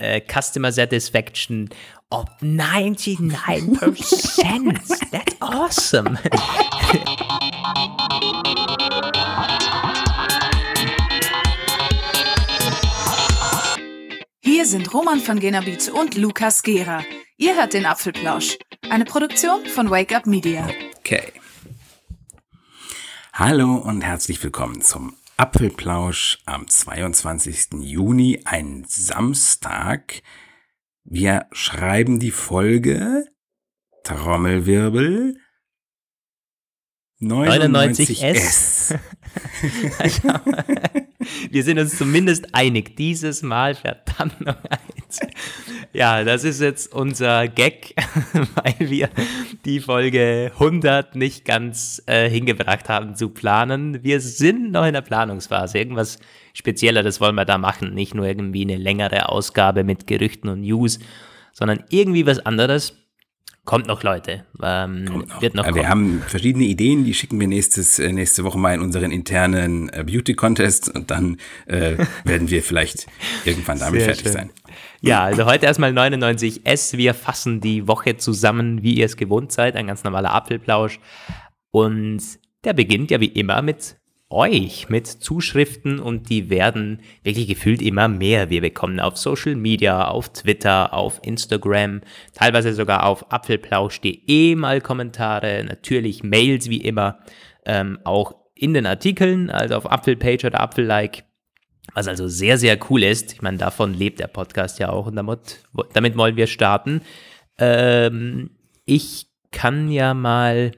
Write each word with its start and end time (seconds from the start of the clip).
uh, 0.00 0.20
customer 0.28 0.70
satisfaction 0.72 1.68
of 2.10 2.26
99%. 2.40 5.10
That's 5.10 5.36
awesome. 5.40 6.18
Hier 14.40 14.64
sind 14.66 14.92
Roman 14.94 15.20
von 15.20 15.40
Genabit 15.40 15.90
und 15.90 16.16
Lukas 16.16 16.62
Gera. 16.62 17.02
Ihr 17.36 17.56
hört 17.56 17.74
den 17.74 17.86
Apfelplausch, 17.86 18.56
eine 18.88 19.04
Produktion 19.04 19.66
von 19.66 19.90
Wake 19.90 20.14
Up 20.14 20.26
Media. 20.26 20.68
Okay. 20.98 21.32
Hallo 23.32 23.74
und 23.74 24.02
herzlich 24.02 24.40
willkommen 24.44 24.80
zum 24.80 25.16
Apfelplausch 25.36 26.38
am 26.46 26.68
22. 26.68 27.80
Juni, 27.80 28.42
ein 28.44 28.84
Samstag. 28.86 30.22
Wir 31.02 31.46
schreiben 31.50 32.20
die 32.20 32.30
Folge 32.30 33.24
Trommelwirbel 34.04 35.36
99S. 37.20 38.98
99S. 39.60 41.00
wir 41.50 41.62
sind 41.62 41.78
uns 41.78 41.96
zumindest 41.96 42.54
einig. 42.54 42.96
Dieses 42.96 43.42
Mal 43.42 43.74
verdammt 43.74 44.40
noch 44.40 44.56
eins. 44.64 45.20
Ja, 45.92 46.24
das 46.24 46.44
ist 46.44 46.60
jetzt 46.60 46.92
unser 46.92 47.46
Gag, 47.48 47.94
weil 48.54 48.90
wir 48.90 49.08
die 49.64 49.80
Folge 49.80 50.50
100 50.54 51.14
nicht 51.14 51.44
ganz 51.44 52.02
äh, 52.06 52.28
hingebracht 52.28 52.88
haben 52.88 53.14
zu 53.14 53.28
planen. 53.28 54.02
Wir 54.02 54.20
sind 54.20 54.72
noch 54.72 54.84
in 54.84 54.94
der 54.94 55.02
Planungsphase. 55.02 55.78
Irgendwas 55.78 56.18
Spezielleres 56.52 57.20
wollen 57.20 57.36
wir 57.36 57.44
da 57.44 57.58
machen. 57.58 57.94
Nicht 57.94 58.14
nur 58.14 58.26
irgendwie 58.26 58.62
eine 58.62 58.76
längere 58.76 59.28
Ausgabe 59.28 59.84
mit 59.84 60.06
Gerüchten 60.06 60.48
und 60.48 60.62
News, 60.62 60.98
sondern 61.52 61.84
irgendwie 61.90 62.26
was 62.26 62.40
anderes. 62.40 63.03
Kommt 63.64 63.86
noch, 63.86 64.02
Leute. 64.02 64.44
Ähm, 64.62 65.06
Kommt 65.08 65.28
noch. 65.28 65.40
Wird 65.42 65.54
noch 65.54 65.64
wir 65.64 65.72
kommen. 65.72 65.88
haben 65.88 66.22
verschiedene 66.26 66.64
Ideen, 66.64 67.04
die 67.04 67.14
schicken 67.14 67.40
wir 67.40 67.46
nächstes, 67.46 67.98
äh, 67.98 68.12
nächste 68.12 68.44
Woche 68.44 68.58
mal 68.58 68.74
in 68.74 68.80
unseren 68.80 69.10
internen 69.10 69.88
äh, 69.88 70.04
Beauty-Contest 70.04 70.94
und 70.94 71.10
dann 71.10 71.38
äh, 71.66 71.96
werden 72.24 72.50
wir 72.50 72.62
vielleicht 72.62 73.06
irgendwann 73.46 73.78
damit 73.78 74.00
Sehr 74.00 74.08
fertig 74.14 74.24
schön. 74.24 74.32
sein. 74.32 74.50
Ja, 75.00 75.22
also 75.24 75.46
heute 75.46 75.64
erstmal 75.64 75.92
99S. 75.92 76.96
Wir 76.98 77.14
fassen 77.14 77.60
die 77.60 77.88
Woche 77.88 78.16
zusammen, 78.18 78.82
wie 78.82 78.94
ihr 78.94 79.06
es 79.06 79.16
gewohnt 79.16 79.50
seid. 79.52 79.76
Ein 79.76 79.86
ganz 79.86 80.04
normaler 80.04 80.34
Apfelplausch. 80.34 81.00
Und 81.70 82.22
der 82.64 82.74
beginnt 82.74 83.10
ja 83.10 83.20
wie 83.20 83.26
immer 83.26 83.62
mit 83.62 83.96
euch, 84.34 84.88
mit 84.88 85.06
Zuschriften 85.06 86.00
und 86.00 86.28
die 86.28 86.50
werden 86.50 87.00
wirklich 87.22 87.46
gefühlt 87.46 87.80
immer 87.80 88.08
mehr. 88.08 88.50
Wir 88.50 88.60
bekommen 88.60 89.00
auf 89.00 89.16
Social 89.16 89.54
Media, 89.54 90.08
auf 90.08 90.32
Twitter, 90.32 90.92
auf 90.92 91.20
Instagram, 91.22 92.00
teilweise 92.34 92.74
sogar 92.74 93.06
auf 93.06 93.32
apfelplausch.de 93.32 94.56
mal 94.56 94.80
Kommentare, 94.80 95.64
natürlich 95.64 96.22
Mails 96.22 96.68
wie 96.68 96.82
immer, 96.82 97.20
ähm, 97.64 97.98
auch 98.04 98.34
in 98.54 98.74
den 98.74 98.86
Artikeln, 98.86 99.50
also 99.50 99.76
auf 99.76 99.90
Apfelpage 99.90 100.44
oder 100.44 100.60
Apfellike. 100.60 101.22
Was 101.92 102.08
also 102.08 102.28
sehr, 102.28 102.58
sehr 102.58 102.78
cool 102.90 103.02
ist. 103.02 103.34
Ich 103.34 103.42
meine, 103.42 103.58
davon 103.58 103.94
lebt 103.94 104.18
der 104.18 104.26
Podcast 104.26 104.78
ja 104.78 104.88
auch 104.88 105.06
und 105.06 105.16
damit, 105.16 105.60
damit 105.92 106.16
wollen 106.16 106.36
wir 106.36 106.46
starten. 106.46 107.02
Ähm, 107.58 108.50
ich 108.84 109.26
kann 109.52 109.90
ja 109.90 110.14
mal 110.14 110.72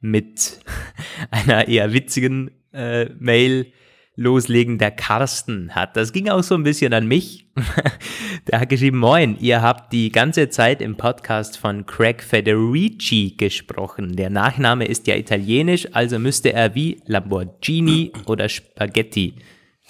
mit 0.00 0.60
einer 1.30 1.68
eher 1.68 1.92
witzigen 1.92 2.50
äh, 2.72 3.06
Mail 3.18 3.72
loslegen. 4.16 4.78
Der 4.78 4.90
Carsten 4.90 5.74
hat, 5.74 5.96
das 5.96 6.12
ging 6.12 6.28
auch 6.28 6.42
so 6.42 6.54
ein 6.54 6.62
bisschen 6.62 6.92
an 6.92 7.06
mich. 7.06 7.46
Der 8.48 8.60
hat 8.60 8.68
geschrieben, 8.68 8.98
moin, 8.98 9.36
ihr 9.40 9.62
habt 9.62 9.92
die 9.92 10.10
ganze 10.10 10.48
Zeit 10.48 10.80
im 10.82 10.96
Podcast 10.96 11.58
von 11.58 11.86
Craig 11.86 12.22
Federici 12.22 13.34
gesprochen. 13.36 14.16
Der 14.16 14.30
Nachname 14.30 14.86
ist 14.86 15.06
ja 15.06 15.16
italienisch, 15.16 15.88
also 15.92 16.18
müsste 16.18 16.52
er 16.52 16.74
wie 16.74 17.00
Lamborghini 17.06 18.12
oder 18.26 18.48
Spaghetti 18.48 19.34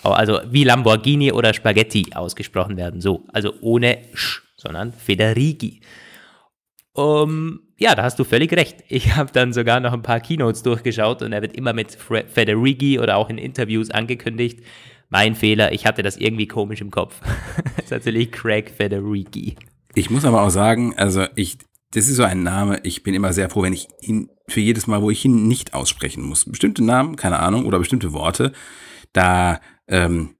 also 0.03 0.41
wie 0.51 0.65
Lamborghini 0.65 1.33
oder 1.33 1.53
Spaghetti 1.53 2.07
ausgesprochen 2.15 2.77
werden. 2.77 3.01
So, 3.01 3.25
also 3.33 3.55
ohne 3.61 3.99
Sch, 4.15 4.43
sondern 4.57 4.93
Federici. 4.93 5.81
Um, 6.93 7.61
ja, 7.79 7.95
da 7.95 8.03
hast 8.03 8.19
du 8.19 8.25
völlig 8.25 8.53
recht. 8.53 8.85
Ich 8.89 9.15
habe 9.17 9.33
dann 9.33 9.53
sogar 9.53 9.81
noch 9.81 9.93
ein 9.93 10.03
paar 10.03 10.21
Keynotes 10.21 10.63
durchgeschaut 10.63 11.23
und 11.23 11.33
er 11.33 11.43
wird 11.43 11.55
immer 11.55 11.73
mit 11.73 11.95
Fre 11.95 12.25
Federici 12.29 12.99
oder 12.99 13.17
auch 13.17 13.31
in 13.31 13.39
Interviews 13.39 13.91
angekündigt. 13.91 14.61
Mein 15.09 15.35
Fehler, 15.35 15.73
ich 15.73 15.87
hatte 15.87 16.03
das 16.03 16.17
irgendwie 16.17 16.47
komisch 16.47 16.81
im 16.81 16.91
Kopf. 16.91 17.21
das 17.77 17.87
ist 17.87 17.91
natürlich 17.91 18.31
Craig 18.31 18.71
Federici. 18.71 19.57
Ich 19.95 20.11
muss 20.11 20.25
aber 20.25 20.43
auch 20.43 20.51
sagen, 20.51 20.95
also 20.97 21.27
ich, 21.35 21.59
das 21.93 22.09
ist 22.09 22.17
so 22.17 22.23
ein 22.23 22.45
Name, 22.45 22.81
ich 22.85 23.03
bin 23.03 23.15
immer 23.15 23.33
sehr 23.33 23.51
froh, 23.51 23.63
wenn 23.63 23.73
ich 23.73 23.89
ihn 24.01 24.31
für 24.47 24.61
jedes 24.61 24.87
Mal, 24.87 25.03
wo 25.03 25.11
ich 25.11 25.25
ihn 25.25 25.49
nicht 25.49 25.75
aussprechen 25.75 26.23
muss. 26.23 26.45
Bestimmte 26.45 26.85
Namen, 26.85 27.17
keine 27.17 27.41
Ahnung, 27.41 27.67
oder 27.67 27.81
bestimmte 27.81 28.13
Worte, 28.13 28.53
da 29.13 29.61
ähm, 29.89 30.37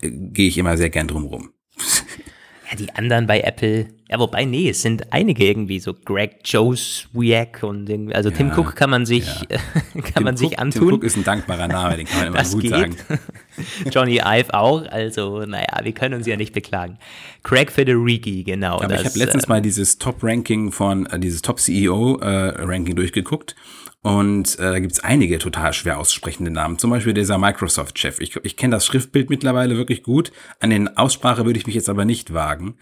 gehe 0.00 0.48
ich 0.48 0.56
immer 0.56 0.78
sehr 0.78 0.88
gern 0.88 1.08
drum 1.08 1.24
rum. 1.24 1.50
Ja, 2.72 2.78
die 2.78 2.94
anderen 2.94 3.26
bei 3.26 3.40
Apple, 3.40 3.86
ja, 4.08 4.18
wobei, 4.18 4.44
nee, 4.46 4.70
es 4.70 4.80
sind 4.82 5.12
einige 5.12 5.44
irgendwie, 5.44 5.78
so 5.78 5.92
Greg 5.92 6.38
Joswiak 6.44 7.62
und 7.62 7.88
irgendwie, 7.88 8.14
also 8.14 8.30
Tim 8.30 8.48
Ja, 8.48 8.58
Cook 8.58 8.76
kann 8.76 8.88
man 8.88 9.04
sich, 9.04 9.26
kann 10.14 10.22
man 10.24 10.36
Tim 10.36 10.48
sich 10.48 10.52
Cook, 10.52 10.58
antun. 10.58 10.88
Tim 10.88 10.94
Cook 10.94 11.04
ist 11.04 11.16
ein 11.16 11.24
dankbarer 11.24 11.68
Name, 11.68 11.96
den 11.98 12.06
kann 12.06 12.18
man 12.18 12.26
immer 12.28 12.38
Das 12.38 12.52
gut 12.52 12.62
geht. 12.62 12.70
sagen. 12.70 12.96
Johnny 13.90 14.20
Ive 14.24 14.54
auch, 14.54 14.86
also 14.90 15.44
naja, 15.44 15.80
wir 15.82 15.92
können 15.92 16.14
uns 16.14 16.26
ja 16.26 16.36
nicht 16.36 16.54
beklagen. 16.54 16.98
Craig 17.42 17.70
Federici, 17.70 18.42
genau. 18.44 18.80
Aber 18.80 18.94
ich 18.94 19.02
das, 19.02 19.12
habe 19.12 19.18
letztens 19.18 19.44
äh, 19.44 19.48
mal 19.48 19.60
dieses 19.60 19.98
Top-Ranking 19.98 20.72
von, 20.72 21.06
äh, 21.06 21.18
dieses 21.18 21.42
Top-CEO-Ranking 21.42 22.96
durchgeguckt. 22.96 23.54
Und 24.02 24.58
äh, 24.58 24.72
da 24.72 24.78
gibt's 24.80 25.00
einige 25.00 25.38
total 25.38 25.72
schwer 25.72 25.98
aussprechende 25.98 26.50
Namen. 26.50 26.78
Zum 26.78 26.90
Beispiel 26.90 27.14
dieser 27.14 27.38
Microsoft-Chef. 27.38 28.18
Ich, 28.18 28.36
ich 28.42 28.56
kenne 28.56 28.74
das 28.74 28.84
Schriftbild 28.84 29.30
mittlerweile 29.30 29.76
wirklich 29.76 30.02
gut. 30.02 30.32
An 30.58 30.70
den 30.70 30.96
Aussprache 30.96 31.46
würde 31.46 31.58
ich 31.58 31.66
mich 31.66 31.76
jetzt 31.76 31.88
aber 31.88 32.04
nicht 32.04 32.34
wagen. 32.34 32.74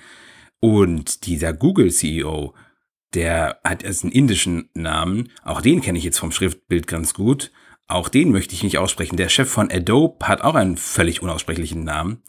Und 0.60 1.26
dieser 1.26 1.52
Google-CEO, 1.52 2.54
der 3.12 3.60
hat 3.64 3.82
erst 3.82 4.04
einen 4.04 4.12
indischen 4.12 4.70
Namen. 4.72 5.28
Auch 5.44 5.60
den 5.60 5.82
kenne 5.82 5.98
ich 5.98 6.04
jetzt 6.04 6.18
vom 6.18 6.32
Schriftbild 6.32 6.86
ganz 6.86 7.12
gut. 7.12 7.52
Auch 7.86 8.08
den 8.08 8.30
möchte 8.32 8.54
ich 8.54 8.62
nicht 8.62 8.78
aussprechen. 8.78 9.16
Der 9.16 9.28
Chef 9.28 9.50
von 9.50 9.70
Adobe 9.70 10.26
hat 10.26 10.40
auch 10.40 10.54
einen 10.54 10.78
völlig 10.78 11.22
unaussprechlichen 11.22 11.84
Namen. 11.84 12.22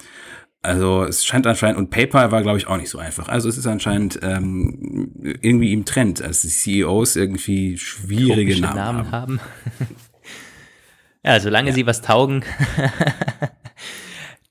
Also 0.63 1.05
es 1.05 1.25
scheint 1.25 1.47
anscheinend, 1.47 1.79
und 1.79 1.89
PayPal 1.89 2.31
war, 2.31 2.43
glaube 2.43 2.59
ich, 2.59 2.67
auch 2.67 2.77
nicht 2.77 2.89
so 2.89 2.99
einfach. 2.99 3.29
Also 3.29 3.49
es 3.49 3.57
ist 3.57 3.65
anscheinend 3.65 4.19
ähm, 4.21 5.11
irgendwie 5.41 5.73
im 5.73 5.85
Trend, 5.85 6.19
dass 6.19 6.41
die 6.41 6.49
CEOs 6.49 7.15
irgendwie 7.15 7.79
schwierige 7.79 8.53
komische 8.53 8.61
Namen, 8.61 9.11
haben. 9.11 9.11
haben. 9.11 9.39
ja, 11.25 11.39
solange 11.39 11.73
sie 11.73 11.87
was 11.87 12.01
taugen. 12.01 12.45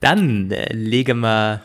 Dann 0.00 0.50
äh, 0.50 0.72
legen 0.72 1.20
wir. 1.20 1.62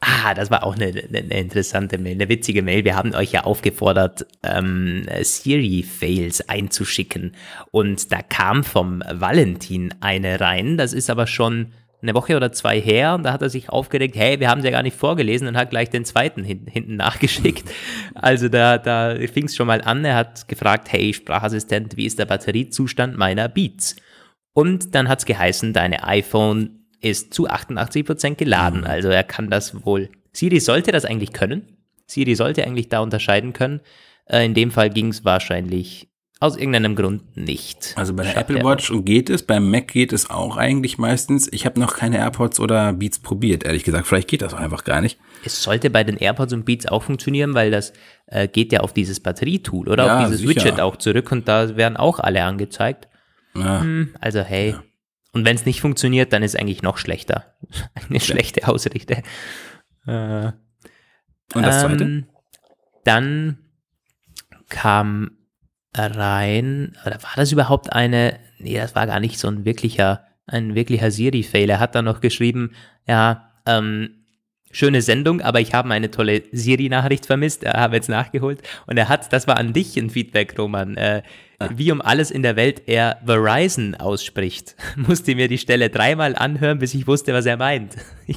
Ah, 0.00 0.34
das 0.34 0.50
war 0.50 0.62
auch 0.62 0.76
eine, 0.76 0.86
eine, 0.86 1.18
eine 1.18 1.40
interessante 1.40 1.98
Mail, 1.98 2.14
eine 2.14 2.28
witzige 2.28 2.62
Mail. 2.62 2.84
Wir 2.84 2.96
haben 2.96 3.14
euch 3.14 3.32
ja 3.32 3.44
aufgefordert, 3.44 4.26
ähm, 4.42 5.06
Siri-Fails 5.20 6.48
einzuschicken. 6.48 7.34
Und 7.70 8.12
da 8.12 8.22
kam 8.22 8.62
vom 8.62 9.02
Valentin 9.10 9.94
eine 10.00 10.40
rein. 10.40 10.76
Das 10.76 10.92
ist 10.92 11.10
aber 11.10 11.26
schon 11.26 11.72
eine 12.08 12.14
Woche 12.14 12.36
oder 12.36 12.52
zwei 12.52 12.80
her. 12.80 13.14
Und 13.14 13.24
da 13.24 13.32
hat 13.32 13.42
er 13.42 13.50
sich 13.50 13.68
aufgeregt, 13.68 14.16
hey, 14.16 14.40
wir 14.40 14.48
haben 14.48 14.60
sie 14.60 14.68
ja 14.68 14.72
gar 14.72 14.82
nicht 14.82 14.96
vorgelesen 14.96 15.48
und 15.48 15.56
hat 15.56 15.70
gleich 15.70 15.90
den 15.90 16.04
zweiten 16.04 16.44
hin, 16.44 16.66
hinten 16.66 16.96
nachgeschickt. 16.96 17.70
Also 18.14 18.48
da, 18.48 18.78
da 18.78 19.16
fing 19.32 19.44
es 19.44 19.56
schon 19.56 19.66
mal 19.66 19.82
an. 19.82 20.04
Er 20.04 20.16
hat 20.16 20.48
gefragt, 20.48 20.92
hey, 20.92 21.12
Sprachassistent, 21.12 21.96
wie 21.96 22.06
ist 22.06 22.18
der 22.18 22.26
Batteriezustand 22.26 23.16
meiner 23.16 23.48
Beats? 23.48 23.96
Und 24.52 24.94
dann 24.94 25.08
hat 25.08 25.18
es 25.18 25.26
geheißen, 25.26 25.72
deine 25.72 26.04
iPhone 26.04 26.86
ist 27.00 27.34
zu 27.34 27.48
88% 27.48 28.36
geladen. 28.36 28.84
Also 28.84 29.08
er 29.08 29.24
kann 29.24 29.50
das 29.50 29.84
wohl. 29.84 30.08
Siri 30.32 30.60
sollte 30.60 30.92
das 30.92 31.04
eigentlich 31.04 31.32
können. 31.32 31.76
Siri 32.06 32.34
sollte 32.34 32.64
eigentlich 32.64 32.88
da 32.88 33.00
unterscheiden 33.00 33.52
können. 33.52 33.80
Äh, 34.26 34.44
in 34.44 34.54
dem 34.54 34.70
Fall 34.70 34.90
ging 34.90 35.08
es 35.08 35.24
wahrscheinlich 35.24 36.08
aus 36.38 36.56
irgendeinem 36.56 36.96
Grund 36.96 37.36
nicht. 37.36 37.94
Also 37.96 38.12
bei 38.14 38.24
der 38.24 38.32
Schreibt 38.32 38.50
Apple 38.50 38.64
Watch 38.64 38.92
geht 39.04 39.30
es, 39.30 39.42
beim 39.42 39.70
Mac 39.70 39.88
geht 39.88 40.12
es 40.12 40.28
auch 40.28 40.56
eigentlich 40.58 40.98
meistens. 40.98 41.48
Ich 41.50 41.64
habe 41.64 41.80
noch 41.80 41.96
keine 41.96 42.18
AirPods 42.18 42.60
oder 42.60 42.92
Beats 42.92 43.18
probiert, 43.18 43.64
ehrlich 43.64 43.84
gesagt. 43.84 44.06
Vielleicht 44.06 44.28
geht 44.28 44.42
das 44.42 44.52
auch 44.52 44.58
einfach 44.60 44.84
gar 44.84 45.00
nicht. 45.00 45.18
Es 45.44 45.62
sollte 45.62 45.88
bei 45.88 46.04
den 46.04 46.18
AirPods 46.18 46.52
und 46.52 46.64
Beats 46.66 46.86
auch 46.86 47.02
funktionieren, 47.04 47.54
weil 47.54 47.70
das 47.70 47.94
äh, 48.26 48.48
geht 48.48 48.72
ja 48.72 48.80
auf 48.80 48.92
dieses 48.92 49.20
Batterietool 49.20 49.88
oder 49.88 50.06
Ja, 50.06 50.18
auf 50.18 50.24
dieses 50.26 50.40
sicher. 50.40 50.50
Widget 50.64 50.80
auch 50.80 50.96
zurück 50.96 51.32
und 51.32 51.48
da 51.48 51.74
werden 51.76 51.96
auch 51.96 52.18
alle 52.20 52.44
angezeigt. 52.44 53.08
Ja, 53.54 53.80
Hm, 53.80 54.14
also 54.20 54.40
hey. 54.40 54.74
Und 55.32 55.44
wenn 55.46 55.56
es 55.56 55.64
nicht 55.66 55.80
funktioniert, 55.80 56.32
dann 56.34 56.42
ist 56.42 56.54
es 56.54 56.60
eigentlich 56.60 56.82
noch 56.82 56.98
schlechter. 56.98 57.54
Eine 58.08 58.20
schlechte 58.20 58.68
Ausrichte. 58.68 59.22
Äh, 60.06 60.46
Und 61.54 61.62
das 61.62 61.80
zweite? 61.80 62.04
Ähm, 62.04 62.26
dann 63.04 63.58
kam 64.68 65.35
rein, 65.98 66.96
oder 67.04 67.22
war 67.22 67.32
das 67.36 67.52
überhaupt 67.52 67.92
eine, 67.92 68.38
nee, 68.58 68.76
das 68.76 68.94
war 68.94 69.06
gar 69.06 69.20
nicht 69.20 69.38
so 69.38 69.48
ein 69.48 69.64
wirklicher, 69.64 70.24
ein 70.46 70.74
wirklicher 70.74 71.10
Siri-Fail. 71.10 71.70
Er 71.70 71.80
hat 71.80 71.94
dann 71.94 72.04
noch 72.04 72.20
geschrieben, 72.20 72.72
ja, 73.06 73.52
ähm, 73.66 74.25
schöne 74.70 75.02
Sendung, 75.02 75.40
aber 75.40 75.60
ich 75.60 75.74
habe 75.74 75.90
eine 75.90 76.10
tolle 76.10 76.42
Siri-Nachricht 76.52 77.26
vermisst, 77.26 77.64
äh, 77.64 77.70
habe 77.70 77.96
jetzt 77.96 78.08
nachgeholt. 78.08 78.62
Und 78.86 78.96
er 78.96 79.08
hat, 79.08 79.32
das 79.32 79.46
war 79.46 79.56
an 79.56 79.72
dich 79.72 79.96
ein 79.96 80.10
Feedback, 80.10 80.58
Roman, 80.58 80.96
äh, 80.96 81.22
ah. 81.58 81.68
wie 81.74 81.92
um 81.92 82.00
alles 82.00 82.30
in 82.30 82.42
der 82.42 82.56
Welt 82.56 82.82
er 82.86 83.18
Verizon 83.24 83.94
ausspricht. 83.94 84.76
Musste 84.96 85.34
mir 85.34 85.48
die 85.48 85.58
Stelle 85.58 85.88
dreimal 85.88 86.36
anhören, 86.36 86.78
bis 86.78 86.94
ich 86.94 87.06
wusste, 87.06 87.32
was 87.32 87.46
er 87.46 87.56
meint. 87.56 87.96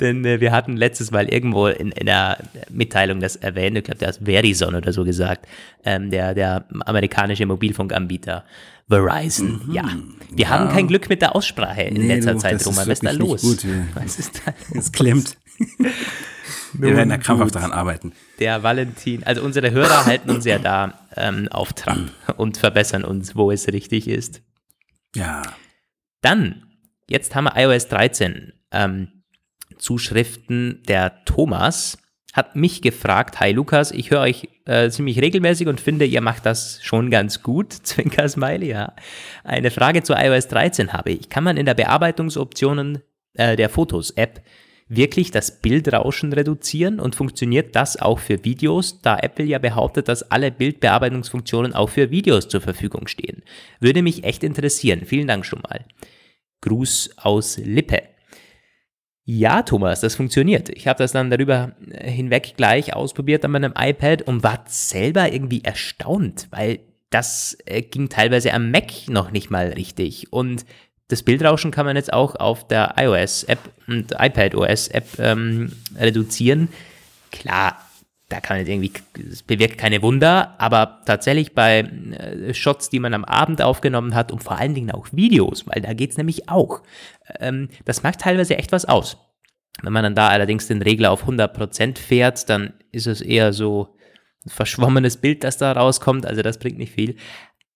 Denn 0.00 0.24
äh, 0.24 0.40
wir 0.40 0.52
hatten 0.52 0.76
letztes 0.76 1.10
Mal 1.10 1.28
irgendwo 1.28 1.66
in, 1.66 1.90
in 1.92 2.06
der 2.06 2.38
Mitteilung 2.70 3.20
das 3.20 3.36
erwähnt, 3.36 3.76
ich 3.76 3.84
glaube, 3.84 3.98
der 3.98 4.08
hat 4.08 4.20
Verizon 4.22 4.74
oder 4.74 4.92
so 4.92 5.04
gesagt, 5.04 5.46
ähm, 5.84 6.10
der, 6.10 6.34
der 6.34 6.64
amerikanische 6.86 7.46
Mobilfunkanbieter. 7.46 8.44
Verizon, 8.90 9.60
mhm. 9.66 9.72
ja. 9.72 9.88
Wir 10.32 10.44
ja. 10.44 10.48
haben 10.50 10.70
kein 10.70 10.86
Glück 10.86 11.08
mit 11.08 11.22
der 11.22 11.34
Aussprache 11.34 11.82
in 11.82 11.94
nee, 11.94 12.14
letzter 12.14 12.34
du, 12.34 12.38
Zeit, 12.40 12.64
Roman. 12.66 12.86
Was 12.86 12.88
ist 12.88 13.04
da 13.04 13.10
los? 13.12 13.42
Gut. 13.42 13.66
Was 13.94 14.18
ist 14.18 14.42
da 14.44 14.52
los? 14.52 14.70
Es 14.86 14.92
klemmt. 14.92 15.36
Wir 16.72 16.96
werden 16.96 17.08
da 17.08 17.18
krampfhaft 17.18 17.54
daran 17.54 17.72
arbeiten. 17.72 18.12
Der 18.38 18.62
Valentin, 18.62 19.24
also 19.24 19.42
unsere 19.42 19.70
Hörer 19.70 20.06
halten 20.06 20.30
uns 20.30 20.44
ja 20.44 20.58
da 20.58 21.00
ähm, 21.16 21.48
auf 21.48 21.72
Trab 21.72 21.98
und 22.36 22.56
verbessern 22.56 23.04
uns, 23.04 23.34
wo 23.34 23.50
es 23.50 23.66
richtig 23.68 24.08
ist. 24.08 24.42
Ja. 25.14 25.42
Dann, 26.20 26.66
jetzt 27.08 27.34
haben 27.34 27.44
wir 27.44 27.56
iOS 27.56 27.88
13. 27.88 28.52
Ähm, 28.72 29.08
Zuschriften 29.78 30.82
der 30.86 31.24
Thomas 31.24 31.98
hat 32.32 32.54
mich 32.54 32.80
gefragt, 32.82 33.40
hi 33.40 33.52
Lukas, 33.52 33.90
ich 33.90 34.10
höre 34.10 34.20
euch 34.20 34.48
äh, 34.64 34.88
ziemlich 34.90 35.20
regelmäßig 35.20 35.66
und 35.66 35.80
finde, 35.80 36.04
ihr 36.04 36.20
macht 36.20 36.46
das 36.46 36.80
schon 36.82 37.10
ganz 37.10 37.42
gut. 37.42 37.72
Zwinker 37.82 38.28
Smiley, 38.28 38.68
ja. 38.68 38.92
Eine 39.42 39.70
Frage 39.70 40.02
zu 40.02 40.14
iOS 40.14 40.48
13 40.48 40.92
habe 40.92 41.10
ich. 41.10 41.28
Kann 41.28 41.44
man 41.44 41.56
in 41.56 41.66
der 41.66 41.74
Bearbeitungsoptionen 41.74 43.02
äh, 43.34 43.56
der 43.56 43.68
Fotos-App 43.68 44.42
wirklich 44.90 45.30
das 45.30 45.60
Bildrauschen 45.60 46.32
reduzieren 46.32 46.98
und 47.00 47.14
funktioniert 47.14 47.76
das 47.76 47.96
auch 47.96 48.18
für 48.18 48.44
Videos, 48.44 49.00
da 49.02 49.16
Apple 49.18 49.44
ja 49.44 49.58
behauptet, 49.58 50.08
dass 50.08 50.30
alle 50.30 50.50
Bildbearbeitungsfunktionen 50.50 51.74
auch 51.74 51.88
für 51.88 52.10
Videos 52.10 52.48
zur 52.48 52.60
Verfügung 52.60 53.06
stehen? 53.06 53.42
Würde 53.78 54.02
mich 54.02 54.24
echt 54.24 54.42
interessieren. 54.42 55.02
Vielen 55.06 55.28
Dank 55.28 55.46
schon 55.46 55.62
mal. 55.62 55.84
Gruß 56.60 57.12
aus 57.16 57.56
Lippe. 57.58 58.09
Ja, 59.32 59.62
Thomas, 59.62 60.00
das 60.00 60.16
funktioniert. 60.16 60.70
Ich 60.70 60.88
habe 60.88 60.98
das 60.98 61.12
dann 61.12 61.30
darüber 61.30 61.70
hinweg 62.02 62.54
gleich 62.56 62.96
ausprobiert 62.96 63.44
an 63.44 63.52
meinem 63.52 63.72
iPad 63.78 64.22
und 64.22 64.42
war 64.42 64.64
selber 64.66 65.32
irgendwie 65.32 65.62
erstaunt, 65.62 66.48
weil 66.50 66.80
das 67.10 67.56
äh, 67.66 67.80
ging 67.82 68.08
teilweise 68.08 68.52
am 68.52 68.72
Mac 68.72 69.06
noch 69.06 69.30
nicht 69.30 69.48
mal 69.48 69.68
richtig. 69.68 70.32
Und 70.32 70.64
das 71.06 71.22
Bildrauschen 71.22 71.70
kann 71.70 71.86
man 71.86 71.94
jetzt 71.94 72.12
auch 72.12 72.34
auf 72.34 72.66
der 72.66 72.96
iOS-App 72.96 73.60
und 73.86 74.16
iPad-OS-App 74.18 75.20
ähm, 75.20 75.70
reduzieren. 75.96 76.68
Klar, 77.30 77.78
da 78.30 78.40
kann 78.40 78.58
man 78.58 78.66
irgendwie, 78.66 78.92
es 79.30 79.42
bewirkt 79.42 79.76
keine 79.76 80.02
Wunder, 80.02 80.54
aber 80.58 81.02
tatsächlich 81.04 81.52
bei 81.52 81.80
äh, 81.80 82.54
Shots, 82.54 82.88
die 82.88 83.00
man 83.00 83.12
am 83.12 83.24
Abend 83.24 83.60
aufgenommen 83.60 84.14
hat 84.14 84.32
und 84.32 84.42
vor 84.42 84.56
allen 84.56 84.74
Dingen 84.74 84.92
auch 84.92 85.08
Videos, 85.12 85.66
weil 85.66 85.82
da 85.82 85.92
geht 85.92 86.12
es 86.12 86.16
nämlich 86.16 86.48
auch, 86.48 86.82
ähm, 87.40 87.68
das 87.84 88.02
macht 88.04 88.20
teilweise 88.20 88.56
echt 88.56 88.72
was 88.72 88.84
aus. 88.84 89.18
Wenn 89.82 89.92
man 89.92 90.04
dann 90.04 90.14
da 90.14 90.28
allerdings 90.28 90.68
den 90.68 90.80
Regler 90.80 91.10
auf 91.10 91.26
100% 91.26 91.98
fährt, 91.98 92.48
dann 92.48 92.74
ist 92.92 93.08
es 93.08 93.20
eher 93.20 93.52
so 93.52 93.96
ein 94.46 94.50
verschwommenes 94.50 95.16
Bild, 95.16 95.42
das 95.42 95.58
da 95.58 95.72
rauskommt, 95.72 96.24
also 96.24 96.42
das 96.42 96.58
bringt 96.58 96.78
nicht 96.78 96.94
viel. 96.94 97.16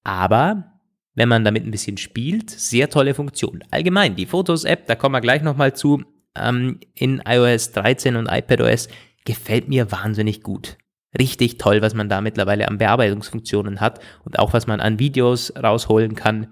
Aber 0.04 0.72
wenn 1.14 1.28
man 1.28 1.44
damit 1.44 1.64
ein 1.64 1.70
bisschen 1.72 1.96
spielt, 1.96 2.50
sehr 2.50 2.90
tolle 2.90 3.14
Funktion. 3.14 3.64
Allgemein, 3.70 4.14
die 4.14 4.26
Fotos-App, 4.26 4.86
da 4.86 4.94
kommen 4.94 5.14
wir 5.14 5.20
gleich 5.20 5.42
nochmal 5.42 5.74
zu, 5.74 6.04
ähm, 6.36 6.78
in 6.94 7.22
iOS 7.26 7.72
13 7.72 8.16
und 8.16 8.28
iPadOS 8.30 8.88
gefällt 9.24 9.68
mir 9.68 9.90
wahnsinnig 9.90 10.42
gut. 10.42 10.76
Richtig 11.18 11.58
toll, 11.58 11.80
was 11.80 11.94
man 11.94 12.08
da 12.08 12.20
mittlerweile 12.20 12.68
an 12.68 12.78
Bearbeitungsfunktionen 12.78 13.80
hat 13.80 14.00
und 14.24 14.38
auch 14.38 14.52
was 14.52 14.66
man 14.66 14.80
an 14.80 14.98
Videos 14.98 15.52
rausholen 15.56 16.14
kann. 16.14 16.48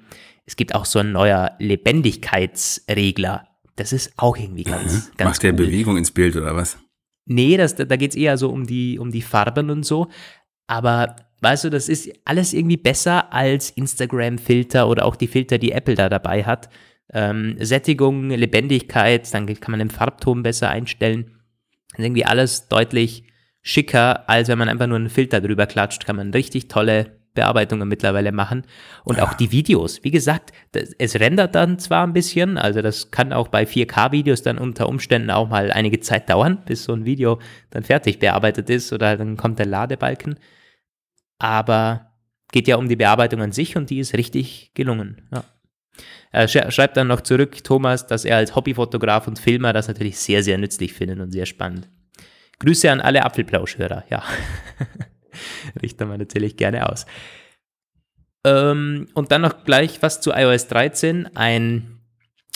Es 0.47 0.57
gibt 0.57 0.75
auch 0.75 0.85
so 0.85 1.01
ein 1.01 1.13
neuer 1.13 1.53
Lebendigkeitsregler. 1.59 3.49
Das 3.77 3.93
ist 3.93 4.13
auch 4.17 4.37
irgendwie 4.37 4.65
ganz, 4.65 4.93
mhm. 4.93 5.17
ganz 5.17 5.31
Macht 5.31 5.43
der 5.43 5.53
cool. 5.53 5.67
Bewegung 5.67 5.97
ins 5.97 6.11
Bild 6.11 6.37
oder 6.37 6.55
was? 6.55 6.79
Nee, 7.27 7.57
das, 7.57 7.75
da 7.75 7.97
geht 7.97 8.11
es 8.11 8.17
eher 8.17 8.37
so 8.37 8.51
um 8.51 8.67
die, 8.67 8.99
um 8.99 9.11
die 9.11 9.23
Farben 9.23 9.71
und 9.71 9.85
so. 9.85 10.09
Aber 10.67 11.17
weißt 11.41 11.65
du, 11.65 11.71
das 11.71 11.89
ist 11.89 12.13
alles 12.25 12.53
irgendwie 12.53 12.77
besser 12.77 13.33
als 13.33 13.71
Instagram-Filter 13.71 14.89
oder 14.89 15.05
auch 15.05 15.17
die 15.17 15.27
Filter, 15.27 15.59
die 15.59 15.73
Apple 15.73 15.95
da 15.95 16.09
dabei 16.09 16.45
hat. 16.45 16.69
Ähm, 17.13 17.57
Sättigung, 17.61 18.31
Lebendigkeit, 18.31 19.33
dann 19.35 19.47
kann 19.47 19.73
man 19.73 19.81
den 19.81 19.91
Farbton 19.91 20.43
besser 20.43 20.71
einstellen. 20.71 21.42
Ist 21.97 22.05
irgendwie 22.05 22.25
alles 22.25 22.69
deutlich 22.69 23.25
schicker, 23.63 24.29
als 24.29 24.49
wenn 24.49 24.59
man 24.59 24.69
einfach 24.69 24.87
nur 24.87 24.97
einen 24.97 25.11
Filter 25.11 25.41
drüber 25.41 25.67
klatscht, 25.67 26.05
kann 26.05 26.17
man 26.17 26.33
richtig 26.33 26.69
tolle 26.69 27.19
Bearbeitungen 27.35 27.89
mittlerweile 27.89 28.33
machen. 28.33 28.63
Und 29.05 29.21
auch 29.21 29.35
die 29.35 29.53
Videos. 29.53 30.05
Wie 30.05 30.11
gesagt, 30.11 30.53
das, 30.73 30.93
es 30.99 31.19
rendert 31.19 31.55
dann 31.55 31.79
zwar 31.79 32.07
ein 32.07 32.13
bisschen, 32.13 32.59
also 32.59 32.83
das 32.83 33.11
kann 33.11 33.33
auch 33.33 33.49
bei 33.49 33.65
4K-Videos 33.65 34.43
dann 34.43 34.59
unter 34.59 34.89
Umständen 34.89 35.31
auch 35.31 35.49
mal 35.49 35.73
einige 35.73 36.01
Zeit 36.01 36.29
dauern, 36.29 36.63
bis 36.67 36.85
so 36.85 36.93
ein 36.93 37.05
Video 37.05 37.39
dann 37.71 37.85
fertig 37.85 38.19
bearbeitet 38.19 38.69
ist 38.69 38.93
oder 38.93 39.17
dann 39.17 39.37
kommt 39.37 39.59
der 39.59 39.67
Ladebalken. 39.67 40.39
Aber 41.39 42.13
geht 42.53 42.69
ja 42.69 42.77
um 42.77 42.89
die 42.89 42.97
Bearbeitung 42.97 43.41
an 43.41 43.53
sich 43.53 43.77
und 43.77 43.91
die 43.91 43.99
ist 43.99 44.15
richtig 44.15 44.73
gelungen. 44.75 45.29
Ja. 45.33 45.45
Er 46.31 46.49
schreibt 46.49 46.97
dann 46.97 47.09
noch 47.09 47.21
zurück, 47.21 47.63
Thomas, 47.63 48.07
dass 48.07 48.25
er 48.25 48.39
als 48.39 48.57
Hobbyfotograf 48.57 49.29
und 49.29 49.39
Filmer 49.39 49.73
das 49.73 49.89
natürlich 49.89 50.19
sehr, 50.19 50.43
sehr 50.43 50.57
nützlich 50.59 50.95
findet 50.95 51.21
und 51.21 51.31
sehr 51.31 51.47
spannend. 51.47 51.89
Grüße 52.59 52.91
an 52.91 53.01
alle 53.01 53.25
Apfelplauschhörer, 53.25 54.05
ja. 54.09 54.23
Richten 55.83 56.09
wir 56.09 56.17
natürlich 56.17 56.57
gerne 56.57 56.89
aus. 56.89 57.07
Ähm, 58.45 59.09
und 59.15 59.31
dann 59.31 59.43
noch 59.43 59.65
gleich 59.65 60.01
was 60.03 60.21
zu 60.21 60.33
iOS 60.33 60.69
13. 60.69 61.37
Ein 61.37 62.01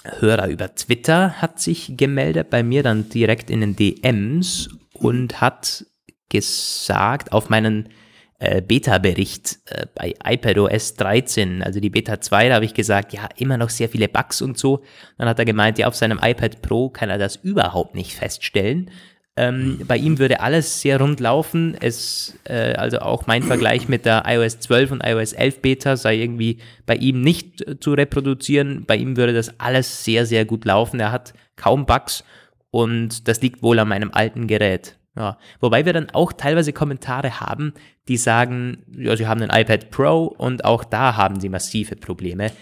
Hörer 0.05 0.49
über 0.49 0.75
Twitter 0.75 1.43
hat 1.43 1.61
sich 1.61 1.97
gemeldet, 1.97 2.51
bei 2.51 2.63
mir 2.63 2.83
dann 2.83 3.09
direkt 3.09 3.51
in 3.51 3.61
den 3.61 3.77
DMs 3.77 4.69
und 4.93 5.41
hat 5.41 5.85
gesagt, 6.29 7.33
auf 7.33 7.49
meinen 7.51 7.89
äh, 8.39 8.61
Beta-Bericht 8.61 9.59
äh, 9.67 9.87
bei 9.95 10.15
iPadOS 10.25 10.95
13, 10.95 11.63
also 11.63 11.81
die 11.81 11.91
Beta 11.91 12.21
2, 12.21 12.49
da 12.49 12.57
habe 12.57 12.65
ich 12.65 12.75
gesagt, 12.75 13.13
ja, 13.13 13.29
immer 13.37 13.57
noch 13.57 13.71
sehr 13.71 13.89
viele 13.89 14.09
Bugs 14.09 14.43
und 14.43 14.59
so. 14.59 14.83
Dann 15.19 15.29
hat 15.29 15.39
er 15.39 15.45
gemeint, 15.45 15.79
ja, 15.79 15.87
auf 15.87 15.95
seinem 15.95 16.21
iPad 16.23 16.63
Pro 16.63 16.91
kann 16.91 17.11
er 17.11 17.19
das 17.19 17.37
überhaupt 17.37 17.95
nicht 17.95 18.15
feststellen. 18.15 18.91
Ähm, 19.39 19.81
bei 19.87 19.99
ihm 19.99 20.19
würde 20.19 20.41
alles 20.41 20.81
sehr 20.81 20.99
rund 20.99 21.21
laufen. 21.21 21.77
Es, 21.81 22.39
äh, 22.45 22.73
also 22.75 23.01
auch 23.01 23.27
mein 23.27 23.43
Vergleich 23.43 23.87
mit 23.87 24.07
der 24.07 24.25
iOS 24.27 24.61
12 24.61 24.93
und 24.93 25.05
iOS 25.05 25.35
11 25.35 25.61
Beta 25.61 25.97
sei 25.97 26.17
irgendwie 26.17 26.59
bei 26.87 26.97
ihm 26.97 27.21
nicht 27.21 27.67
äh, 27.67 27.79
zu 27.79 27.93
reproduzieren. 27.93 28.85
Bei 28.87 28.97
ihm 28.97 29.17
würde 29.19 29.35
das 29.35 29.61
alles 29.61 30.05
sehr, 30.05 30.25
sehr 30.25 30.47
gut 30.47 30.65
laufen. 30.65 31.01
Er 31.01 31.13
hat 31.13 31.35
kaum 31.57 31.85
Bugs 31.85 32.25
und 32.71 33.29
das 33.29 33.43
liegt 33.43 33.63
wohl 33.63 33.79
an 33.79 33.89
meinem 33.89 34.11
alten 34.11 34.47
Gerät. 34.47 34.97
Ja, 35.17 35.39
wobei 35.61 35.87
wir 35.87 35.95
dann 35.95 36.11
auch 36.11 36.33
teilweise 36.33 36.73
Kommentare 36.75 37.41
haben, 37.41 37.73
die 38.07 38.19
sagen, 38.19 38.85
ja, 38.97 39.17
sie 39.17 39.27
haben 39.27 39.41
ein 39.43 39.63
iPad 39.63 39.91
Pro 39.91 40.27
und 40.27 40.65
auch 40.65 40.85
da 40.85 41.17
haben 41.17 41.41
sie 41.41 41.49
massive 41.49 41.97
Probleme. 41.97 42.53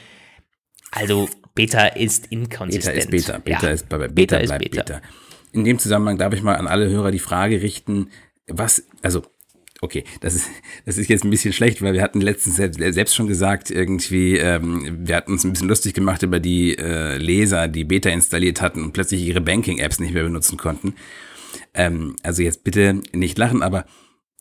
Also 0.92 1.28
Beta 1.54 1.86
ist 1.86 2.28
inkonsistent. 2.28 3.10
Beta 3.10 3.16
ist 3.16 3.26
Beta. 3.26 3.38
Beta 3.38 3.66
ja. 3.66 3.72
ist 3.72 3.88
Beta, 3.88 4.06
Beta 4.06 4.36
ist 4.36 4.58
Beta. 4.58 4.82
Beta. 4.82 5.00
In 5.52 5.64
dem 5.64 5.78
Zusammenhang 5.78 6.18
darf 6.18 6.32
ich 6.32 6.42
mal 6.42 6.56
an 6.56 6.68
alle 6.68 6.88
Hörer 6.88 7.10
die 7.10 7.18
Frage 7.18 7.60
richten, 7.62 8.10
was, 8.46 8.86
also 9.02 9.22
okay, 9.80 10.04
das 10.20 10.34
ist, 10.34 10.48
das 10.86 10.98
ist 10.98 11.08
jetzt 11.08 11.24
ein 11.24 11.30
bisschen 11.30 11.52
schlecht, 11.52 11.82
weil 11.82 11.92
wir 11.92 12.02
hatten 12.02 12.20
letztens 12.20 12.56
selbst, 12.56 12.80
selbst 12.80 13.14
schon 13.14 13.26
gesagt, 13.26 13.70
irgendwie, 13.70 14.36
ähm, 14.36 14.98
wir 15.06 15.16
hatten 15.16 15.32
uns 15.32 15.44
ein 15.44 15.52
bisschen 15.52 15.68
lustig 15.68 15.94
gemacht 15.94 16.22
über 16.22 16.40
die 16.40 16.76
äh, 16.76 17.18
Leser, 17.18 17.68
die 17.68 17.84
Beta 17.84 18.10
installiert 18.10 18.60
hatten 18.60 18.82
und 18.82 18.92
plötzlich 18.92 19.22
ihre 19.22 19.40
Banking-Apps 19.40 20.00
nicht 20.00 20.14
mehr 20.14 20.24
benutzen 20.24 20.56
konnten. 20.56 20.94
Ähm, 21.74 22.16
also 22.22 22.42
jetzt 22.42 22.64
bitte 22.64 23.00
nicht 23.12 23.38
lachen, 23.38 23.62
aber 23.62 23.84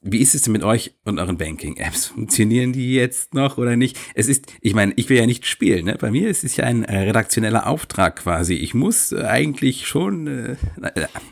wie 0.05 0.17
ist 0.17 0.35
es 0.35 0.41
denn 0.41 0.51
mit 0.51 0.63
euch 0.63 0.93
und 1.05 1.17
euren 1.17 1.37
Banking-Apps? 1.37 2.07
Funktionieren 2.13 2.73
die 2.73 2.93
jetzt 2.93 3.33
noch 3.33 3.57
oder 3.57 3.77
nicht? 3.77 3.97
Es 4.13 4.27
ist, 4.27 4.51
ich 4.59 4.75
meine, 4.75 4.91
ich 4.97 5.09
will 5.09 5.17
ja 5.17 5.25
nicht 5.25 5.45
spielen. 5.45 5.85
Ne? 5.85 5.97
Bei 5.99 6.11
mir 6.11 6.27
ist 6.27 6.43
es 6.43 6.57
ja 6.57 6.65
ein 6.65 6.83
äh, 6.83 6.99
redaktioneller 6.99 7.67
Auftrag 7.67 8.17
quasi. 8.17 8.55
Ich 8.55 8.73
muss 8.73 9.13
äh, 9.13 9.23
eigentlich 9.23 9.87
schon. 9.87 10.27
Äh, 10.27 10.55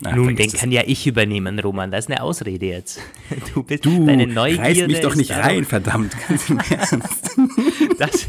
na, 0.00 0.16
Nun, 0.16 0.34
den 0.36 0.50
kann 0.50 0.72
ja 0.72 0.82
ich 0.86 1.06
übernehmen, 1.06 1.58
Roman. 1.58 1.90
Das 1.90 2.06
ist 2.06 2.10
eine 2.10 2.22
Ausrede 2.22 2.66
jetzt. 2.66 3.00
Du 3.54 3.62
bist 3.62 3.84
du 3.84 4.06
deine 4.06 4.26
Neugierde. 4.26 4.62
Reiß 4.62 4.86
mich 4.86 5.00
doch 5.00 5.14
nicht 5.14 5.30
rein, 5.32 5.64
verdammt. 5.64 6.16
Ganz 6.26 6.48
im 6.48 6.58
Ernst. 6.70 7.36
das, 7.98 8.28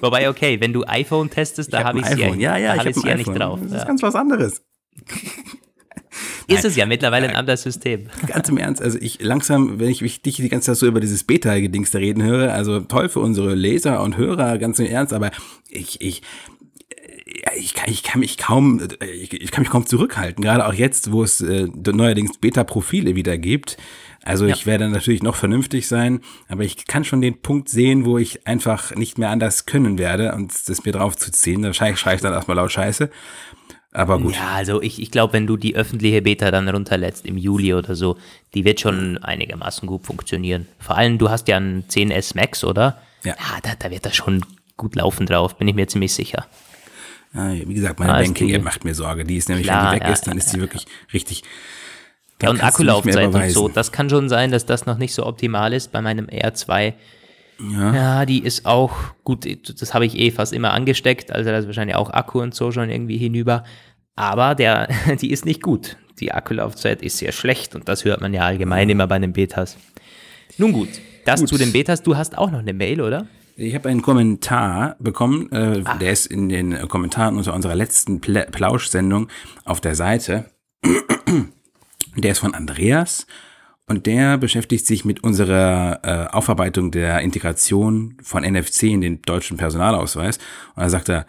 wobei, 0.00 0.28
okay, 0.28 0.60
wenn 0.60 0.72
du 0.72 0.84
iPhone 0.84 1.30
testest, 1.30 1.72
da 1.72 1.84
habe 1.84 2.00
ich 2.00 2.06
es 2.06 2.18
ja, 2.18 2.34
ja, 2.34 2.58
ja, 2.58 2.76
hab 2.76 2.86
ich 2.86 3.02
ja 3.02 3.14
nicht 3.14 3.28
drauf. 3.28 3.60
Das 3.62 3.80
ist 3.80 3.86
ganz 3.86 4.02
was 4.02 4.14
anderes. 4.14 4.62
Ist 6.46 6.64
es 6.64 6.76
ja 6.76 6.86
mittlerweile 6.86 7.28
ein 7.28 7.36
anderes 7.36 7.62
System. 7.62 8.06
Ganz 8.26 8.48
im 8.48 8.58
Ernst, 8.58 8.82
also 8.82 8.98
ich 9.00 9.22
langsam, 9.22 9.78
wenn 9.78 9.88
ich 9.88 10.00
dich 10.22 10.36
die 10.36 10.48
ganze 10.48 10.66
Zeit 10.66 10.76
so 10.76 10.86
über 10.86 11.00
dieses 11.00 11.24
Beta-Gedings 11.24 11.90
da 11.90 11.98
reden 11.98 12.22
höre, 12.22 12.52
also 12.52 12.80
toll 12.80 13.08
für 13.08 13.20
unsere 13.20 13.54
Leser 13.54 14.02
und 14.02 14.16
Hörer, 14.16 14.58
ganz 14.58 14.78
im 14.78 14.86
Ernst, 14.86 15.12
aber 15.12 15.30
ich, 15.70 16.00
ich, 16.00 16.22
ich, 17.56 17.74
kann, 17.74 17.90
ich 17.90 18.02
kann 18.02 18.20
mich 18.20 18.36
kaum, 18.36 18.80
ich, 19.00 19.32
ich 19.32 19.50
kann 19.50 19.62
mich 19.62 19.70
kaum 19.70 19.86
zurückhalten, 19.86 20.42
gerade 20.44 20.66
auch 20.66 20.74
jetzt, 20.74 21.12
wo 21.12 21.22
es 21.22 21.40
äh, 21.40 21.68
neuerdings 21.74 22.38
Beta-Profile 22.38 23.14
wieder 23.14 23.38
gibt. 23.38 23.76
Also 24.22 24.46
ja. 24.46 24.54
ich 24.54 24.64
werde 24.64 24.88
natürlich 24.88 25.22
noch 25.22 25.36
vernünftig 25.36 25.86
sein, 25.86 26.20
aber 26.48 26.64
ich 26.64 26.86
kann 26.86 27.04
schon 27.04 27.20
den 27.20 27.42
Punkt 27.42 27.68
sehen, 27.68 28.06
wo 28.06 28.16
ich 28.16 28.46
einfach 28.46 28.94
nicht 28.94 29.18
mehr 29.18 29.28
anders 29.28 29.66
können 29.66 29.98
werde 29.98 30.34
und 30.34 30.52
das 30.66 30.84
mir 30.84 30.92
drauf 30.92 31.14
zu 31.16 31.30
ziehen. 31.30 31.60
Da 31.60 31.74
schreie 31.74 31.92
ich 31.92 32.20
dann 32.22 32.32
erstmal 32.32 32.56
laut 32.56 32.72
Scheiße. 32.72 33.10
Aber 33.94 34.18
gut. 34.18 34.34
Ja, 34.34 34.50
also 34.54 34.82
ich, 34.82 35.00
ich 35.00 35.12
glaube, 35.12 35.32
wenn 35.34 35.46
du 35.46 35.56
die 35.56 35.76
öffentliche 35.76 36.20
Beta 36.20 36.50
dann 36.50 36.68
runterlässt 36.68 37.24
im 37.24 37.38
Juli 37.38 37.74
oder 37.74 37.94
so, 37.94 38.18
die 38.52 38.64
wird 38.64 38.80
schon 38.80 39.18
einigermaßen 39.18 39.86
gut 39.86 40.04
funktionieren. 40.04 40.66
Vor 40.80 40.98
allem, 40.98 41.16
du 41.16 41.30
hast 41.30 41.46
ja 41.46 41.56
einen 41.56 41.84
10S 41.84 42.36
Max, 42.36 42.64
oder? 42.64 42.98
Ja. 43.22 43.36
ja 43.38 43.60
da, 43.62 43.70
da 43.78 43.90
wird 43.92 44.04
das 44.04 44.16
schon 44.16 44.44
gut 44.76 44.96
laufen 44.96 45.26
drauf, 45.26 45.56
bin 45.56 45.68
ich 45.68 45.76
mir 45.76 45.86
ziemlich 45.86 46.12
sicher. 46.12 46.44
Ja, 47.34 47.52
wie 47.52 47.74
gesagt, 47.74 48.00
meine 48.00 48.14
ah, 48.14 48.20
Banking-App 48.20 48.62
macht 48.62 48.84
mir 48.84 48.96
Sorge. 48.96 49.24
Die 49.24 49.36
ist 49.36 49.48
nämlich, 49.48 49.68
klar, 49.68 49.84
wenn 49.84 49.90
die 49.90 50.00
weg 50.00 50.08
ja, 50.08 50.12
ist, 50.12 50.26
dann 50.26 50.36
ist 50.36 50.52
die 50.52 50.60
wirklich 50.60 50.86
richtig. 51.12 51.44
Ja, 52.42 52.50
und 52.50 52.62
Akkulaufzeit 52.62 53.32
und 53.32 53.50
so. 53.50 53.68
Das 53.68 53.92
kann 53.92 54.10
schon 54.10 54.28
sein, 54.28 54.50
dass 54.50 54.66
das 54.66 54.86
noch 54.86 54.98
nicht 54.98 55.14
so 55.14 55.24
optimal 55.24 55.72
ist 55.72 55.92
bei 55.92 56.00
meinem 56.00 56.26
R2. 56.26 56.94
Ja. 57.58 57.94
ja, 57.94 58.26
die 58.26 58.42
ist 58.42 58.66
auch 58.66 58.92
gut, 59.22 59.46
das 59.80 59.94
habe 59.94 60.06
ich 60.06 60.18
eh 60.18 60.30
fast 60.30 60.52
immer 60.52 60.72
angesteckt, 60.72 61.30
also 61.30 61.50
da 61.50 61.58
ist 61.58 61.66
wahrscheinlich 61.66 61.96
auch 61.96 62.10
Akku 62.10 62.40
und 62.40 62.54
so 62.54 62.72
schon 62.72 62.90
irgendwie 62.90 63.16
hinüber. 63.16 63.64
Aber 64.16 64.54
der, 64.54 64.88
die 65.20 65.30
ist 65.30 65.44
nicht 65.44 65.62
gut. 65.62 65.96
Die 66.20 66.32
Akkulaufzeit 66.32 67.02
ist 67.02 67.18
sehr 67.18 67.32
schlecht 67.32 67.74
und 67.74 67.88
das 67.88 68.04
hört 68.04 68.20
man 68.20 68.32
ja 68.32 68.42
allgemein 68.42 68.88
immer 68.88 69.06
bei 69.06 69.18
den 69.18 69.32
Betas. 69.32 69.76
Nun 70.58 70.72
gut, 70.72 70.88
das 71.24 71.40
gut. 71.40 71.48
zu 71.48 71.58
den 71.58 71.72
Betas. 71.72 72.02
Du 72.02 72.16
hast 72.16 72.38
auch 72.38 72.50
noch 72.50 72.60
eine 72.60 72.72
Mail, 72.72 73.00
oder? 73.00 73.26
Ich 73.56 73.74
habe 73.74 73.88
einen 73.88 74.02
Kommentar 74.02 74.96
bekommen, 74.98 75.50
äh, 75.52 75.82
ah. 75.84 75.96
der 75.96 76.12
ist 76.12 76.26
in 76.26 76.48
den 76.48 76.88
Kommentaren 76.88 77.36
unter 77.36 77.54
unserer 77.54 77.74
letzten 77.76 78.20
Pla 78.20 78.46
Plausch-Sendung 78.50 79.28
auf 79.64 79.80
der 79.80 79.94
Seite. 79.94 80.50
Der 82.16 82.30
ist 82.30 82.38
von 82.38 82.54
Andreas 82.54 83.26
und 83.86 84.06
der 84.06 84.38
beschäftigt 84.38 84.86
sich 84.86 85.04
mit 85.04 85.22
unserer 85.22 86.00
äh, 86.02 86.34
Aufarbeitung 86.34 86.90
der 86.90 87.20
Integration 87.20 88.16
von 88.22 88.42
NFC 88.42 88.84
in 88.84 89.02
den 89.02 89.20
deutschen 89.22 89.58
Personalausweis. 89.58 90.38
Und 90.74 90.82
da 90.82 90.88
sagt 90.88 91.10
er, 91.10 91.26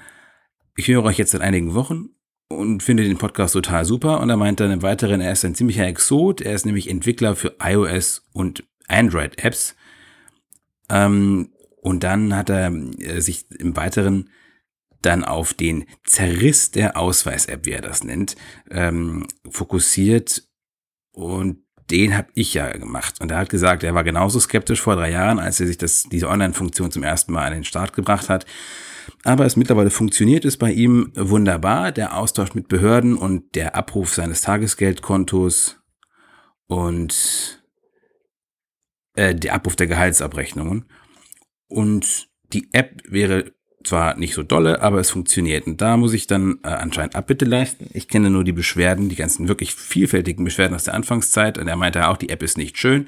ich 0.78 0.88
höre 0.88 1.04
euch 1.04 1.18
jetzt 1.18 1.32
seit 1.32 1.42
einigen 1.42 1.74
Wochen 1.74 2.10
und 2.48 2.82
finde 2.82 3.04
den 3.04 3.18
Podcast 3.18 3.54
total 3.54 3.84
super. 3.84 4.22
Und 4.22 4.30
er 4.30 4.38
meint 4.38 4.62
dann 4.62 4.72
im 4.72 4.84
Weiteren, 4.84 5.20
er 5.20 5.34
ist 5.34 5.44
ein 5.44 5.56
ziemlicher 5.56 5.86
Exot. 5.86 6.40
Er 6.42 6.54
ist 6.54 6.66
nämlich 6.66 6.90
Entwickler 6.90 7.36
für 7.36 7.56
iOS 7.62 8.26
und 8.32 8.64
Android-Apps. 8.88 9.76
Ähm, 10.90 11.50
und 11.82 12.04
dann 12.04 12.36
hat 12.36 12.50
er 12.50 12.72
äh, 12.72 13.20
sich 13.20 13.52
im 13.52 13.76
Weiteren 13.76 14.30
dann 15.02 15.26
auf 15.26 15.54
den 15.54 15.86
Zerriss 16.06 16.72
der 16.72 16.98
Ausweis-App, 16.98 17.66
wie 17.66 17.72
er 17.72 17.82
das 17.82 18.04
nennt, 18.04 18.38
ähm, 18.72 19.28
fokussiert. 19.50 20.48
Und 21.12 21.65
den 21.92 22.18
habe 22.18 22.30
ich 22.34 22.54
ja 22.54 22.72
gemacht. 22.72 23.22
Und 23.22 23.32
er 23.32 23.38
hat 23.38 23.50
gesagt, 23.50 23.84
er 23.84 23.94
war 23.94 24.04
genauso 24.04 24.39
skeptisch 24.39 24.82
vor 24.82 24.96
drei 24.96 25.12
Jahren, 25.12 25.39
als 25.39 25.60
er 25.60 25.68
sich 25.68 25.77
das, 25.77 26.04
diese 26.04 26.30
Online-Funktion 26.30 26.92
zum 26.92 27.04
ersten 27.04 27.32
Mal 27.32 27.46
an 27.46 27.54
den 27.54 27.63
Start 27.63 27.94
gebracht 27.94 28.30
hat. 28.30 28.46
Aber 29.24 29.46
es 29.46 29.56
mittlerweile 29.56 29.92
funktioniert 29.92 30.46
es 30.46 30.58
bei 30.58 30.72
ihm 30.72 31.12
wunderbar. 31.15 31.92
Der 31.92 32.18
Austausch 32.18 32.54
mit 32.56 32.68
Behörden 32.68 33.15
und 33.15 33.56
der 33.56 33.75
Abruf 33.75 34.13
seines 34.13 34.42
Tagesgeldkontos 34.42 35.80
und 36.68 37.63
äh, 39.15 39.36
der 39.36 39.54
Abruf 39.54 39.75
der 39.75 39.88
Gehaltsabrechnungen. 39.88 40.86
Und 41.68 42.30
die 42.54 42.70
App 42.74 43.01
wäre 43.08 43.54
zwar 43.88 44.18
nicht 44.18 44.34
so 44.34 44.44
dolle, 44.44 44.82
aber 44.82 45.00
es 45.00 45.10
funktioniert. 45.10 45.68
Und 45.68 45.82
da 45.82 45.98
muss 45.98 46.13
ich 46.13 46.27
dann 46.27 46.60
äh, 46.63 46.68
anscheinend 46.68 47.15
Abbitte 47.15 47.46
leisten. 47.46 47.89
Ich 47.94 48.08
kenne 48.08 48.30
nur 48.30 48.44
die 48.44 48.51
Beschwerden, 48.51 49.10
die 49.10 49.15
ganzen 49.15 49.48
wirklich 49.48 49.74
vielfältigen 49.74 50.44
Beschwerden 50.44 50.75
aus 50.75 50.86
der 50.86 50.94
Anfangszeit. 50.94 51.58
Und 51.58 51.68
er 51.68 51.75
meinte 51.75 52.08
auch, 52.08 52.18
die 52.18 52.30
App 52.30 52.44
ist 52.44 52.58
nicht 52.58 52.77
schön, 52.77 53.08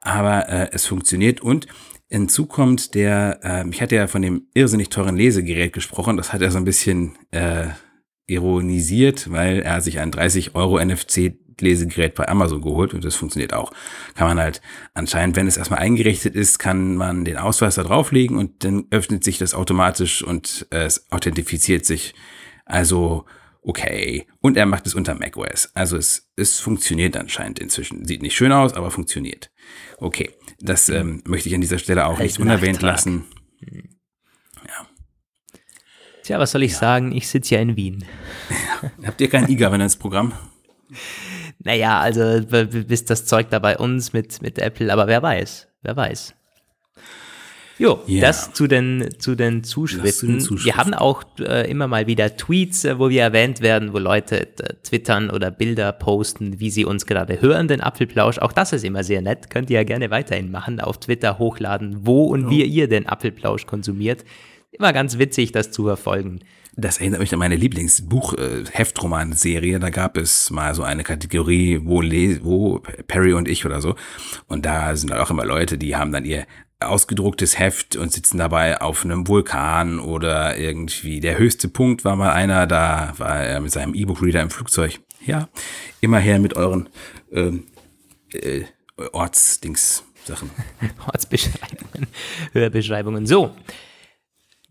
aber 0.00 0.48
äh, 0.48 0.68
es 0.72 0.86
funktioniert. 0.86 1.40
Und 1.40 1.66
hinzu 2.08 2.46
kommt 2.46 2.94
der, 2.94 3.40
äh, 3.42 3.68
ich 3.68 3.80
hatte 3.80 3.96
ja 3.96 4.06
von 4.06 4.22
dem 4.22 4.46
irrsinnig 4.54 4.90
teuren 4.90 5.16
Lesegerät 5.16 5.72
gesprochen. 5.72 6.16
Das 6.16 6.32
hat 6.32 6.42
er 6.42 6.50
so 6.50 6.58
ein 6.58 6.64
bisschen 6.64 7.16
äh, 7.30 7.68
ironisiert, 8.26 9.30
weil 9.30 9.60
er 9.60 9.80
sich 9.80 9.98
ein 9.98 10.10
30 10.10 10.54
Euro 10.54 10.82
NFC 10.82 11.34
Lesegerät 11.62 12.14
bei 12.14 12.28
Amazon 12.28 12.60
geholt 12.60 12.92
und 12.94 13.04
das 13.04 13.14
funktioniert 13.14 13.54
auch. 13.54 13.72
Kann 14.14 14.28
man 14.28 14.38
halt 14.38 14.60
anscheinend, 14.94 15.36
wenn 15.36 15.46
es 15.46 15.56
erstmal 15.56 15.80
eingerichtet 15.80 16.34
ist, 16.34 16.58
kann 16.58 16.96
man 16.96 17.24
den 17.24 17.38
Ausweis 17.38 17.76
da 17.76 17.82
drauflegen 17.82 18.36
und 18.36 18.64
dann 18.64 18.86
öffnet 18.90 19.24
sich 19.24 19.38
das 19.38 19.54
automatisch 19.54 20.22
und 20.22 20.66
äh, 20.70 20.84
es 20.84 21.10
authentifiziert 21.10 21.86
sich. 21.86 22.14
Also 22.66 23.24
okay. 23.62 24.26
Und 24.40 24.56
er 24.56 24.66
macht 24.66 24.86
es 24.86 24.94
unter 24.94 25.14
macOS. 25.14 25.70
Also 25.74 25.96
es, 25.96 26.30
es 26.36 26.60
funktioniert 26.60 27.16
anscheinend 27.16 27.58
inzwischen. 27.58 28.04
Sieht 28.04 28.22
nicht 28.22 28.36
schön 28.36 28.52
aus, 28.52 28.74
aber 28.74 28.90
funktioniert. 28.90 29.50
Okay. 29.98 30.30
Das 30.60 30.88
ähm, 30.88 31.22
möchte 31.24 31.48
ich 31.48 31.54
an 31.54 31.60
dieser 31.60 31.78
Stelle 31.78 32.06
auch 32.06 32.18
nicht 32.18 32.38
unerwähnt 32.38 32.82
lassen. 32.82 33.24
Ja. 33.60 34.86
Tja, 36.22 36.38
was 36.38 36.52
soll 36.52 36.62
ich 36.62 36.72
ja. 36.72 36.78
sagen? 36.78 37.12
Ich 37.12 37.28
sitze 37.28 37.56
ja 37.56 37.60
in 37.60 37.76
Wien. 37.76 38.04
Habt 39.04 39.20
ihr 39.20 39.28
kein 39.28 39.50
e-Governance-Programm? 39.50 40.32
Naja, 41.64 42.00
also 42.00 42.40
bis 42.46 43.04
das 43.04 43.26
Zeug 43.26 43.48
da 43.50 43.58
bei 43.58 43.78
uns 43.78 44.12
mit, 44.12 44.42
mit 44.42 44.58
Apple, 44.58 44.92
aber 44.92 45.06
wer 45.06 45.22
weiß, 45.22 45.68
wer 45.82 45.96
weiß. 45.96 46.34
Jo, 47.78 48.00
yeah. 48.06 48.20
das 48.20 48.52
zu 48.52 48.68
den, 48.68 49.08
zu 49.18 49.34
den 49.34 49.64
Zuschriften. 49.64 50.40
Zuschriften. 50.40 50.64
Wir 50.64 50.76
haben 50.76 50.94
auch 50.94 51.24
äh, 51.40 51.68
immer 51.68 51.88
mal 51.88 52.06
wieder 52.06 52.36
Tweets, 52.36 52.84
äh, 52.84 52.98
wo 52.98 53.08
wir 53.08 53.22
erwähnt 53.22 53.60
werden, 53.60 53.92
wo 53.92 53.98
Leute 53.98 54.42
äh, 54.42 54.74
twittern 54.84 55.30
oder 55.30 55.50
Bilder 55.50 55.90
posten, 55.92 56.60
wie 56.60 56.70
sie 56.70 56.84
uns 56.84 57.06
gerade 57.06 57.40
hören, 57.40 57.66
den 57.68 57.80
Apfelplausch. 57.80 58.38
Auch 58.38 58.52
das 58.52 58.72
ist 58.72 58.84
immer 58.84 59.02
sehr 59.02 59.22
nett. 59.22 59.50
Könnt 59.50 59.70
ihr 59.70 59.78
ja 59.78 59.84
gerne 59.84 60.10
weiterhin 60.10 60.50
machen, 60.50 60.80
auf 60.80 61.00
Twitter 61.00 61.38
hochladen, 61.38 62.06
wo 62.06 62.26
und 62.26 62.46
oh. 62.46 62.50
wie 62.50 62.62
ihr 62.62 62.88
den 62.88 63.08
Apfelplausch 63.08 63.66
konsumiert. 63.66 64.24
Immer 64.70 64.92
ganz 64.92 65.18
witzig, 65.18 65.50
das 65.50 65.72
zu 65.72 65.84
verfolgen. 65.84 66.40
Das 66.74 66.98
erinnert 66.98 67.20
mich 67.20 67.34
an 67.34 67.38
meine 67.38 67.56
Lieblings-Buch-Heftroman-Serie. 67.56 69.78
Da 69.78 69.90
gab 69.90 70.16
es 70.16 70.50
mal 70.50 70.74
so 70.74 70.82
eine 70.82 71.04
Kategorie, 71.04 71.80
wo, 71.82 72.00
wo 72.42 72.78
Perry 73.06 73.34
und 73.34 73.46
ich 73.46 73.66
oder 73.66 73.82
so. 73.82 73.94
Und 74.46 74.64
da 74.64 74.96
sind 74.96 75.12
auch 75.12 75.30
immer 75.30 75.44
Leute, 75.44 75.76
die 75.76 75.96
haben 75.96 76.12
dann 76.12 76.24
ihr 76.24 76.46
ausgedrucktes 76.80 77.58
Heft 77.58 77.96
und 77.96 78.10
sitzen 78.12 78.38
dabei 78.38 78.80
auf 78.80 79.04
einem 79.04 79.28
Vulkan 79.28 80.00
oder 80.00 80.56
irgendwie. 80.56 81.20
Der 81.20 81.38
höchste 81.38 81.68
Punkt 81.68 82.04
war 82.04 82.16
mal 82.16 82.32
einer, 82.32 82.66
da 82.66 83.12
war 83.18 83.40
er 83.40 83.60
mit 83.60 83.70
seinem 83.70 83.94
E-Book-Reader 83.94 84.40
im 84.40 84.50
Flugzeug. 84.50 84.98
Ja, 85.24 85.48
immer 86.00 86.18
her 86.18 86.38
mit 86.38 86.56
euren 86.56 86.88
ähm, 87.30 87.64
äh, 88.32 88.62
Ortsdings-Sachen. 89.12 90.50
Ortsbeschreibungen, 91.06 92.06
Hörbeschreibungen. 92.52 93.26
So, 93.26 93.54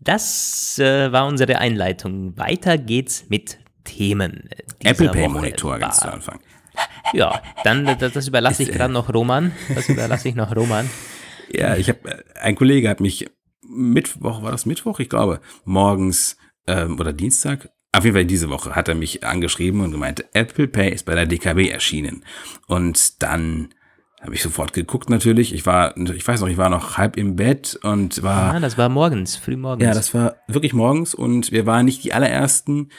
das 0.04 0.78
äh, 0.78 1.12
war 1.12 1.26
unsere 1.26 1.58
Einleitung. 1.58 2.36
Weiter 2.36 2.78
geht's 2.78 3.26
mit 3.28 3.58
Themen. 3.84 4.48
Apple 4.80 5.10
Pay 5.10 5.28
Monitor 5.28 5.78
ganz 5.78 5.98
zu 5.98 6.12
Anfang. 6.12 6.40
Ja, 7.12 7.42
dann 7.64 7.98
das, 7.98 8.28
überlasse 8.28 8.62
ich 8.62 8.70
äh, 8.70 8.72
gerade 8.72 8.92
noch 8.92 9.12
Roman. 9.12 9.52
Das 9.74 9.88
überlasse 9.88 10.28
ich 10.28 10.34
noch 10.34 10.54
Roman. 10.54 10.88
Ja, 11.50 11.76
ich 11.76 11.88
habe 11.88 12.08
äh, 12.08 12.22
ein 12.40 12.54
Kollege 12.54 12.88
hat 12.88 13.00
mich 13.00 13.26
Mittwoch 13.62 14.42
war 14.42 14.50
das 14.50 14.66
Mittwoch, 14.66 15.00
ich 15.00 15.08
glaube, 15.08 15.40
morgens 15.64 16.36
ähm, 16.66 16.98
oder 16.98 17.12
Dienstag. 17.12 17.70
Auf 17.92 18.04
jeden 18.04 18.16
Fall 18.16 18.24
diese 18.24 18.48
Woche 18.48 18.74
hat 18.74 18.88
er 18.88 18.94
mich 18.94 19.24
angeschrieben 19.24 19.80
und 19.80 19.92
gemeint, 19.92 20.24
Apple 20.32 20.68
Pay 20.68 20.92
ist 20.92 21.04
bei 21.04 21.14
der 21.14 21.26
DKB 21.26 21.68
erschienen. 21.70 22.24
Und 22.66 23.22
dann 23.22 23.74
habe 24.22 24.34
ich 24.34 24.42
sofort 24.42 24.72
geguckt 24.72 25.10
natürlich. 25.10 25.52
Ich 25.52 25.66
war, 25.66 25.96
ich 25.96 26.26
weiß 26.26 26.40
noch, 26.40 26.48
ich 26.48 26.56
war 26.56 26.70
noch 26.70 26.96
halb 26.96 27.16
im 27.16 27.36
Bett 27.36 27.78
und 27.82 28.22
war. 28.22 28.54
Ah, 28.54 28.60
das 28.60 28.78
war 28.78 28.88
morgens, 28.88 29.36
früh 29.36 29.56
morgens. 29.56 29.84
Ja, 29.84 29.94
das 29.94 30.14
war 30.14 30.36
wirklich 30.46 30.72
morgens 30.72 31.14
und 31.14 31.50
wir 31.50 31.66
waren 31.66 31.84
nicht 31.84 32.04
die 32.04 32.12
allerersten, 32.12 32.90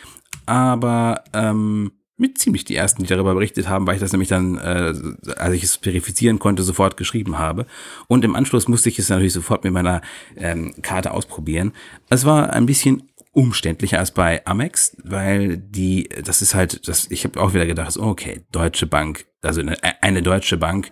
aber 0.46 1.24
ähm, 1.34 1.92
mit 2.18 2.38
ziemlich 2.38 2.64
die 2.64 2.76
ersten, 2.76 3.04
die 3.04 3.10
darüber 3.10 3.34
berichtet 3.34 3.68
haben, 3.68 3.88
weil 3.88 3.96
ich 3.96 4.02
das 4.02 4.12
nämlich 4.12 4.30
dann, 4.30 4.58
äh, 4.58 4.94
als 5.36 5.54
ich 5.54 5.64
es 5.64 5.78
verifizieren 5.78 6.40
konnte, 6.40 6.62
sofort 6.62 6.96
geschrieben 6.96 7.40
habe. 7.40 7.66
Und 8.08 8.24
im 8.24 8.36
Anschluss 8.36 8.68
musste 8.68 8.90
ich 8.90 9.00
es 9.00 9.10
natürlich 9.10 9.34
sofort 9.34 9.64
mit 9.64 9.74
meiner 9.74 10.02
ähm, 10.38 10.74
Karte 10.82 11.12
ausprobieren. 11.12 11.74
Es 12.10 12.24
war 12.24 12.52
ein 12.52 12.66
bisschen 12.66 13.04
umständlicher 13.34 14.00
als 14.00 14.12
bei 14.12 14.46
Amex, 14.46 14.96
weil 15.04 15.58
die, 15.58 16.08
das 16.24 16.42
ist 16.42 16.56
halt, 16.56 16.88
das, 16.88 17.10
ich 17.10 17.26
habe 17.26 17.42
auch 17.42 17.54
wieder 17.54 17.66
gedacht, 17.66 17.98
okay, 17.98 18.46
Deutsche 18.52 18.86
Bank, 18.88 19.26
also 19.42 19.60
eine, 19.62 19.76
eine 20.02 20.22
deutsche 20.22 20.58
Bank 20.58 20.92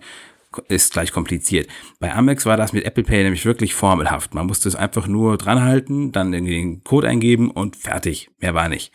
ist 0.68 0.92
gleich 0.92 1.12
kompliziert. 1.12 1.68
Bei 1.98 2.12
Amex 2.14 2.44
war 2.44 2.56
das 2.56 2.72
mit 2.72 2.84
Apple 2.84 3.04
Pay 3.04 3.22
nämlich 3.22 3.46
wirklich 3.46 3.74
formelhaft. 3.74 4.34
Man 4.34 4.46
musste 4.46 4.68
es 4.68 4.76
einfach 4.76 5.06
nur 5.06 5.38
dranhalten, 5.38 6.12
dann 6.12 6.34
irgendwie 6.34 6.54
den 6.54 6.84
Code 6.84 7.08
eingeben 7.08 7.50
und 7.50 7.76
fertig. 7.76 8.28
Mehr 8.38 8.52
war 8.52 8.68
nicht. 8.68 8.92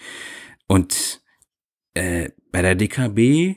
Und 0.67 1.21
äh, 1.95 2.29
bei 2.51 2.61
der 2.61 2.75
DKB 2.75 3.55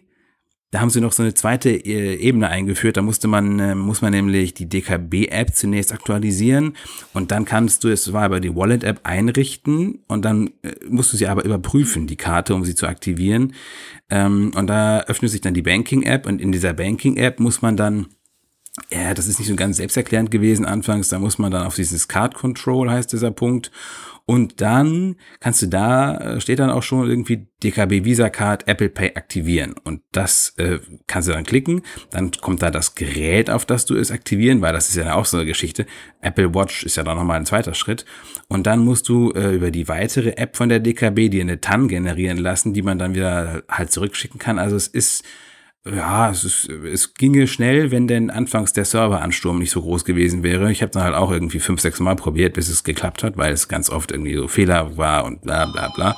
da 0.70 0.80
haben 0.80 0.90
sie 0.90 1.00
noch 1.00 1.12
so 1.12 1.22
eine 1.22 1.34
zweite 1.34 1.70
äh, 1.70 2.14
Ebene 2.14 2.48
eingeführt. 2.48 2.96
Da 2.96 3.02
musste 3.02 3.26
man, 3.26 3.58
äh, 3.58 3.74
muss 3.74 4.02
man 4.02 4.12
nämlich 4.12 4.54
die 4.54 4.68
DKB-App 4.68 5.54
zunächst 5.54 5.92
aktualisieren 5.92 6.76
und 7.12 7.32
dann 7.32 7.44
kannst 7.44 7.82
du 7.82 7.88
es 7.88 8.12
war 8.12 8.22
aber 8.22 8.38
die 8.38 8.54
Wallet-App 8.54 9.00
einrichten 9.02 10.00
und 10.06 10.24
dann 10.24 10.50
äh, 10.62 10.72
musst 10.88 11.12
du 11.12 11.16
sie 11.16 11.26
aber 11.26 11.44
überprüfen, 11.44 12.06
die 12.06 12.16
Karte, 12.16 12.54
um 12.54 12.64
sie 12.64 12.76
zu 12.76 12.86
aktivieren. 12.86 13.54
Ähm, 14.10 14.52
und 14.54 14.68
da 14.68 15.00
öffnet 15.00 15.32
sich 15.32 15.40
dann 15.40 15.54
die 15.54 15.62
Banking-App 15.62 16.26
und 16.26 16.40
in 16.40 16.52
dieser 16.52 16.72
Banking-App 16.72 17.40
muss 17.40 17.62
man 17.62 17.76
dann 17.76 18.06
ja, 18.90 19.14
das 19.14 19.26
ist 19.26 19.38
nicht 19.38 19.48
so 19.48 19.56
ganz 19.56 19.78
selbsterklärend 19.78 20.30
gewesen 20.30 20.64
anfangs. 20.64 21.08
Da 21.08 21.18
muss 21.18 21.38
man 21.38 21.50
dann 21.50 21.66
auf 21.66 21.74
dieses 21.74 22.08
Card 22.08 22.34
Control 22.34 22.90
heißt 22.90 23.12
dieser 23.12 23.30
Punkt 23.30 23.70
und 24.30 24.60
dann 24.60 25.16
kannst 25.40 25.60
du 25.60 25.66
da, 25.66 26.16
äh, 26.18 26.40
steht 26.40 26.60
dann 26.60 26.70
auch 26.70 26.84
schon 26.84 27.10
irgendwie 27.10 27.48
DKB 27.64 28.04
Visa 28.04 28.30
Card 28.30 28.68
Apple 28.68 28.88
Pay 28.88 29.16
aktivieren. 29.16 29.74
Und 29.82 30.02
das 30.12 30.54
äh, 30.56 30.78
kannst 31.08 31.28
du 31.28 31.32
dann 31.32 31.42
klicken. 31.42 31.82
Dann 32.12 32.30
kommt 32.40 32.62
da 32.62 32.70
das 32.70 32.94
Gerät, 32.94 33.50
auf 33.50 33.66
das 33.66 33.86
du 33.86 33.96
es 33.96 34.12
aktivieren, 34.12 34.60
weil 34.60 34.72
das 34.72 34.88
ist 34.88 34.94
ja 34.94 35.16
auch 35.16 35.24
so 35.24 35.38
eine 35.38 35.46
Geschichte. 35.46 35.84
Apple 36.20 36.54
Watch 36.54 36.84
ist 36.84 36.96
ja 36.96 37.02
dann 37.02 37.16
nochmal 37.16 37.38
ein 37.38 37.46
zweiter 37.46 37.74
Schritt. 37.74 38.04
Und 38.46 38.68
dann 38.68 38.84
musst 38.84 39.08
du 39.08 39.32
äh, 39.32 39.52
über 39.52 39.72
die 39.72 39.88
weitere 39.88 40.36
App 40.36 40.56
von 40.56 40.68
der 40.68 40.78
DKB 40.78 41.28
dir 41.28 41.40
eine 41.40 41.60
TAN 41.60 41.88
generieren 41.88 42.38
lassen, 42.38 42.72
die 42.72 42.82
man 42.82 43.00
dann 43.00 43.16
wieder 43.16 43.64
halt 43.68 43.90
zurückschicken 43.90 44.38
kann. 44.38 44.60
Also 44.60 44.76
es 44.76 44.86
ist 44.86 45.24
ja, 45.86 46.30
es, 46.30 46.44
ist, 46.44 46.68
es 46.68 47.14
ginge 47.14 47.46
schnell, 47.46 47.90
wenn 47.90 48.06
denn 48.06 48.30
anfangs 48.30 48.72
der 48.72 48.84
Serveransturm 48.84 49.58
nicht 49.58 49.70
so 49.70 49.80
groß 49.80 50.04
gewesen 50.04 50.42
wäre. 50.42 50.70
Ich 50.70 50.82
habe 50.82 50.92
dann 50.92 51.04
halt 51.04 51.14
auch 51.14 51.30
irgendwie 51.30 51.60
fünf, 51.60 51.80
sechs 51.80 52.00
Mal 52.00 52.16
probiert, 52.16 52.54
bis 52.54 52.68
es 52.68 52.84
geklappt 52.84 53.22
hat, 53.22 53.38
weil 53.38 53.52
es 53.52 53.68
ganz 53.68 53.88
oft 53.88 54.12
irgendwie 54.12 54.36
so 54.36 54.46
Fehler 54.46 54.96
war 54.98 55.24
und 55.24 55.42
bla 55.42 55.66
bla 55.66 55.88
bla. 55.88 56.16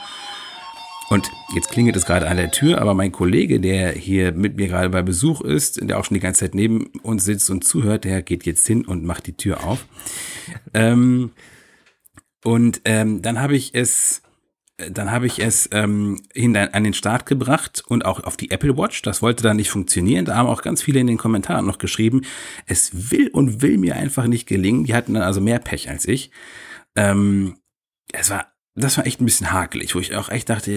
Und 1.11 1.31
jetzt 1.55 1.71
klingelt 1.71 1.95
es 1.95 2.07
gerade 2.07 2.27
an 2.27 2.39
der 2.39 2.51
Tür, 2.51 2.81
aber 2.81 2.95
mein 2.95 3.13
Kollege, 3.13 3.61
der 3.61 3.93
hier 3.93 4.33
mit 4.33 4.57
mir 4.57 4.67
gerade 4.67 4.89
bei 4.89 5.03
Besuch 5.03 5.43
ist, 5.43 5.79
der 5.87 5.99
auch 5.99 6.05
schon 6.05 6.15
die 6.15 6.21
ganze 6.21 6.41
Zeit 6.41 6.55
neben 6.55 6.87
uns 7.03 7.25
sitzt 7.25 7.51
und 7.51 7.65
zuhört, 7.65 8.05
der 8.05 8.23
geht 8.23 8.47
jetzt 8.47 8.67
hin 8.67 8.87
und 8.87 9.05
macht 9.05 9.27
die 9.27 9.37
Tür 9.37 9.63
auf. 9.63 9.87
ähm, 10.75 11.33
und 12.45 12.81
ähm, 12.87 13.23
dann 13.23 13.41
habe 13.41 13.55
ich 13.55 13.75
es 13.75 14.23
dann 14.91 15.11
habe 15.11 15.27
ich 15.27 15.39
es 15.39 15.69
ähm, 15.73 16.21
hin 16.33 16.57
an 16.57 16.85
den 16.85 16.95
Start 16.95 17.27
gebracht 17.27 17.83
und 17.87 18.05
auch 18.05 18.25
auf 18.25 18.37
die 18.37 18.51
Apple 18.51 18.77
Watch. 18.77 19.03
Das 19.03 19.23
wollte 19.23 19.43
dann 19.43 19.57
nicht 19.57 19.71
funktionieren. 19.71 20.25
Da 20.25 20.37
haben 20.37 20.49
auch 20.49 20.63
ganz 20.63 20.83
viele 20.83 21.01
in 21.01 21.07
den 21.07 21.19
Kommentaren 21.19 21.67
noch 21.67 21.79
geschrieben, 21.79 22.23
es 22.67 23.11
will 23.11 23.29
und 23.29 23.63
will 23.63 23.79
mir 23.79 23.97
einfach 23.97 24.27
nicht 24.27 24.47
gelingen. 24.47 24.85
Die 24.85 24.95
hatten 24.95 25.15
dann 25.15 25.23
also 25.23 25.41
mehr 25.41 25.59
Pech 25.59 25.89
als 25.89 26.07
ich. 26.07 26.31
Ähm, 26.97 27.57
es 28.13 28.31
war, 28.31 28.47
das 28.75 28.97
war 28.97 29.07
echt 29.07 29.21
ein 29.21 29.27
bisschen 29.27 29.53
hakelig, 29.53 29.95
wo 29.95 30.01
ich 30.01 30.15
auch 30.15 30.31
echt 30.31 30.49
dachte, 30.49 30.73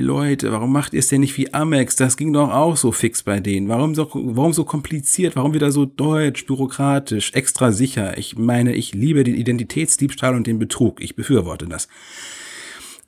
Leute, 0.00 0.50
warum 0.50 0.72
macht 0.72 0.92
ihr 0.92 0.98
es 0.98 1.06
denn 1.06 1.20
nicht 1.20 1.36
wie 1.36 1.54
Amex? 1.54 1.94
Das 1.94 2.16
ging 2.16 2.32
doch 2.32 2.50
auch 2.50 2.76
so 2.76 2.90
fix 2.90 3.22
bei 3.22 3.38
denen. 3.38 3.68
Warum 3.68 3.94
so, 3.94 4.10
warum 4.12 4.52
so 4.52 4.64
kompliziert? 4.64 5.36
Warum 5.36 5.54
wieder 5.54 5.70
so 5.70 5.84
deutsch, 5.84 6.46
bürokratisch, 6.46 7.32
extra 7.34 7.70
sicher? 7.70 8.18
Ich 8.18 8.36
meine, 8.36 8.74
ich 8.74 8.92
liebe 8.92 9.22
den 9.22 9.36
Identitätsdiebstahl 9.36 10.34
und 10.34 10.48
den 10.48 10.58
Betrug. 10.58 11.00
Ich 11.00 11.14
befürworte 11.14 11.66
das. 11.66 11.86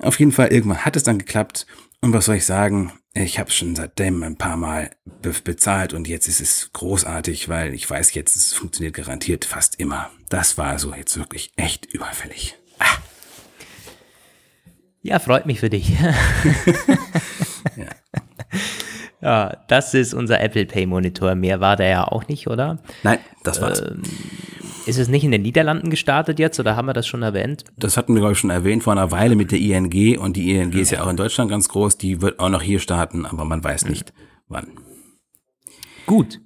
Auf 0.02 0.18
jeden 0.18 0.32
Fall, 0.32 0.48
irgendwann 0.48 0.84
hat 0.84 0.96
es 0.96 1.02
dann 1.02 1.18
geklappt. 1.18 1.66
Und 2.00 2.12
was 2.12 2.24
soll 2.24 2.36
ich 2.36 2.46
sagen? 2.46 2.92
Ich 3.12 3.38
habe 3.38 3.50
schon 3.50 3.76
seitdem 3.76 4.22
ein 4.22 4.36
paar 4.36 4.56
Mal 4.56 4.90
be 5.20 5.34
bezahlt 5.44 5.92
und 5.92 6.08
jetzt 6.08 6.28
ist 6.28 6.40
es 6.40 6.70
großartig, 6.72 7.48
weil 7.48 7.74
ich 7.74 7.88
weiß 7.88 8.14
jetzt, 8.14 8.36
es 8.36 8.52
funktioniert 8.52 8.94
garantiert 8.94 9.44
fast 9.44 9.78
immer. 9.78 10.10
Das 10.28 10.56
war 10.56 10.78
so 10.78 10.94
jetzt 10.94 11.18
wirklich 11.18 11.52
echt 11.56 11.86
überfällig. 11.86 12.56
Ah. 12.78 12.98
Ja, 15.02 15.18
freut 15.18 15.46
mich 15.46 15.60
für 15.60 15.70
dich. 15.70 15.90
ja. 17.76 17.86
ja, 19.20 19.64
das 19.68 19.92
ist 19.92 20.14
unser 20.14 20.40
Apple 20.40 20.66
Pay 20.66 20.86
Monitor. 20.86 21.34
Mehr 21.34 21.60
war 21.60 21.76
der 21.76 21.88
ja 21.88 22.04
auch 22.04 22.28
nicht, 22.28 22.46
oder? 22.46 22.78
Nein, 23.02 23.18
das 23.42 23.60
war's. 23.60 23.80
Ähm, 23.80 24.02
ist 24.90 24.98
es 24.98 25.08
nicht 25.08 25.24
in 25.24 25.30
den 25.30 25.42
Niederlanden 25.42 25.88
gestartet 25.88 26.38
jetzt 26.38 26.60
oder 26.60 26.76
haben 26.76 26.86
wir 26.86 26.92
das 26.92 27.06
schon 27.06 27.22
erwähnt? 27.22 27.64
Das 27.78 27.96
hatten 27.96 28.12
wir, 28.12 28.20
glaube 28.20 28.32
ich, 28.32 28.38
schon 28.38 28.50
erwähnt 28.50 28.82
vor 28.82 28.92
einer 28.92 29.10
Weile 29.10 29.36
mit 29.36 29.52
der 29.52 29.58
ING 29.58 30.18
und 30.18 30.36
die 30.36 30.50
ING 30.50 30.72
ist 30.72 30.90
ja 30.90 31.02
auch 31.02 31.08
in 31.08 31.16
Deutschland 31.16 31.50
ganz 31.50 31.68
groß. 31.68 31.96
Die 31.96 32.20
wird 32.20 32.40
auch 32.40 32.48
noch 32.50 32.62
hier 32.62 32.80
starten, 32.80 33.24
aber 33.24 33.44
man 33.44 33.64
weiß 33.64 33.86
nicht 33.86 34.12
mhm. 34.12 34.22
wann. 34.48 34.66
Gut, 36.06 36.40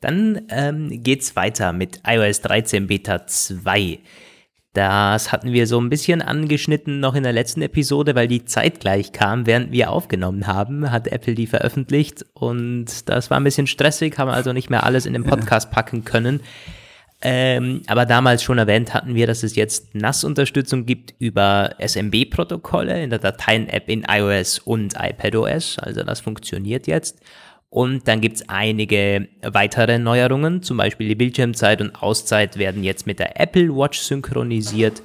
dann 0.00 0.42
ähm, 0.48 1.02
geht's 1.02 1.36
weiter 1.36 1.72
mit 1.72 2.00
iOS 2.06 2.40
13 2.42 2.86
Beta 2.86 3.26
2. 3.26 3.98
Das 4.74 5.32
hatten 5.32 5.52
wir 5.52 5.66
so 5.66 5.80
ein 5.80 5.88
bisschen 5.88 6.22
angeschnitten 6.22 7.00
noch 7.00 7.16
in 7.16 7.24
der 7.24 7.32
letzten 7.32 7.62
Episode, 7.62 8.14
weil 8.14 8.28
die 8.28 8.44
zeitgleich 8.44 9.10
kam, 9.10 9.44
während 9.44 9.72
wir 9.72 9.90
aufgenommen 9.90 10.46
haben, 10.46 10.92
hat 10.92 11.08
Apple 11.08 11.34
die 11.34 11.48
veröffentlicht 11.48 12.24
und 12.32 13.08
das 13.08 13.28
war 13.30 13.40
ein 13.40 13.44
bisschen 13.44 13.66
stressig, 13.66 14.18
haben 14.18 14.30
also 14.30 14.52
nicht 14.52 14.70
mehr 14.70 14.84
alles 14.84 15.04
in 15.04 15.14
den 15.14 15.24
Podcast 15.24 15.72
packen 15.72 16.04
können. 16.04 16.40
Ähm, 17.20 17.82
aber 17.88 18.06
damals 18.06 18.44
schon 18.44 18.58
erwähnt 18.58 18.94
hatten 18.94 19.14
wir, 19.14 19.26
dass 19.26 19.42
es 19.42 19.56
jetzt 19.56 19.94
NAS-Unterstützung 19.94 20.86
gibt 20.86 21.14
über 21.18 21.74
SMB-Protokolle 21.78 23.02
in 23.02 23.10
der 23.10 23.18
Dateien-App 23.18 23.88
in 23.88 24.04
iOS 24.08 24.60
und 24.60 24.94
iPadOS. 24.96 25.78
Also 25.80 26.04
das 26.04 26.20
funktioniert 26.20 26.86
jetzt. 26.86 27.20
Und 27.70 28.08
dann 28.08 28.20
gibt 28.20 28.36
es 28.36 28.48
einige 28.48 29.28
weitere 29.42 29.98
Neuerungen, 29.98 30.62
zum 30.62 30.78
Beispiel 30.78 31.08
die 31.08 31.14
Bildschirmzeit 31.14 31.80
und 31.80 32.02
Auszeit 32.02 32.56
werden 32.56 32.82
jetzt 32.82 33.06
mit 33.06 33.18
der 33.18 33.38
Apple 33.38 33.68
Watch 33.74 33.98
synchronisiert. 33.98 35.02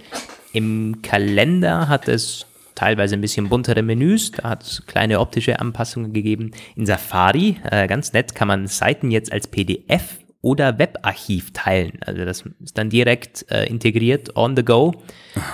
Im 0.53 1.01
Kalender 1.01 1.89
hat 1.89 2.07
es 2.07 2.45
teilweise 2.75 3.15
ein 3.15 3.21
bisschen 3.21 3.49
buntere 3.49 3.81
Menüs, 3.81 4.31
da 4.31 4.49
hat 4.49 4.63
es 4.63 4.85
kleine 4.85 5.19
optische 5.19 5.59
Anpassungen 5.59 6.13
gegeben. 6.13 6.51
In 6.75 6.85
Safari, 6.85 7.57
äh, 7.69 7.87
ganz 7.87 8.13
nett, 8.13 8.33
kann 8.33 8.47
man 8.47 8.67
Seiten 8.67 9.11
jetzt 9.11 9.31
als 9.31 9.47
PDF 9.47 10.22
oder 10.43 10.77
Webarchiv 10.77 11.53
teilen. 11.53 11.99
Also 12.05 12.25
das 12.25 12.43
ist 12.61 12.77
dann 12.77 12.89
direkt 12.89 13.49
äh, 13.49 13.65
integriert 13.65 14.35
on 14.35 14.55
the 14.57 14.63
go, 14.63 14.93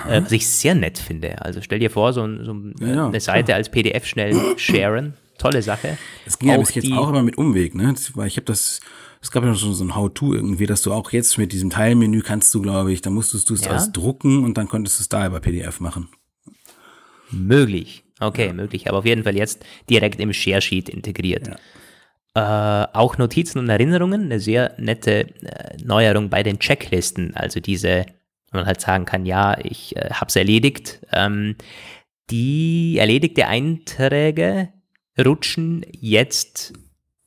äh, 0.08 0.20
was 0.20 0.32
ich 0.32 0.46
sehr 0.46 0.74
nett 0.74 0.98
finde. 0.98 1.40
Also 1.40 1.62
stell 1.62 1.78
dir 1.78 1.90
vor, 1.90 2.12
so, 2.12 2.22
so 2.42 2.54
ja, 2.80 3.06
eine 3.06 3.20
Seite 3.20 3.46
klar. 3.46 3.56
als 3.56 3.70
PDF 3.70 4.04
schnell 4.04 4.36
sharen. 4.58 5.14
Tolle 5.38 5.62
Sache. 5.62 5.96
Das 6.26 6.38
ging 6.38 6.50
ja 6.50 6.58
bis 6.58 6.74
jetzt 6.74 6.92
auch 6.92 7.08
immer 7.08 7.22
mit 7.22 7.38
Umweg, 7.38 7.74
ne? 7.74 7.94
Weil 8.14 8.26
ich 8.26 8.36
habe 8.36 8.44
das, 8.44 8.80
es 9.22 9.30
gab 9.30 9.42
ja 9.44 9.54
schon 9.54 9.72
so 9.72 9.84
ein 9.84 9.94
How-To 9.94 10.34
irgendwie, 10.34 10.66
dass 10.66 10.82
du 10.82 10.92
auch 10.92 11.12
jetzt 11.12 11.38
mit 11.38 11.52
diesem 11.52 11.70
Teilmenü 11.70 12.20
kannst 12.20 12.52
du, 12.52 12.60
glaube 12.60 12.92
ich, 12.92 13.00
da 13.00 13.08
musstest 13.08 13.48
du 13.48 13.54
es 13.54 13.64
ja. 13.64 13.86
drucken 13.86 14.44
und 14.44 14.58
dann 14.58 14.68
konntest 14.68 14.98
du 14.98 15.02
es 15.02 15.08
da 15.08 15.26
über 15.26 15.40
PDF 15.40 15.80
machen. 15.80 16.08
Möglich. 17.30 18.02
Okay, 18.18 18.48
ja. 18.48 18.52
möglich. 18.52 18.88
Aber 18.88 18.98
auf 18.98 19.06
jeden 19.06 19.22
Fall 19.22 19.36
jetzt 19.36 19.64
direkt 19.88 20.20
im 20.20 20.32
Share 20.32 20.60
Sheet 20.60 20.88
integriert. 20.88 21.46
Ja. 21.46 21.56
Äh, 22.34 22.40
auch 22.40 23.18
Notizen 23.18 23.58
und 23.58 23.68
Erinnerungen, 23.68 24.24
eine 24.24 24.38
sehr 24.38 24.74
nette 24.78 25.28
äh, 25.42 25.76
Neuerung 25.82 26.30
bei 26.30 26.44
den 26.44 26.60
Checklisten, 26.60 27.34
also 27.34 27.58
diese, 27.58 28.06
man 28.52 28.66
halt 28.66 28.80
sagen 28.80 29.04
kann, 29.04 29.26
ja, 29.26 29.58
ich 29.60 29.96
äh, 29.96 30.10
habe 30.12 30.28
es 30.28 30.36
erledigt. 30.36 31.00
Ähm, 31.12 31.56
die 32.30 32.98
erledigte 32.98 33.48
Einträge 33.48 34.68
rutschen 35.18 35.84
jetzt 35.90 36.72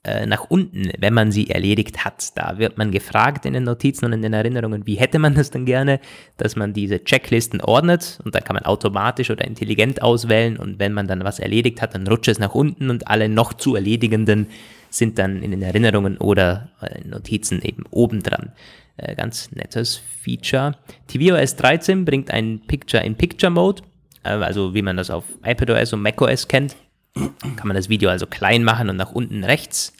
äh, 0.06 0.26
nach 0.26 0.46
unten, 0.50 0.92
wenn 0.98 1.14
man 1.14 1.34
sie 1.34 1.50
erledigt 1.50 2.06
hat. 2.06 2.38
Da 2.38 2.58
wird 2.58 2.78
man 2.78 2.92
gefragt 2.92 3.46
in 3.46 3.54
den 3.54 3.64
Notizen 3.64 4.06
und 4.06 4.14
in 4.14 4.22
den 4.22 4.34
Erinnerungen, 4.34 4.86
wie 4.86 4.96
hätte 4.96 5.20
man 5.20 5.36
das 5.36 5.52
denn 5.52 5.66
gerne, 5.66 6.00
dass 6.38 6.56
man 6.56 6.74
diese 6.74 7.04
Checklisten 7.04 7.60
ordnet 7.60 8.20
und 8.24 8.36
da 8.36 8.40
kann 8.40 8.56
man 8.56 8.66
automatisch 8.66 9.30
oder 9.32 9.46
intelligent 9.46 10.02
auswählen 10.02 10.58
und 10.58 10.80
wenn 10.80 10.94
man 10.94 11.08
dann 11.08 11.24
was 11.26 11.40
erledigt 11.40 11.82
hat, 11.82 11.94
dann 11.94 12.08
rutscht 12.08 12.30
es 12.30 12.40
nach 12.40 12.56
unten 12.56 12.90
und 12.90 13.10
alle 13.10 13.28
noch 13.28 13.54
zu 13.54 13.76
erledigenden 13.76 14.48
sind 14.94 15.18
dann 15.18 15.42
in 15.42 15.52
den 15.52 15.62
Erinnerungen 15.62 16.18
oder 16.18 16.70
in 17.04 17.10
Notizen 17.10 17.62
eben 17.62 17.84
obendran. 17.90 18.52
Äh, 18.98 19.16
ganz 19.16 19.52
nettes 19.52 20.02
Feature. 20.22 20.78
tvOS 21.08 21.56
13 21.56 22.06
bringt 22.06 22.30
ein 22.30 22.62
Picture-in-Picture-Mode, 22.68 23.82
äh, 24.24 24.30
also 24.30 24.76
wie 24.76 24.84
man 24.84 24.98
das 24.98 25.10
auf 25.10 25.24
iPadOS 25.44 25.94
und 25.94 26.02
macOS 26.04 26.48
kennt. 26.48 26.76
Kann 27.16 27.68
man 27.68 27.76
das 27.76 27.90
Video 27.90 28.10
also 28.10 28.28
klein 28.28 28.64
machen 28.64 28.90
und 28.90 28.98
nach 28.98 29.12
unten 29.12 29.44
rechts 29.44 29.94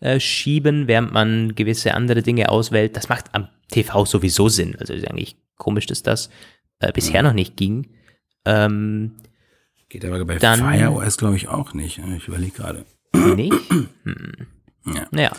äh, 0.00 0.18
schieben, 0.18 0.86
während 0.86 1.12
man 1.12 1.54
gewisse 1.54 1.94
andere 1.94 2.22
Dinge 2.22 2.48
auswählt. 2.48 2.96
Das 2.96 3.08
macht 3.10 3.34
am 3.34 3.48
TV 3.70 4.06
sowieso 4.06 4.48
Sinn. 4.48 4.76
Also 4.78 4.94
ist 4.94 5.08
eigentlich 5.08 5.36
komisch, 5.56 5.86
dass 5.86 6.02
das 6.02 6.30
äh, 6.78 6.90
bisher 6.92 7.22
noch 7.22 7.34
nicht 7.34 7.56
ging. 7.56 7.88
Ähm, 8.46 9.16
Geht 9.90 10.04
aber 10.04 10.24
bei 10.24 10.38
dann, 10.38 10.60
Fire 10.60 10.92
OS 10.92 11.18
glaube 11.18 11.36
ich 11.36 11.48
auch 11.48 11.74
nicht. 11.74 12.00
Ich 12.16 12.28
überlege 12.28 12.52
gerade. 12.52 12.84
Nicht? 13.12 13.52
Hm. 14.04 14.46
Ja. 14.86 15.06
Naja. 15.10 15.32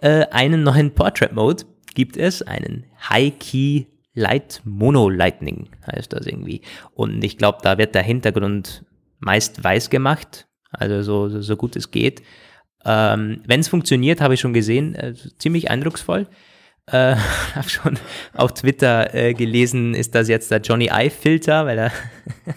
Äh, 0.00 0.26
einen 0.30 0.62
neuen 0.62 0.92
Portrait 0.92 1.32
Mode 1.32 1.64
gibt 1.94 2.16
es, 2.16 2.42
einen 2.42 2.86
High 3.08 3.32
Key 3.38 3.84
Light 4.14 4.60
Mono 4.64 5.08
Lightning 5.08 5.68
heißt 5.86 6.12
das 6.12 6.26
irgendwie. 6.26 6.62
Und 6.94 7.22
ich 7.22 7.38
glaube, 7.38 7.58
da 7.62 7.78
wird 7.78 7.94
der 7.94 8.02
Hintergrund 8.02 8.84
meist 9.20 9.62
weiß 9.62 9.90
gemacht, 9.90 10.48
also 10.72 11.02
so, 11.02 11.28
so, 11.28 11.40
so 11.42 11.56
gut 11.56 11.76
es 11.76 11.90
geht. 11.90 12.22
Ähm, 12.84 13.42
Wenn 13.46 13.60
es 13.60 13.68
funktioniert, 13.68 14.20
habe 14.20 14.34
ich 14.34 14.40
schon 14.40 14.52
gesehen, 14.52 14.94
äh, 14.94 15.14
ziemlich 15.38 15.70
eindrucksvoll. 15.70 16.26
Äh, 16.92 17.16
habe 17.54 17.68
schon 17.68 17.98
auf 18.34 18.54
Twitter 18.54 19.14
äh, 19.14 19.34
gelesen, 19.34 19.94
ist 19.94 20.14
das 20.14 20.28
jetzt 20.28 20.50
der 20.50 20.60
Johnny 20.60 20.86
Eye 20.86 21.10
Filter, 21.10 21.66
weil 21.66 21.78
er 21.78 21.92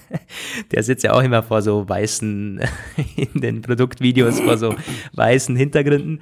der 0.71 0.83
sitzt 0.83 1.03
ja 1.03 1.13
auch 1.13 1.21
immer 1.21 1.43
vor 1.43 1.61
so 1.61 1.87
weißen 1.87 2.61
in 3.15 3.41
den 3.41 3.61
Produktvideos 3.61 4.39
vor 4.39 4.57
so 4.57 4.75
weißen 5.13 5.55
Hintergründen. 5.55 6.21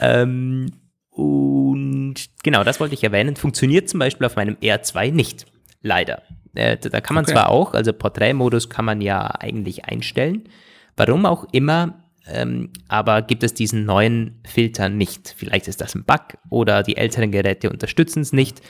Ähm, 0.00 0.66
und 1.10 2.14
genau, 2.42 2.64
das 2.64 2.80
wollte 2.80 2.94
ich 2.94 3.04
erwähnen. 3.04 3.36
Funktioniert 3.36 3.88
zum 3.88 4.00
Beispiel 4.00 4.26
auf 4.26 4.36
meinem 4.36 4.56
R2 4.56 5.12
nicht. 5.12 5.46
Leider. 5.80 6.22
Äh, 6.54 6.76
da 6.76 7.00
kann 7.00 7.14
man 7.14 7.24
okay. 7.24 7.34
zwar 7.34 7.50
auch, 7.50 7.74
also 7.74 7.92
Porträtmodus 7.92 8.68
kann 8.68 8.84
man 8.84 9.00
ja 9.00 9.26
eigentlich 9.26 9.84
einstellen. 9.84 10.48
Warum 10.96 11.26
auch 11.26 11.46
immer, 11.52 12.03
ähm, 12.26 12.70
aber 12.88 13.22
gibt 13.22 13.42
es 13.42 13.54
diesen 13.54 13.84
neuen 13.84 14.40
Filter 14.46 14.88
nicht. 14.88 15.34
Vielleicht 15.36 15.68
ist 15.68 15.80
das 15.80 15.94
ein 15.94 16.04
Bug 16.04 16.38
oder 16.50 16.82
die 16.82 16.96
älteren 16.96 17.30
Geräte 17.30 17.70
unterstützen 17.70 18.20
es 18.20 18.32
nicht. 18.32 18.60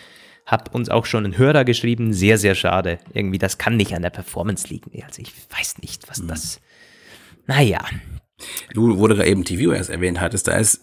Hab 0.47 0.75
uns 0.75 0.91
auch 0.91 1.07
schon 1.07 1.25
ein 1.25 1.39
Hörer 1.39 1.65
geschrieben, 1.65 2.13
sehr, 2.13 2.37
sehr 2.37 2.55
schade. 2.55 2.99
Irgendwie, 3.13 3.39
das 3.39 3.57
kann 3.59 3.77
nicht 3.77 3.95
an 3.95 4.03
der 4.03 4.11
Performance 4.11 4.69
liegen. 4.69 4.91
Also 5.05 5.23
ich 5.23 5.33
weiß 5.57 5.79
nicht, 5.79 6.09
was 6.09 6.23
mhm. 6.23 6.29
das. 6.29 6.61
Naja, 7.47 7.81
Du, 8.73 8.99
wo 8.99 9.07
du 9.07 9.25
eben 9.25 9.45
TVOS 9.45 9.89
erwähnt 9.89 10.21
hattest, 10.21 10.49
da 10.49 10.57
ist 10.57 10.81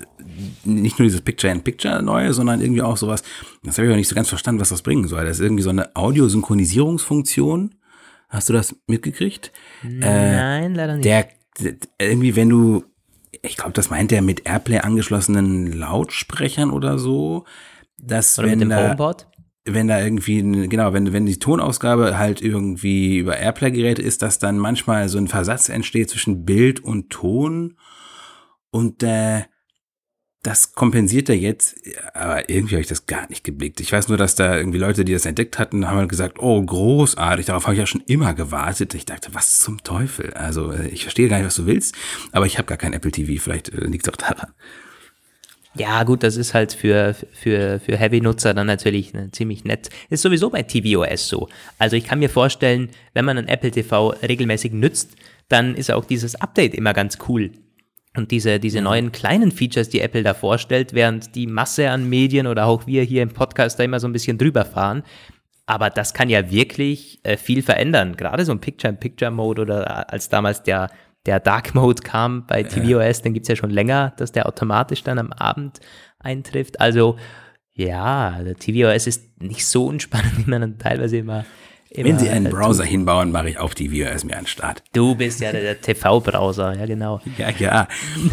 nicht 0.64 1.00
nur 1.00 1.06
dieses 1.06 1.22
Picture-in-Picture 1.22 2.02
neu, 2.02 2.32
sondern 2.32 2.62
irgendwie 2.62 2.82
auch 2.82 2.96
sowas, 2.96 3.24
das 3.64 3.78
habe 3.78 3.88
ich 3.88 3.94
auch 3.94 3.98
nicht 3.98 4.08
so 4.08 4.16
ganz 4.16 4.30
verstanden, 4.30 4.62
was 4.62 4.70
das 4.70 4.82
bringen 4.82 5.08
soll. 5.08 5.26
Das 5.26 5.38
ist 5.38 5.44
irgendwie 5.44 5.64
so 5.64 5.70
eine 5.70 5.96
Audiosynchronisierungsfunktion. 5.96 7.76
Hast 8.30 8.48
du 8.48 8.54
das 8.54 8.76
mitgekriegt? 8.88 9.52
Nein, 9.84 10.74
äh, 10.74 10.78
leider 10.78 10.96
nicht. 10.96 11.06
Der, 11.06 11.28
irgendwie, 12.00 12.36
wenn 12.36 12.50
du, 12.50 12.84
ich 13.42 13.58
glaube, 13.58 13.74
das 13.74 13.90
meint 13.90 14.12
er 14.12 14.22
mit 14.22 14.46
Airplay 14.46 14.80
angeschlossenen 14.80 15.72
Lautsprechern 15.72 16.72
oder 16.72 16.98
so, 16.98 17.46
dass 17.98 18.38
oder 18.40 18.50
wenn 18.50 18.60
mit 18.60 18.72
dem 18.72 18.78
HomePod? 18.78 19.28
wenn 19.66 19.88
da 19.88 20.02
irgendwie, 20.02 20.42
genau, 20.68 20.94
wenn, 20.94 21.14
wenn 21.14 21.26
die 21.26 21.38
Tonausgabe 21.38 22.18
halt 22.18 22.42
irgendwie 22.42 23.20
über 23.20 23.38
Airplay-Geräte 23.38 24.02
ist, 24.02 24.22
dass 24.22 24.40
dann 24.40 24.58
manchmal 24.58 25.08
so 25.08 25.20
ein 25.20 25.28
Versatz 25.28 25.70
entsteht 25.70 26.10
zwischen 26.10 26.46
Bild 26.46 26.80
und 26.80 27.12
Ton 27.12 27.78
und 28.72 29.04
äh, 29.04 29.44
das 30.44 30.74
kompensiert 30.74 31.30
er 31.30 31.38
jetzt, 31.38 31.76
aber 32.16 32.50
irgendwie 32.50 32.76
habe 32.76 32.82
ich 32.82 32.88
das 32.88 33.06
gar 33.06 33.30
nicht 33.30 33.44
geblickt. 33.44 33.80
Ich 33.80 33.92
weiß 33.92 34.08
nur, 34.08 34.18
dass 34.18 34.34
da 34.34 34.58
irgendwie 34.58 34.80
Leute, 34.80 35.06
die 35.06 35.14
das 35.14 35.28
entdeckt 35.28 35.60
hatten, 35.60 35.88
haben 35.88 35.98
halt 35.98 36.10
gesagt, 36.10 36.40
oh, 36.40 36.60
großartig, 36.60 37.46
darauf 37.46 37.66
habe 37.66 37.76
ich 37.76 37.80
ja 37.80 37.86
schon 37.86 38.02
immer 38.08 38.34
gewartet. 38.34 38.96
Ich 38.96 39.06
dachte, 39.06 39.30
was 39.34 39.60
zum 39.60 39.84
Teufel? 39.84 40.34
Also 40.34 40.72
äh, 40.72 40.88
ich 40.88 41.04
verstehe 41.04 41.30
gar 41.30 41.38
nicht, 41.38 41.46
was 41.46 41.56
du 41.56 41.68
willst, 41.68 41.96
aber 42.32 42.48
ich 42.48 42.58
habe 42.58 42.66
gar 42.66 42.78
kein 42.78 42.94
Apple 42.94 43.12
TV, 43.12 43.42
vielleicht 43.42 43.70
äh, 43.70 43.86
liegt 43.86 44.08
es 44.08 44.14
auch 44.14 44.18
daran. 44.18 44.52
Ja, 45.76 46.04
gut, 46.04 46.24
das 46.24 46.36
ist 46.36 46.54
halt 46.54 46.74
für, 46.74 47.16
für, 47.32 47.80
für 47.80 47.96
Heavy-Nutzer 47.96 48.54
dann 48.54 48.68
natürlich 48.68 49.14
ne, 49.14 49.30
ziemlich 49.32 49.64
nett. 49.64 49.90
Ist 50.10 50.24
sowieso 50.24 50.50
bei 50.50 50.64
tvOS 50.64 51.28
so. 51.28 51.50
Also 51.78 51.96
ich 51.96 52.04
kann 52.04 52.20
mir 52.20 52.30
vorstellen, 52.30 52.90
wenn 53.14 53.26
man 53.26 53.38
ein 53.38 53.48
Apple 53.48 53.72
TV 53.72 54.10
regelmäßig 54.10 54.74
nützt, 54.74 55.12
dann 55.50 55.76
ist 55.76 55.92
auch 55.92 56.04
dieses 56.04 56.36
Update 56.36 56.74
immer 56.74 56.94
ganz 56.94 57.20
cool. 57.30 57.52
Und 58.16 58.32
diese, 58.32 58.60
diese 58.60 58.80
mhm. 58.80 58.86
neuen 58.86 59.12
kleinen 59.12 59.52
Features, 59.52 59.90
die 59.90 60.02
Apple 60.02 60.24
da 60.24 60.34
vorstellt, 60.34 60.94
während 60.94 61.36
die 61.36 61.48
Masse 61.48 61.90
an 61.90 62.10
Medien 62.10 62.48
oder 62.48 62.66
auch 62.66 62.88
wir 62.88 63.04
hier 63.04 63.24
im 63.24 63.30
Podcast 63.30 63.80
da 63.80 63.84
immer 63.84 64.00
so 64.00 64.08
ein 64.08 64.14
bisschen 64.14 64.38
drüber 64.38 64.66
fahren. 64.66 65.04
Aber 65.66 65.90
das 65.90 66.14
kann 66.14 66.30
ja 66.30 66.52
wirklich 66.52 67.20
äh, 67.24 67.38
viel 67.38 67.62
verändern. 67.62 68.18
Gerade 68.18 68.44
so 68.44 68.52
ein 68.52 68.60
Picture-in-Picture-Mode 68.60 69.62
oder 69.62 70.12
als 70.12 70.28
damals 70.28 70.64
der 70.64 70.90
der 71.26 71.40
Dark 71.40 71.76
Mode 71.76 72.02
kam 72.02 72.48
bei 72.48 72.64
tvOS, 72.64 73.18
ja. 73.18 73.24
den 73.24 73.34
gibt's 73.34 73.50
ja 73.50 73.56
schon 73.56 73.70
länger, 73.70 74.14
dass 74.18 74.32
der 74.32 74.48
automatisch 74.48 75.04
dann 75.04 75.20
am 75.20 75.32
Abend 75.34 75.80
eintrifft. 76.20 76.80
Also 76.80 77.18
ja, 77.74 78.42
der 78.44 78.56
tvOS 78.56 79.08
ist 79.08 79.42
nicht 79.42 79.66
so 79.66 79.86
unspannend, 79.86 80.38
wie 80.46 80.50
man 80.50 80.62
dann 80.62 80.78
teilweise 80.80 81.18
immer 81.18 81.46
wenn 81.96 82.20
Sie 82.20 82.30
einen 82.30 82.50
Browser 82.50 82.84
hinbauen, 82.84 83.32
mache 83.32 83.50
ich 83.50 83.58
auch 83.60 83.74
die 83.74 83.90
VOS 83.90 84.24
mir 84.24 84.34
an 84.38 84.44
den 84.44 84.48
Start. 84.48 84.84
Du 84.94 85.16
bist 85.16 85.42
ja 85.42 85.52
der, 85.52 85.62
der 85.62 85.82
TV-Browser, 85.82 86.78
ja 86.78 86.86
genau. 86.86 87.20
Ja, 87.38 87.50
ja. 87.50 87.88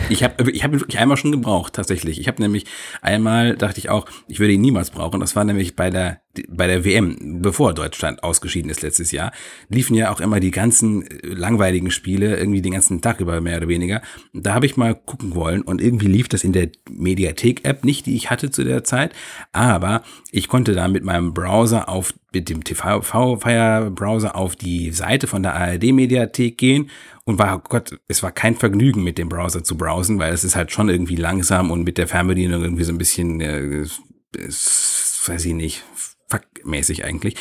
Ich 0.09 0.23
habe 0.23 0.51
ich 0.51 0.63
hab 0.63 0.73
ihn 0.73 0.81
wirklich 0.81 0.99
einmal 0.99 1.17
schon 1.17 1.33
gebraucht, 1.33 1.73
tatsächlich. 1.73 2.21
Ich 2.21 2.29
habe 2.29 2.41
nämlich 2.41 2.67
einmal, 3.03 3.57
dachte 3.57 3.79
ich 3.79 3.91
auch, 3.91 4.07
ich 4.29 4.39
würde 4.39 4.53
ihn 4.53 4.61
niemals 4.61 4.91
brauchen. 4.91 5.21
Das 5.21 5.35
war 5.35 5.45
nämlich 5.45 5.77
bei 5.77 5.91
der 5.91 6.21
bei 6.49 6.67
der 6.67 6.85
WM, 6.85 7.41
bevor 7.43 7.75
Deutschland 7.75 8.23
ausgeschieden 8.23 8.71
ist 8.71 8.83
letztes 8.83 9.13
Jahr, 9.13 9.33
liefen 9.69 9.95
ja 9.95 10.11
auch 10.13 10.21
immer 10.21 10.41
die 10.41 10.51
ganzen 10.51 11.03
äh, 11.07 11.27
langweiligen 11.27 11.91
Spiele 11.91 12.37
irgendwie 12.37 12.63
den 12.63 12.73
ganzen 12.73 13.01
Tag 13.01 13.21
über 13.21 13.41
mehr 13.41 13.59
oder 13.59 13.69
weniger. 13.69 14.03
Da 14.33 14.55
habe 14.55 14.67
ich 14.67 14.77
mal 14.77 14.95
gucken 14.95 15.35
wollen 15.35 15.63
und 15.63 15.81
irgendwie 15.81 16.07
lief 16.07 16.29
das 16.29 16.45
in 16.45 16.53
der 16.53 16.69
Mediathek-App 16.91 17.85
nicht, 17.85 18.07
die 18.07 18.17
ich 18.17 18.31
hatte 18.31 18.51
zu 18.51 18.65
der 18.65 18.85
Zeit, 18.85 19.13
aber 19.53 20.03
ich 20.31 20.49
konnte 20.49 20.75
da 20.75 20.89
mit 20.89 21.05
meinem 21.05 21.35
Browser 21.35 21.89
auf 21.89 22.15
mit 22.33 22.49
dem 22.49 22.63
TV-Fire-Browser 22.63 24.37
auf 24.37 24.55
die 24.55 24.91
Seite 24.93 25.27
von 25.27 25.43
der 25.43 25.55
ARD-Mediathek 25.55 26.59
gehen 26.59 26.91
und 27.25 27.39
war, 27.39 27.57
oh 27.57 27.69
Gott, 27.69 27.99
es 28.07 28.23
war 28.23 28.33
kein 28.33 28.55
Vergnügen, 28.55 29.03
mit 29.03 29.19
dem 29.19 29.29
Browser 29.29 29.65
zu 29.65 29.77
browsen, 29.77 30.19
weil 30.19 30.33
es 30.33 30.45
ist 30.45 30.57
halt 30.57 30.71
schon 30.71 30.89
irgendwie 30.89 31.17
langsam 31.17 31.71
und 31.71 31.85
mit 31.85 31.99
der 31.99 32.07
Fernbedienung 32.07 32.63
irgendwie 32.63 32.85
so 32.85 32.93
ein 32.93 32.99
bisschen, 32.99 33.41
äh, 33.41 33.87
weiß 34.33 35.45
ich 35.45 35.55
nicht, 35.55 35.85
fuckmäßig 36.29 37.05
eigentlich. 37.05 37.35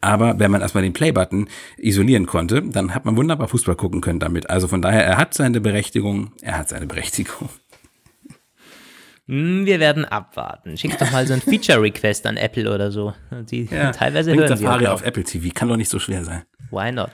Aber 0.00 0.38
wenn 0.38 0.50
man 0.50 0.60
erstmal 0.60 0.82
den 0.82 0.92
Play-Button 0.92 1.48
isolieren 1.78 2.26
konnte, 2.26 2.62
dann 2.62 2.94
hat 2.94 3.04
man 3.04 3.16
wunderbar 3.16 3.48
Fußball 3.48 3.76
gucken 3.76 4.00
können 4.00 4.20
damit. 4.20 4.50
Also 4.50 4.68
von 4.68 4.82
daher, 4.82 5.04
er 5.04 5.16
hat 5.16 5.34
seine 5.34 5.60
Berechtigung, 5.60 6.32
er 6.42 6.58
hat 6.58 6.68
seine 6.68 6.86
Berechtigung. 6.86 7.48
Hm, 9.26 9.64
wir 9.64 9.80
werden 9.80 10.04
abwarten. 10.04 10.76
Schick 10.76 10.98
doch 10.98 11.10
mal 11.10 11.26
so 11.26 11.32
ein 11.32 11.40
Feature-Request 11.42 12.26
an 12.26 12.36
Apple 12.36 12.72
oder 12.72 12.90
so. 12.90 13.14
Die 13.50 13.64
ja, 13.64 13.90
teilweise 13.90 14.34
hören 14.34 14.56
Safari 14.56 14.86
auf 14.86 15.02
Apple 15.02 15.24
TV, 15.24 15.48
kann 15.54 15.68
doch 15.68 15.76
nicht 15.76 15.90
so 15.90 15.98
schwer 15.98 16.24
sein. 16.24 16.42
Why 16.70 16.92
not? 16.92 17.10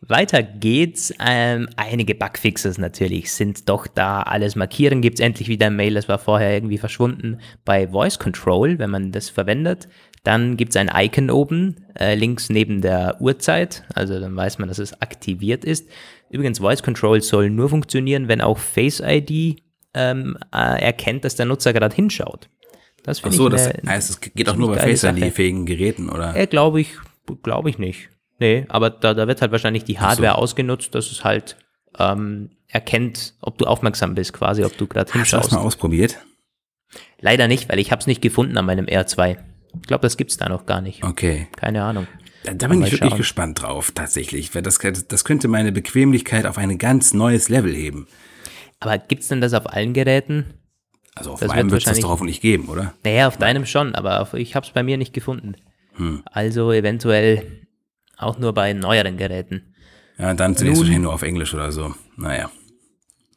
Weiter 0.00 0.42
geht's. 0.42 1.14
Ähm, 1.20 1.68
einige 1.76 2.16
Bugfixes 2.16 2.76
natürlich 2.76 3.32
sind 3.32 3.68
doch 3.68 3.86
da. 3.86 4.22
Alles 4.22 4.56
markieren 4.56 5.00
gibt's 5.00 5.20
endlich 5.20 5.48
wieder 5.48 5.70
Mail. 5.70 5.94
Das 5.94 6.08
war 6.08 6.18
vorher 6.18 6.52
irgendwie 6.52 6.78
verschwunden. 6.78 7.38
Bei 7.64 7.86
Voice 7.86 8.18
Control, 8.18 8.80
wenn 8.80 8.90
man 8.90 9.12
das 9.12 9.30
verwendet, 9.30 9.88
dann 10.24 10.56
gibt's 10.56 10.76
ein 10.76 10.90
Icon 10.94 11.30
oben, 11.30 11.84
äh, 11.98 12.14
links 12.14 12.48
neben 12.48 12.80
der 12.80 13.16
Uhrzeit. 13.20 13.84
Also 13.94 14.20
dann 14.20 14.36
weiß 14.36 14.58
man, 14.58 14.68
dass 14.68 14.78
es 14.78 15.00
aktiviert 15.00 15.64
ist. 15.64 15.88
Übrigens, 16.30 16.60
Voice 16.60 16.82
Control 16.82 17.20
soll 17.20 17.50
nur 17.50 17.68
funktionieren, 17.68 18.28
wenn 18.28 18.40
auch 18.40 18.58
Face 18.58 19.02
ID 19.04 19.62
ähm, 19.94 20.38
äh, 20.54 20.80
erkennt, 20.82 21.24
dass 21.24 21.34
der 21.34 21.46
Nutzer 21.46 21.72
gerade 21.72 21.94
hinschaut. 21.94 22.48
Das 23.02 23.22
Ach 23.24 23.32
so, 23.32 23.48
das 23.48 23.68
heißt, 23.86 24.10
es 24.10 24.20
geht 24.20 24.48
auch 24.48 24.56
nur 24.56 24.68
bei 24.68 24.78
Face 24.78 25.02
ID-fähigen 25.02 25.66
Geräten, 25.66 26.08
oder? 26.08 26.36
Äh, 26.36 26.46
glaube 26.46 26.80
ich, 26.80 26.94
glaube 27.42 27.68
ich 27.68 27.78
nicht. 27.78 28.10
Nee, 28.38 28.64
aber 28.68 28.90
da, 28.90 29.12
da 29.14 29.26
wird 29.26 29.42
halt 29.42 29.52
wahrscheinlich 29.52 29.84
die 29.84 29.98
Hardware 29.98 30.34
so. 30.34 30.38
ausgenutzt, 30.38 30.94
dass 30.94 31.10
es 31.10 31.24
halt 31.24 31.56
ähm, 31.98 32.50
erkennt, 32.68 33.34
ob 33.40 33.58
du 33.58 33.66
aufmerksam 33.66 34.14
bist, 34.14 34.32
quasi, 34.32 34.64
ob 34.64 34.76
du 34.76 34.86
gerade 34.86 35.12
hinschaust. 35.12 35.34
Hast 35.34 35.52
du 35.52 35.56
das 35.56 35.62
mal 35.62 35.66
ausprobiert? 35.66 36.18
Leider 37.20 37.48
nicht, 37.48 37.68
weil 37.68 37.78
ich 37.78 37.90
habe 37.90 38.00
es 38.00 38.06
nicht 38.06 38.22
gefunden 38.22 38.56
an 38.56 38.64
meinem 38.64 38.86
R2. 38.86 39.36
Ich 39.80 39.86
glaube, 39.86 40.02
das 40.02 40.16
gibt's 40.16 40.36
da 40.36 40.48
noch 40.48 40.66
gar 40.66 40.80
nicht. 40.80 41.04
Okay. 41.04 41.48
Keine 41.56 41.82
Ahnung. 41.82 42.06
Da, 42.44 42.54
da 42.54 42.68
bin 42.68 42.82
ich 42.82 42.92
wirklich 42.92 43.10
schauen. 43.10 43.18
gespannt 43.18 43.62
drauf, 43.62 43.92
tatsächlich, 43.92 44.54
weil 44.54 44.62
das, 44.62 44.78
das 44.78 45.24
könnte 45.24 45.48
meine 45.48 45.72
Bequemlichkeit 45.72 46.46
auf 46.46 46.58
ein 46.58 46.76
ganz 46.78 47.14
neues 47.14 47.48
Level 47.48 47.74
heben. 47.74 48.08
Aber 48.80 48.98
gibt's 48.98 49.28
denn 49.28 49.40
das 49.40 49.54
auf 49.54 49.72
allen 49.72 49.92
Geräten? 49.92 50.54
Also 51.14 51.32
auf 51.32 51.40
das 51.40 51.48
meinem 51.48 51.70
wird 51.70 51.86
es 51.86 52.00
doch 52.00 52.08
hoffentlich 52.08 52.40
geben, 52.40 52.68
oder? 52.68 52.94
Naja, 53.04 53.28
auf 53.28 53.36
deinem 53.36 53.66
schon, 53.66 53.94
aber 53.94 54.20
auf, 54.20 54.34
ich 54.34 54.56
habe 54.56 54.66
es 54.66 54.72
bei 54.72 54.82
mir 54.82 54.96
nicht 54.96 55.12
gefunden. 55.12 55.56
Hm. 55.94 56.22
Also 56.24 56.72
eventuell 56.72 57.66
auch 58.16 58.38
nur 58.38 58.54
bei 58.54 58.72
neueren 58.72 59.16
Geräten. 59.16 59.74
Ja, 60.18 60.34
dann 60.34 60.56
zunächst 60.56 60.80
wahrscheinlich 60.80 61.02
nur 61.02 61.12
auf 61.12 61.22
Englisch 61.22 61.54
oder 61.54 61.70
so. 61.70 61.94
Naja. 62.16 62.50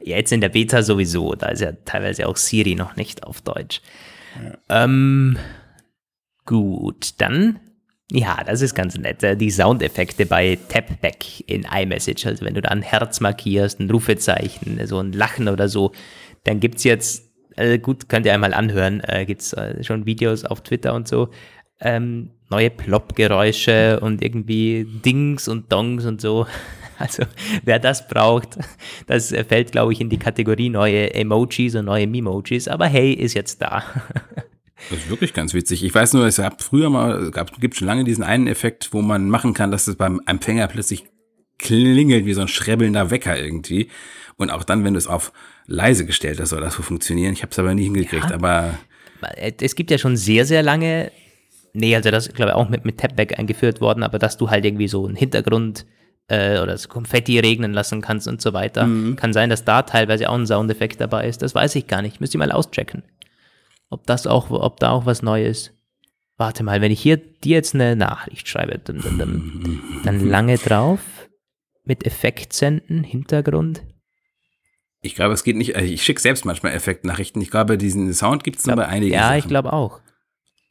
ja, 0.00 0.16
jetzt 0.16 0.32
in 0.32 0.40
der 0.40 0.48
Beta 0.48 0.82
sowieso. 0.82 1.34
Da 1.34 1.48
ist 1.48 1.60
ja 1.60 1.72
teilweise 1.84 2.28
auch 2.28 2.36
Siri 2.36 2.74
noch 2.74 2.96
nicht 2.96 3.24
auf 3.24 3.40
Deutsch. 3.40 3.80
Ja. 4.68 4.84
Ähm, 4.84 5.38
gut, 6.48 7.20
dann, 7.20 7.60
ja, 8.10 8.42
das 8.42 8.62
ist 8.62 8.74
ganz 8.74 8.96
nett. 8.96 9.22
Äh, 9.22 9.36
die 9.36 9.50
Soundeffekte 9.50 10.24
bei 10.24 10.58
Tapback 10.68 11.46
in 11.46 11.64
iMessage. 11.70 12.26
Also 12.26 12.44
wenn 12.44 12.54
du 12.54 12.62
da 12.62 12.70
ein 12.70 12.80
Herz 12.80 13.20
markierst, 13.20 13.78
ein 13.80 13.90
Rufezeichen, 13.90 14.80
so 14.86 14.98
ein 14.98 15.12
Lachen 15.12 15.48
oder 15.48 15.68
so, 15.68 15.92
dann 16.44 16.58
gibt 16.58 16.76
es 16.76 16.84
jetzt, 16.84 17.30
äh, 17.56 17.78
gut, 17.78 18.08
könnt 18.08 18.24
ihr 18.24 18.32
einmal 18.32 18.54
anhören, 18.54 19.00
äh, 19.00 19.26
gibt's 19.26 19.52
äh, 19.52 19.84
schon 19.84 20.06
Videos 20.06 20.46
auf 20.46 20.62
Twitter 20.62 20.94
und 20.94 21.06
so. 21.06 21.28
Ähm, 21.80 22.30
neue 22.48 22.70
Plop-Geräusche 22.70 24.00
und 24.00 24.24
irgendwie 24.24 24.86
Dings 25.04 25.48
und 25.48 25.70
Dongs 25.70 26.06
und 26.06 26.20
so. 26.20 26.46
Also 27.00 27.22
wer 27.62 27.78
das 27.78 28.08
braucht, 28.08 28.58
das 29.06 29.28
fällt, 29.28 29.70
glaube 29.70 29.92
ich, 29.92 30.00
in 30.00 30.08
die 30.08 30.18
Kategorie 30.18 30.68
neue 30.68 31.14
Emojis 31.14 31.76
und 31.76 31.84
neue 31.84 32.08
Memojis. 32.08 32.66
Aber 32.66 32.86
hey, 32.86 33.12
ist 33.12 33.34
jetzt 33.34 33.62
da. 33.62 33.84
Das 34.90 35.00
ist 35.00 35.10
wirklich 35.10 35.34
ganz 35.34 35.54
witzig. 35.54 35.84
Ich 35.84 35.94
weiß 35.94 36.14
nur, 36.14 36.26
es 36.26 36.36
gab 36.36 36.62
früher 36.62 36.90
mal, 36.90 37.30
gab, 37.30 37.60
gibt 37.60 37.76
schon 37.76 37.86
lange 37.86 38.04
diesen 38.04 38.24
einen 38.24 38.46
Effekt, 38.46 38.92
wo 38.92 39.02
man 39.02 39.28
machen 39.28 39.54
kann, 39.54 39.70
dass 39.70 39.86
es 39.86 39.96
beim 39.96 40.20
Empfänger 40.26 40.68
plötzlich 40.68 41.04
klingelt 41.58 42.24
wie 42.24 42.34
so 42.34 42.40
ein 42.40 42.48
schrebbelnder 42.48 43.10
Wecker 43.10 43.38
irgendwie. 43.38 43.88
Und 44.36 44.50
auch 44.50 44.64
dann, 44.64 44.84
wenn 44.84 44.94
du 44.94 44.98
es 44.98 45.08
auf 45.08 45.32
leise 45.66 46.06
gestellt 46.06 46.40
hast, 46.40 46.50
soll 46.50 46.60
das 46.60 46.74
so 46.74 46.82
funktionieren. 46.82 47.32
Ich 47.32 47.42
habe 47.42 47.50
es 47.50 47.58
aber 47.58 47.74
nie 47.74 47.84
hingekriegt, 47.84 48.30
ja. 48.30 48.34
aber 48.34 48.78
es 49.58 49.74
gibt 49.74 49.90
ja 49.90 49.98
schon 49.98 50.16
sehr, 50.16 50.44
sehr 50.44 50.62
lange, 50.62 51.10
nee, 51.72 51.94
also 51.94 52.10
das 52.10 52.32
glaube 52.32 52.52
ich 52.52 52.56
auch 52.56 52.68
mit, 52.68 52.84
mit 52.84 52.98
Tapback 52.98 53.38
eingeführt 53.38 53.80
worden, 53.80 54.04
aber 54.04 54.18
dass 54.18 54.36
du 54.36 54.48
halt 54.48 54.64
irgendwie 54.64 54.88
so 54.88 55.06
einen 55.06 55.16
Hintergrund 55.16 55.86
äh, 56.28 56.60
oder 56.60 56.72
das 56.72 56.88
Konfetti 56.88 57.38
regnen 57.38 57.72
lassen 57.72 58.00
kannst 58.00 58.28
und 58.28 58.40
so 58.40 58.52
weiter. 58.52 58.86
Mhm. 58.86 59.16
Kann 59.16 59.32
sein, 59.32 59.50
dass 59.50 59.64
da 59.64 59.82
teilweise 59.82 60.28
auch 60.30 60.34
ein 60.34 60.46
Soundeffekt 60.46 61.00
dabei 61.00 61.26
ist. 61.26 61.42
Das 61.42 61.54
weiß 61.54 61.74
ich 61.74 61.86
gar 61.86 62.02
nicht. 62.02 62.20
Müsste 62.20 62.36
ich 62.36 62.38
mal 62.38 62.52
auschecken. 62.52 63.02
Ob 63.90 64.06
das 64.06 64.26
auch, 64.26 64.50
ob 64.50 64.80
da 64.80 64.90
auch 64.90 65.06
was 65.06 65.22
Neues. 65.22 65.72
Warte 66.36 66.62
mal, 66.62 66.80
wenn 66.80 66.92
ich 66.92 67.00
hier 67.00 67.16
dir 67.16 67.56
jetzt 67.56 67.74
eine 67.74 67.96
Nachricht 67.96 68.48
schreibe, 68.48 68.78
dann, 68.78 69.02
dann, 69.18 69.80
dann 70.04 70.28
lange 70.28 70.56
drauf 70.56 71.00
mit 71.84 72.06
Effekt 72.06 72.52
senden, 72.52 73.02
Hintergrund. 73.02 73.82
Ich 75.00 75.14
glaube, 75.14 75.34
es 75.34 75.42
geht 75.42 75.56
nicht, 75.56 75.74
also 75.74 75.90
ich 75.90 76.02
schicke 76.02 76.20
selbst 76.20 76.44
manchmal 76.44 76.74
Effektnachrichten. 76.74 77.40
Ich 77.40 77.50
glaube, 77.50 77.78
diesen 77.78 78.12
Sound 78.12 78.44
gibt 78.44 78.58
es 78.58 78.66
nur 78.66 78.76
bei 78.76 78.86
einigen. 78.86 79.14
Ja, 79.14 79.28
Sachen. 79.28 79.38
ich 79.38 79.48
glaube 79.48 79.72
auch. 79.72 80.00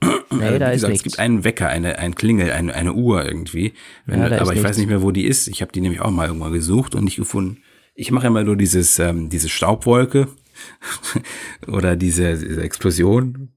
nee, 0.01 0.60
da 0.60 0.67
ist 0.67 0.73
gesagt, 0.75 0.91
nichts. 0.91 1.06
Es 1.08 1.12
gibt 1.13 1.19
einen 1.19 1.43
Wecker, 1.43 1.69
eine, 1.69 1.97
ein 1.97 2.13
Klingel, 2.15 2.51
eine, 2.51 2.73
eine 2.73 2.93
Uhr 2.93 3.25
irgendwie. 3.25 3.73
Wenn, 4.06 4.19
ja, 4.19 4.25
aber 4.25 4.36
ich 4.36 4.49
nichts. 4.49 4.63
weiß 4.63 4.77
nicht 4.77 4.88
mehr, 4.88 5.01
wo 5.01 5.12
die 5.12 5.25
ist. 5.25 5.47
Ich 5.47 5.62
habe 5.62 5.71
die 5.71 5.82
nämlich 5.82 6.01
auch 6.01 6.12
mal 6.12 6.27
irgendwann 6.27 6.53
gesucht 6.53 6.93
und 6.93 7.03
nicht 7.03 7.15
gefunden. 7.15 7.63
Ich 7.95 8.12
mache 8.12 8.27
immer 8.27 8.43
nur 8.43 8.58
dieses, 8.58 8.99
ähm, 8.99 9.30
diese 9.30 9.49
Staubwolke 9.49 10.27
oder 11.67 11.96
diese, 11.96 12.38
diese 12.38 12.62
Explosion. 12.62 13.50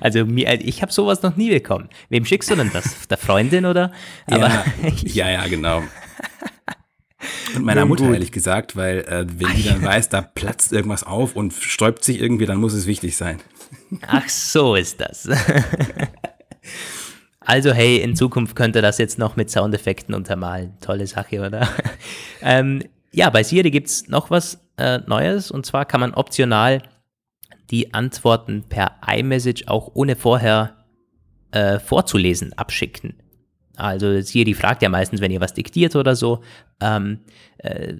Also 0.00 0.24
mir, 0.24 0.60
ich 0.60 0.82
habe 0.82 0.92
sowas 0.92 1.22
noch 1.22 1.36
nie 1.36 1.50
bekommen. 1.50 1.88
Wem 2.08 2.24
schickst 2.24 2.50
du 2.50 2.56
denn 2.56 2.70
das? 2.72 3.06
Der 3.10 3.18
Freundin 3.18 3.66
oder? 3.66 3.92
Aber 4.26 4.48
ja, 4.48 4.64
ja, 5.04 5.30
ja, 5.30 5.46
genau. 5.46 5.82
Und 7.54 7.64
meiner 7.64 7.86
Mutter 7.86 8.04
gut. 8.04 8.14
ehrlich 8.14 8.32
gesagt, 8.32 8.76
weil 8.76 9.00
äh, 9.00 9.26
wenn 9.28 9.56
die 9.56 9.64
dann 9.64 9.82
weiß, 9.82 10.08
da 10.08 10.22
platzt 10.22 10.72
irgendwas 10.72 11.02
auf 11.02 11.34
und 11.34 11.52
stäubt 11.52 12.04
sich 12.04 12.20
irgendwie, 12.20 12.46
dann 12.46 12.58
muss 12.58 12.74
es 12.74 12.86
wichtig 12.86 13.16
sein. 13.16 13.38
Ach, 14.06 14.28
so 14.28 14.74
ist 14.74 15.00
das. 15.00 15.28
Also 17.48 17.72
hey, 17.72 17.96
in 17.96 18.14
Zukunft 18.14 18.54
könnte 18.56 18.82
das 18.82 18.98
jetzt 18.98 19.18
noch 19.18 19.36
mit 19.36 19.50
Soundeffekten 19.50 20.14
untermalen. 20.14 20.74
Tolle 20.82 21.06
Sache, 21.06 21.40
oder? 21.40 21.66
ähm, 22.42 22.82
ja, 23.10 23.30
bei 23.30 23.42
Siri 23.42 23.70
gibt 23.70 23.88
es 23.88 24.06
noch 24.08 24.30
was 24.30 24.60
äh, 24.78 25.00
Neues 25.06 25.50
und 25.50 25.66
zwar 25.66 25.84
kann 25.84 26.00
man 26.00 26.14
optional 26.14 26.82
die 27.70 27.92
Antworten 27.92 28.64
per 28.68 28.92
iMessage 29.06 29.64
auch 29.66 29.90
ohne 29.94 30.16
vorher 30.16 30.76
äh, 31.50 31.78
vorzulesen 31.78 32.52
abschicken. 32.54 33.14
Also 33.76 34.20
Siri 34.20 34.54
fragt 34.54 34.82
ja 34.82 34.88
meistens, 34.88 35.20
wenn 35.20 35.30
ihr 35.30 35.40
was 35.40 35.54
diktiert 35.54 35.94
oder 35.94 36.16
so, 36.16 36.42
ähm, 36.80 37.20
äh, 37.58 37.96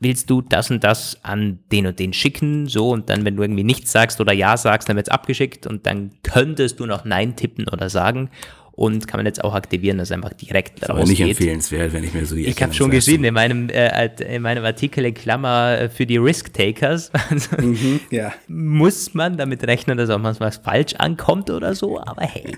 willst 0.00 0.28
du 0.28 0.42
das 0.42 0.70
und 0.70 0.84
das 0.84 1.22
an 1.24 1.60
den 1.72 1.86
und 1.86 1.98
den 1.98 2.12
schicken, 2.12 2.66
so 2.66 2.90
und 2.90 3.08
dann, 3.08 3.24
wenn 3.24 3.36
du 3.36 3.42
irgendwie 3.42 3.64
nichts 3.64 3.92
sagst 3.92 4.20
oder 4.20 4.32
ja 4.32 4.56
sagst, 4.56 4.88
dann 4.88 4.96
wird 4.96 5.08
es 5.08 5.12
abgeschickt 5.12 5.66
und 5.66 5.86
dann 5.86 6.10
könntest 6.22 6.80
du 6.80 6.86
noch 6.86 7.04
Nein 7.04 7.36
tippen 7.36 7.68
oder 7.68 7.88
sagen 7.88 8.30
und 8.76 9.08
kann 9.08 9.18
man 9.18 9.26
jetzt 9.26 9.42
auch 9.42 9.54
aktivieren, 9.54 9.96
dass 9.96 10.12
einfach 10.12 10.34
direkt 10.34 10.82
das 10.82 10.90
ist 10.90 10.90
aber 10.90 11.04
nicht 11.04 11.20
empfehlenswert, 11.20 11.94
wenn 11.94 12.04
ich 12.04 12.12
mir 12.12 12.26
so 12.26 12.36
die 12.36 12.46
Ich 12.46 12.62
habe 12.62 12.74
schon 12.74 12.90
geschrieben 12.90 13.24
in 13.24 13.32
meinem, 13.32 13.70
äh, 13.70 14.06
in 14.34 14.42
meinem 14.42 14.64
Artikel 14.64 15.04
in 15.06 15.14
Klammer 15.14 15.78
äh, 15.80 15.88
für 15.88 16.04
die 16.04 16.18
Risk-Takers, 16.18 17.10
also 17.30 17.56
mhm, 17.56 18.00
ja. 18.10 18.34
muss 18.48 19.14
man 19.14 19.38
damit 19.38 19.66
rechnen, 19.66 19.96
dass 19.96 20.10
auch 20.10 20.18
mal 20.18 20.38
was 20.38 20.58
falsch 20.58 20.94
ankommt 20.96 21.48
oder 21.48 21.74
so, 21.74 21.98
aber 21.98 22.22
hey, 22.22 22.54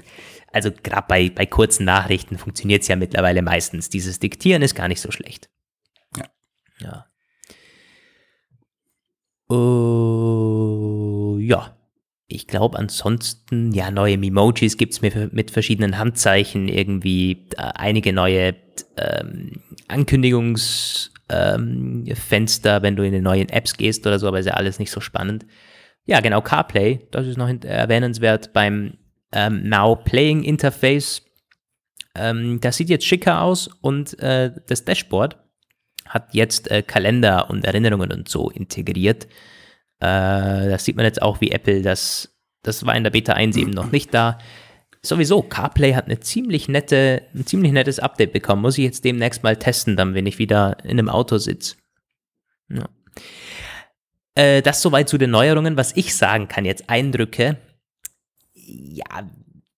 also 0.53 0.71
gerade 0.83 1.07
bei, 1.09 1.31
bei 1.31 1.47
kurzen 1.47 1.85
Nachrichten 1.85 2.37
funktioniert 2.37 2.83
es 2.83 2.89
ja 2.89 2.97
mittlerweile 2.97 3.43
meistens. 3.43 3.89
Dieses 3.89 4.19
Diktieren 4.19 4.63
ist 4.63 4.75
gar 4.75 4.89
nicht 4.89 5.01
so 5.01 5.13
schlecht. 5.13 5.49
Ja. 6.17 7.05
Ja. 9.51 9.55
Uh, 9.55 11.39
ja. 11.39 11.78
Ich 12.31 12.47
glaube 12.47 12.79
ansonsten, 12.79 13.73
ja, 13.73 13.91
neue 13.91 14.19
Memojis 14.19 14.77
gibt 14.77 14.93
es 14.93 15.01
mit, 15.01 15.33
mit 15.33 15.51
verschiedenen 15.51 15.97
Handzeichen, 15.97 16.69
irgendwie 16.69 17.47
äh, 17.57 17.63
einige 17.75 18.13
neue 18.13 18.55
ähm, 18.99 19.63
Ankündigungsfenster, 19.89 22.77
ähm, 22.77 22.83
wenn 22.83 22.97
du 22.97 23.03
in 23.03 23.13
die 23.13 23.23
neuen 23.23 23.49
Apps 23.49 23.79
gehst 23.79 24.07
oder 24.07 24.19
so, 24.19 24.29
aber 24.29 24.41
ist 24.41 24.47
ja 24.47 24.55
alles 24.55 24.79
nicht 24.79 24.91
so 24.91 25.01
spannend. 25.01 25.47
Ja, 26.05 26.21
genau, 26.21 26.43
CarPlay, 26.43 27.09
das 27.11 27.27
ist 27.27 27.39
noch 27.39 27.49
erwähnenswert 27.49 28.53
beim 28.53 28.99
ähm, 29.33 29.67
Now 29.67 29.97
Playing 29.97 30.43
Interface. 30.43 31.23
Ähm, 32.15 32.61
das 32.61 32.77
sieht 32.77 32.91
jetzt 32.91 33.07
schicker 33.07 33.41
aus 33.41 33.71
und 33.81 34.19
äh, 34.21 34.53
das 34.67 34.85
Dashboard 34.85 35.39
hat 36.07 36.35
jetzt 36.35 36.71
äh, 36.71 36.83
Kalender 36.83 37.49
und 37.49 37.65
Erinnerungen 37.65 38.13
und 38.13 38.29
so 38.29 38.51
integriert. 38.51 39.29
Äh, 40.01 40.71
das 40.71 40.85
sieht 40.85 40.97
man 40.97 41.05
jetzt 41.05 41.23
auch, 41.23 41.41
wie 41.41 41.51
Apple 41.51 41.83
das, 41.83 42.35
das 42.63 42.87
war 42.87 42.97
in 42.97 43.05
der 43.05 43.11
Beta 43.11 43.33
1 43.33 43.57
eben 43.57 43.71
noch 43.71 43.91
nicht 43.91 44.15
da. 44.15 44.39
Sowieso, 45.03 45.43
CarPlay 45.43 45.95
hat 45.95 46.07
eine 46.07 46.21
ziemlich 46.21 46.69
nette, 46.69 47.23
ein 47.35 47.47
ziemlich 47.47 47.73
nettes 47.73 48.01
Update 48.01 48.33
bekommen. 48.33 48.63
Muss 48.63 48.79
ich 48.79 48.85
jetzt 48.85 49.05
demnächst 49.05 49.43
mal 49.43 49.57
testen, 49.57 49.97
dann, 49.97 50.15
wenn 50.15 50.27
ich 50.27 50.39
wieder 50.39 50.77
in 50.85 50.91
einem 50.91 51.09
Auto 51.09 51.39
sitze. 51.39 51.77
Ja. 52.69 52.89
Äh, 54.35 54.63
das 54.63 54.83
soweit 54.83 55.09
zu 55.09 55.19
den 55.19 55.31
Neuerungen. 55.31 55.77
Was 55.77 55.97
ich 55.97 56.17
sagen 56.17 56.49
kann, 56.49 56.65
jetzt 56.65 56.91
Eindrücke. 56.91 57.57
Ja, 58.55 59.23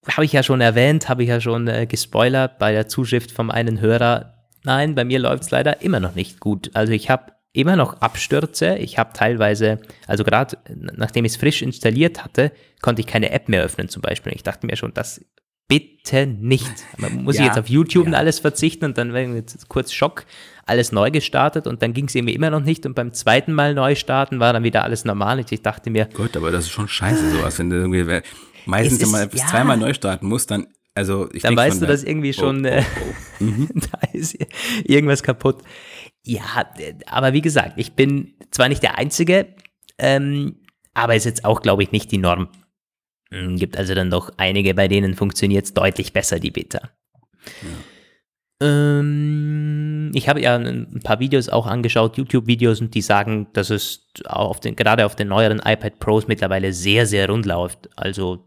habe 0.06 0.24
ich 0.24 0.32
ja 0.32 0.42
schon 0.42 0.60
erwähnt, 0.60 1.08
habe 1.08 1.22
ich 1.22 1.28
ja 1.28 1.40
schon 1.40 1.68
äh, 1.68 1.86
gespoilert 1.86 2.58
bei 2.58 2.72
der 2.72 2.88
Zuschrift 2.88 3.30
vom 3.30 3.50
einen 3.50 3.80
Hörer. 3.80 4.46
Nein, 4.64 4.94
bei 4.94 5.04
mir 5.04 5.18
läuft 5.18 5.44
es 5.44 5.50
leider 5.50 5.82
immer 5.82 6.00
noch 6.00 6.14
nicht 6.14 6.40
gut. 6.40 6.70
Also 6.74 6.92
ich 6.92 7.10
habe 7.10 7.32
immer 7.52 7.76
noch 7.76 8.00
Abstürze. 8.00 8.76
Ich 8.76 8.98
habe 8.98 9.12
teilweise, 9.12 9.80
also 10.06 10.24
gerade 10.24 10.58
nachdem 10.96 11.24
ich 11.24 11.32
es 11.32 11.38
frisch 11.38 11.62
installiert 11.62 12.24
hatte, 12.24 12.52
konnte 12.80 13.00
ich 13.00 13.06
keine 13.06 13.30
App 13.30 13.48
mehr 13.48 13.62
öffnen 13.62 13.88
zum 13.88 14.02
Beispiel. 14.02 14.32
Ich 14.34 14.42
dachte 14.42 14.66
mir 14.66 14.76
schon, 14.76 14.94
das 14.94 15.24
bitte 15.70 16.26
nicht. 16.26 16.72
Man 16.96 17.22
muss 17.24 17.38
ja, 17.38 17.44
jetzt 17.44 17.58
auf 17.58 17.68
YouTube 17.68 18.04
ja. 18.04 18.10
und 18.10 18.14
alles 18.14 18.40
verzichten 18.40 18.84
und 18.86 18.98
dann 18.98 19.12
wäre 19.12 19.34
jetzt 19.34 19.68
kurz 19.68 19.92
Schock, 19.92 20.26
alles 20.66 20.90
neu 20.90 21.10
gestartet 21.10 21.66
und 21.66 21.80
dann 21.82 21.92
ging 21.92 22.06
es 22.06 22.14
irgendwie 22.14 22.34
immer 22.34 22.50
noch 22.50 22.60
nicht 22.60 22.86
und 22.86 22.94
beim 22.94 23.12
zweiten 23.12 23.52
Mal 23.52 23.74
neu 23.74 23.94
starten 23.94 24.40
war 24.40 24.52
dann 24.52 24.64
wieder 24.64 24.82
alles 24.82 25.04
normal. 25.04 25.38
Und 25.38 25.50
ich 25.50 25.62
dachte 25.62 25.90
mir. 25.90 26.08
Gott, 26.12 26.36
aber 26.36 26.50
das 26.50 26.64
ist 26.64 26.70
schon 26.70 26.88
scheiße 26.88 27.30
sowas, 27.30 27.58
wenn 27.58 27.70
du 27.70 27.76
irgendwie 27.76 28.20
meistens, 28.66 29.00
wenn 29.00 29.10
man 29.10 29.30
ja, 29.32 29.46
zweimal 29.46 29.76
neu 29.76 29.94
starten 29.94 30.26
muss, 30.26 30.46
dann 30.46 30.66
also 30.94 31.28
ich 31.32 31.42
dann 31.42 31.56
weißt 31.56 31.80
du, 31.80 31.86
dass 31.86 32.02
irgendwie 32.02 32.32
schon 32.32 32.66
oh, 32.66 32.70
oh, 32.70 32.82
oh. 33.40 33.44
Mhm. 33.44 33.68
da 33.74 34.00
ist 34.12 34.36
irgendwas 34.84 35.22
kaputt. 35.22 35.62
Ja, 36.22 36.70
aber 37.06 37.32
wie 37.32 37.40
gesagt, 37.40 37.72
ich 37.76 37.92
bin 37.92 38.34
zwar 38.50 38.68
nicht 38.68 38.82
der 38.82 38.98
Einzige, 38.98 39.54
ähm, 39.98 40.56
aber 40.92 41.16
ist 41.16 41.24
jetzt 41.24 41.44
auch, 41.44 41.62
glaube 41.62 41.82
ich, 41.82 41.92
nicht 41.92 42.12
die 42.12 42.18
Norm. 42.18 42.48
Hm, 43.30 43.56
gibt 43.56 43.76
also 43.76 43.94
dann 43.94 44.10
doch 44.10 44.30
einige, 44.36 44.74
bei 44.74 44.88
denen 44.88 45.14
funktioniert 45.14 45.64
es 45.64 45.74
deutlich 45.74 46.12
besser, 46.12 46.38
die 46.38 46.50
Beta. 46.50 46.90
Ja. 47.62 47.68
Ähm, 48.62 50.10
ich 50.14 50.28
habe 50.28 50.42
ja 50.42 50.56
ein 50.56 51.00
paar 51.02 51.20
Videos 51.20 51.48
auch 51.48 51.66
angeschaut, 51.66 52.18
YouTube-Videos, 52.18 52.80
und 52.80 52.94
die 52.94 53.00
sagen, 53.00 53.46
dass 53.54 53.70
es 53.70 54.10
auf 54.26 54.60
den, 54.60 54.76
gerade 54.76 55.06
auf 55.06 55.16
den 55.16 55.28
neueren 55.28 55.60
iPad 55.64 55.98
Pros 55.98 56.28
mittlerweile 56.28 56.72
sehr, 56.72 57.06
sehr 57.06 57.28
rund 57.28 57.46
läuft. 57.46 57.88
Also, 57.96 58.44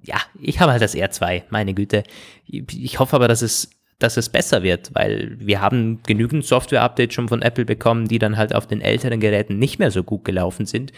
ja, 0.00 0.16
ich 0.40 0.60
habe 0.60 0.72
halt 0.72 0.82
das 0.82 0.94
R2, 0.94 1.44
meine 1.50 1.74
Güte. 1.74 2.04
Ich 2.46 2.98
hoffe 2.98 3.16
aber, 3.16 3.28
dass 3.28 3.42
es 3.42 3.70
dass 4.02 4.16
es 4.16 4.28
besser 4.28 4.62
wird, 4.62 4.90
weil 4.94 5.36
wir 5.38 5.60
haben 5.60 6.00
genügend 6.04 6.44
Software-Updates 6.44 7.14
schon 7.14 7.28
von 7.28 7.42
Apple 7.42 7.64
bekommen, 7.64 8.08
die 8.08 8.18
dann 8.18 8.36
halt 8.36 8.54
auf 8.54 8.66
den 8.66 8.80
älteren 8.80 9.20
Geräten 9.20 9.58
nicht 9.58 9.78
mehr 9.78 9.90
so 9.90 10.02
gut 10.02 10.24
gelaufen 10.24 10.66
sind. 10.66 10.92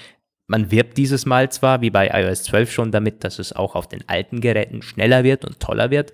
Man 0.47 0.71
wirbt 0.71 0.99
dieses 0.99 1.27
Mal 1.27 1.51
zwar, 1.51 1.81
wie 1.81 1.91
bei 1.91 2.09
iOS 2.09 2.45
12 2.45 2.73
schon 2.73 2.93
damit, 2.93 3.25
dass 3.25 3.39
es 3.39 3.53
auch 3.53 3.75
auf 3.75 3.89
den 3.89 4.09
alten 4.09 4.41
Geräten 4.41 4.83
schneller 4.83 5.25
wird 5.25 5.45
und 5.45 5.61
toller 5.61 5.91
wird. 5.91 6.13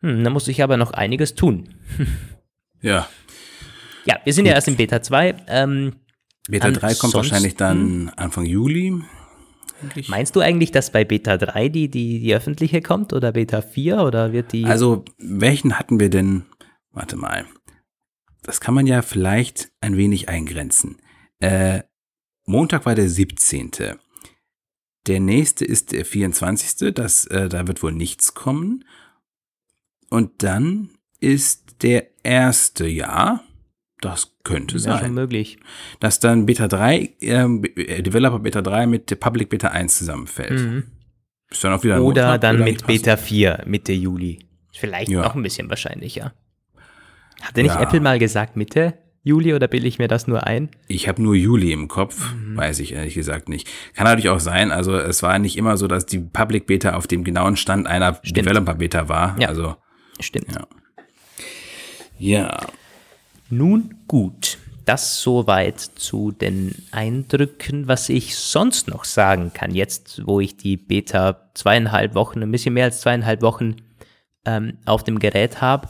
Hm, 0.00 0.24
da 0.24 0.30
muss 0.30 0.48
ich 0.48 0.62
aber 0.62 0.76
noch 0.76 0.92
einiges 0.92 1.34
tun. 1.34 1.74
ja. 2.80 3.08
Ja, 4.04 4.18
wir 4.24 4.32
sind 4.32 4.44
gut. 4.44 4.50
ja 4.50 4.54
erst 4.54 4.68
in 4.68 4.76
Beta 4.76 5.02
2. 5.02 5.34
Ähm, 5.48 5.94
Beta 6.48 6.70
3 6.70 6.94
kommt 6.94 7.14
wahrscheinlich 7.14 7.54
dann 7.54 8.10
Anfang 8.16 8.44
Juli 8.44 9.02
eigentlich. 9.82 10.08
Meinst 10.08 10.36
du 10.36 10.40
eigentlich, 10.40 10.70
dass 10.70 10.90
bei 10.90 11.04
Beta 11.04 11.36
3 11.36 11.68
die, 11.68 11.90
die, 11.90 12.20
die 12.20 12.34
öffentliche 12.34 12.80
kommt 12.80 13.12
oder 13.12 13.32
Beta 13.32 13.62
4 13.62 14.02
oder 14.02 14.32
wird 14.32 14.52
die? 14.52 14.64
Also, 14.64 15.04
welchen 15.18 15.78
hatten 15.78 16.00
wir 16.00 16.10
denn? 16.10 16.44
Warte 16.92 17.16
mal. 17.16 17.46
Das 18.42 18.60
kann 18.60 18.74
man 18.74 18.86
ja 18.86 19.02
vielleicht 19.02 19.72
ein 19.80 19.96
wenig 19.96 20.28
eingrenzen. 20.28 20.96
Äh, 21.40 21.82
Montag 22.44 22.86
war 22.86 22.94
der 22.94 23.08
17. 23.08 23.70
Der 25.06 25.20
nächste 25.20 25.64
ist 25.64 25.92
der 25.92 26.04
24. 26.04 26.94
Das, 26.94 27.26
äh, 27.26 27.48
da 27.48 27.66
wird 27.66 27.82
wohl 27.82 27.92
nichts 27.92 28.34
kommen. 28.34 28.84
Und 30.10 30.42
dann 30.42 30.90
ist 31.20 31.82
der 31.82 32.24
erste 32.24 32.86
Jahr. 32.86 33.44
Das 34.02 34.34
könnte 34.42 34.80
sein. 34.80 34.94
Ja, 34.94 34.98
schon 34.98 35.14
möglich. 35.14 35.58
Dass 36.00 36.18
dann 36.18 36.44
Beta 36.44 36.66
3, 36.66 37.08
ähm, 37.20 37.62
äh, 37.76 38.02
Developer 38.02 38.40
Beta 38.40 38.60
3 38.60 38.86
mit 38.86 39.18
Public 39.20 39.48
Beta 39.48 39.68
1 39.68 39.96
zusammenfällt. 39.96 40.60
Mhm. 40.60 40.82
Ist 41.48 41.62
dann 41.62 41.72
auch 41.72 41.84
wieder 41.84 42.02
Oder 42.02 42.36
dann 42.36 42.64
mit 42.64 42.84
Beta 42.84 43.16
4, 43.16 43.62
Mitte 43.64 43.92
Juli. 43.92 44.40
Vielleicht 44.72 45.10
ja. 45.10 45.22
noch 45.22 45.36
ein 45.36 45.42
bisschen 45.42 45.70
wahrscheinlicher. 45.70 46.32
Hatte 47.42 47.62
nicht 47.62 47.74
ja. 47.74 47.80
Apple 47.80 48.00
mal 48.00 48.18
gesagt 48.18 48.56
Mitte? 48.56 48.94
Juli 49.22 49.54
oder 49.54 49.68
bilde 49.68 49.86
ich 49.86 50.00
mir 50.00 50.08
das 50.08 50.26
nur 50.26 50.48
ein? 50.48 50.70
Ich 50.88 51.06
habe 51.06 51.22
nur 51.22 51.36
Juli 51.36 51.70
im 51.70 51.86
Kopf, 51.86 52.34
mhm. 52.34 52.56
weiß 52.56 52.80
ich 52.80 52.94
ehrlich 52.94 53.14
gesagt 53.14 53.48
nicht. 53.48 53.68
Kann 53.94 54.06
natürlich 54.06 54.30
auch 54.30 54.40
sein, 54.40 54.72
also 54.72 54.96
es 54.96 55.22
war 55.22 55.38
nicht 55.38 55.56
immer 55.56 55.76
so, 55.76 55.86
dass 55.86 56.06
die 56.06 56.18
Public 56.18 56.66
Beta 56.66 56.94
auf 56.94 57.06
dem 57.06 57.22
genauen 57.22 57.56
Stand 57.56 57.86
einer 57.86 58.18
Stimmt. 58.24 58.38
Developer 58.38 58.74
Beta 58.74 59.08
war. 59.08 59.36
Ja. 59.38 59.46
Also 59.46 59.76
Stimmt. 60.18 60.52
Ja. 60.52 60.66
ja. 62.18 62.66
Nun 63.52 63.96
gut, 64.08 64.56
das 64.86 65.20
soweit 65.20 65.78
zu 65.78 66.32
den 66.32 66.74
Eindrücken, 66.90 67.86
was 67.86 68.08
ich 68.08 68.34
sonst 68.34 68.88
noch 68.88 69.04
sagen 69.04 69.52
kann, 69.52 69.74
jetzt 69.74 70.22
wo 70.24 70.40
ich 70.40 70.56
die 70.56 70.78
Beta 70.78 71.50
zweieinhalb 71.52 72.14
Wochen, 72.14 72.42
ein 72.42 72.50
bisschen 72.50 72.72
mehr 72.72 72.86
als 72.86 73.02
zweieinhalb 73.02 73.42
Wochen 73.42 73.76
ähm, 74.46 74.78
auf 74.86 75.04
dem 75.04 75.18
Gerät 75.18 75.60
habe. 75.60 75.86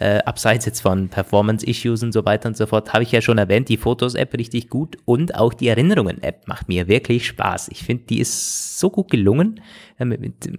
Äh, 0.00 0.18
abseits 0.24 0.66
jetzt 0.66 0.80
von 0.80 1.08
Performance-Issues 1.08 2.02
und 2.02 2.10
so 2.10 2.24
weiter 2.24 2.48
und 2.48 2.56
so 2.56 2.66
fort, 2.66 2.92
habe 2.92 3.04
ich 3.04 3.12
ja 3.12 3.20
schon 3.20 3.38
erwähnt, 3.38 3.68
die 3.68 3.76
Fotos-App 3.76 4.36
richtig 4.36 4.68
gut 4.68 4.98
und 5.04 5.36
auch 5.36 5.54
die 5.54 5.68
Erinnerungen-App 5.68 6.48
macht 6.48 6.66
mir 6.66 6.88
wirklich 6.88 7.28
Spaß. 7.28 7.68
Ich 7.68 7.84
finde, 7.84 8.06
die 8.06 8.18
ist 8.18 8.80
so 8.80 8.90
gut 8.90 9.08
gelungen. 9.08 9.60
Äh, 10.00 10.04
mit, 10.04 10.50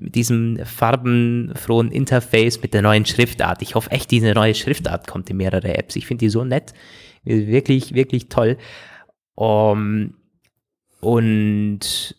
mit, 0.00 0.14
diesem 0.14 0.58
farbenfrohen 0.64 1.90
Interface, 1.90 2.60
mit 2.62 2.74
der 2.74 2.82
neuen 2.82 3.06
Schriftart. 3.06 3.62
Ich 3.62 3.74
hoffe 3.74 3.90
echt, 3.90 4.10
diese 4.10 4.32
neue 4.32 4.54
Schriftart 4.54 5.06
kommt 5.06 5.30
in 5.30 5.36
mehrere 5.36 5.76
Apps. 5.76 5.96
Ich 5.96 6.06
finde 6.06 6.24
die 6.24 6.30
so 6.30 6.44
nett. 6.44 6.72
Wirklich, 7.24 7.94
wirklich 7.94 8.28
toll. 8.28 8.58
Um, 9.34 10.14
und 11.00 12.16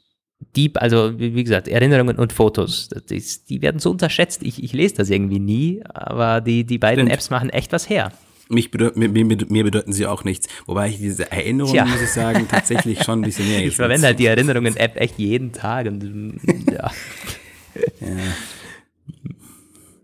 die, 0.56 0.76
also 0.76 1.18
wie 1.18 1.44
gesagt, 1.44 1.68
Erinnerungen 1.68 2.18
und 2.18 2.34
Fotos, 2.34 2.90
ist, 3.10 3.50
die 3.50 3.62
werden 3.62 3.80
so 3.80 3.92
unterschätzt. 3.92 4.44
Ich, 4.44 4.64
ich 4.64 4.74
lese 4.74 4.96
das 4.96 5.10
irgendwie 5.10 5.40
nie, 5.40 5.82
aber 5.86 6.42
die, 6.42 6.64
die 6.64 6.78
beiden 6.78 7.08
Apps 7.08 7.30
machen 7.30 7.50
echt 7.50 7.72
was 7.72 7.90
her. 7.90 8.12
Mich 8.50 8.72
bedeut, 8.72 8.98
mir, 8.98 9.08
mir, 9.10 9.26
mir, 9.26 9.64
bedeuten 9.64 9.94
sie 9.94 10.06
auch 10.06 10.24
nichts. 10.26 10.48
Wobei 10.66 10.90
ich 10.90 10.98
diese 10.98 11.32
Erinnerungen, 11.32 11.74
Tja. 11.74 11.86
muss 11.86 12.02
ich 12.02 12.10
sagen, 12.10 12.48
tatsächlich 12.50 13.02
schon 13.04 13.20
ein 13.20 13.26
bisschen 13.26 13.48
mehr 13.50 13.66
Ich 13.66 13.76
verwende 13.76 14.08
halt 14.08 14.20
die 14.20 14.26
Erinnerungen-App 14.26 14.98
echt 14.98 15.18
jeden 15.18 15.54
Tag 15.54 15.88
und 15.88 16.40
ja. 16.72 16.92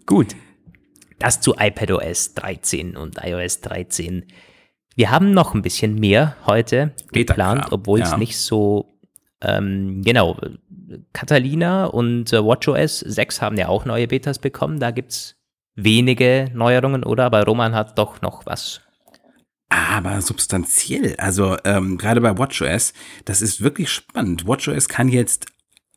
Gut. 0.06 0.36
Das 1.20 1.42
zu 1.42 1.56
iPadOS 1.58 2.34
13 2.36 2.96
und 2.96 3.18
iOS 3.24 3.62
13. 3.62 4.26
Wir 4.96 5.12
haben 5.12 5.32
noch 5.32 5.54
ein 5.54 5.62
bisschen 5.62 5.96
mehr 5.96 6.36
heute 6.46 6.94
geplant, 7.12 7.72
obwohl 7.72 8.02
es 8.02 8.18
nicht 8.18 8.38
so 8.38 9.00
ähm, 9.42 10.02
genau. 10.04 10.38
Catalina 11.14 11.86
und 11.86 12.34
äh, 12.34 12.44
WatchOS 12.44 13.00
6 13.00 13.42
haben 13.42 13.58
ja 13.58 13.68
auch 13.68 13.86
neue 13.86 14.08
Betas 14.08 14.40
bekommen. 14.40 14.80
Da 14.80 14.92
gibt 14.92 15.12
es 15.12 15.36
wenige 15.76 16.50
Neuerungen, 16.54 17.04
oder? 17.04 17.26
Aber 17.26 17.44
Roman 17.44 17.76
hat 17.76 17.98
doch 17.98 18.22
noch 18.22 18.46
was. 18.46 18.82
Aber 19.70 20.22
substanziell. 20.22 21.16
Also 21.18 21.58
ähm, 21.64 21.98
gerade 21.98 22.22
bei 22.22 22.38
WatchOS, 22.38 22.94
das 23.26 23.42
ist 23.42 23.62
wirklich 23.62 23.92
spannend. 23.92 24.48
WatchOS 24.48 24.90
kann 24.90 25.10
jetzt 25.10 25.46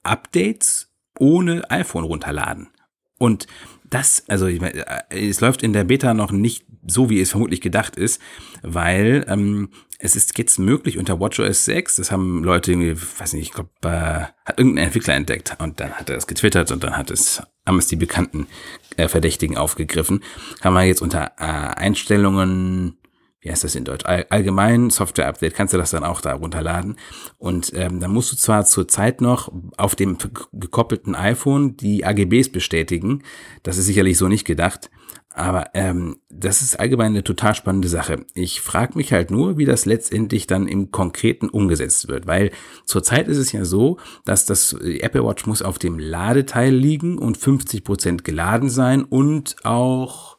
Updates 0.02 0.91
ohne 1.22 1.70
iPhone 1.70 2.02
runterladen. 2.02 2.68
Und 3.16 3.46
das, 3.88 4.24
also 4.26 4.46
ich 4.46 4.60
meine, 4.60 4.84
äh, 5.10 5.28
es 5.28 5.40
läuft 5.40 5.62
in 5.62 5.72
der 5.72 5.84
Beta 5.84 6.14
noch 6.14 6.32
nicht 6.32 6.66
so, 6.84 7.10
wie 7.10 7.20
es 7.20 7.30
vermutlich 7.30 7.60
gedacht 7.60 7.94
ist, 7.94 8.20
weil 8.62 9.24
ähm, 9.28 9.68
es 10.00 10.16
ist 10.16 10.36
jetzt 10.36 10.58
möglich 10.58 10.98
unter 10.98 11.20
WatchOS 11.20 11.64
6, 11.66 11.96
das 11.96 12.10
haben 12.10 12.42
Leute 12.42 12.72
irgendwie, 12.72 13.00
weiß 13.18 13.34
nicht, 13.34 13.42
ich 13.44 13.52
glaube, 13.52 13.70
äh, 13.82 14.24
hat 14.44 14.58
irgendein 14.58 14.86
Entwickler 14.86 15.14
entdeckt 15.14 15.54
und 15.60 15.78
dann 15.78 15.92
hat 15.92 16.10
er 16.10 16.16
es 16.16 16.26
getwittert 16.26 16.72
und 16.72 16.82
dann 16.82 16.96
hat 16.96 17.12
es, 17.12 17.40
haben 17.64 17.78
es 17.78 17.86
die 17.86 17.94
bekannten 17.94 18.48
äh, 18.96 19.06
Verdächtigen 19.06 19.56
aufgegriffen, 19.56 20.24
kann 20.60 20.72
man 20.72 20.88
jetzt 20.88 21.02
unter 21.02 21.32
äh, 21.38 21.44
Einstellungen 21.44 22.98
wie 23.42 23.50
heißt 23.50 23.64
das 23.64 23.74
in 23.74 23.84
Deutsch? 23.84 24.04
Allgemein 24.06 24.90
Software 24.90 25.26
Update 25.26 25.54
kannst 25.54 25.74
du 25.74 25.78
das 25.78 25.90
dann 25.90 26.04
auch 26.04 26.20
da 26.20 26.34
runterladen. 26.34 26.96
Und 27.38 27.72
ähm, 27.74 27.98
dann 27.98 28.12
musst 28.12 28.30
du 28.30 28.36
zwar 28.36 28.64
zur 28.64 28.86
Zeit 28.86 29.20
noch 29.20 29.52
auf 29.76 29.96
dem 29.96 30.16
gekoppelten 30.52 31.16
iPhone 31.16 31.76
die 31.76 32.04
AGBs 32.04 32.50
bestätigen. 32.50 33.24
Das 33.64 33.78
ist 33.78 33.86
sicherlich 33.86 34.16
so 34.16 34.28
nicht 34.28 34.44
gedacht. 34.44 34.90
Aber 35.34 35.70
ähm, 35.74 36.16
das 36.28 36.62
ist 36.62 36.78
allgemein 36.78 37.12
eine 37.12 37.24
total 37.24 37.54
spannende 37.54 37.88
Sache. 37.88 38.26
Ich 38.34 38.60
frage 38.60 38.96
mich 38.96 39.12
halt 39.12 39.30
nur, 39.30 39.56
wie 39.56 39.64
das 39.64 39.86
letztendlich 39.86 40.46
dann 40.46 40.68
im 40.68 40.90
Konkreten 40.90 41.48
umgesetzt 41.48 42.08
wird, 42.08 42.26
weil 42.26 42.50
zurzeit 42.84 43.28
ist 43.28 43.38
es 43.38 43.50
ja 43.50 43.64
so, 43.64 43.98
dass 44.24 44.44
das 44.44 44.74
Apple 44.74 45.24
Watch 45.24 45.46
muss 45.46 45.62
auf 45.62 45.78
dem 45.78 45.98
Ladeteil 45.98 46.74
liegen 46.74 47.18
und 47.18 47.38
50 47.38 47.82
Prozent 47.82 48.24
geladen 48.24 48.68
sein 48.68 49.04
und 49.04 49.56
auch 49.64 50.31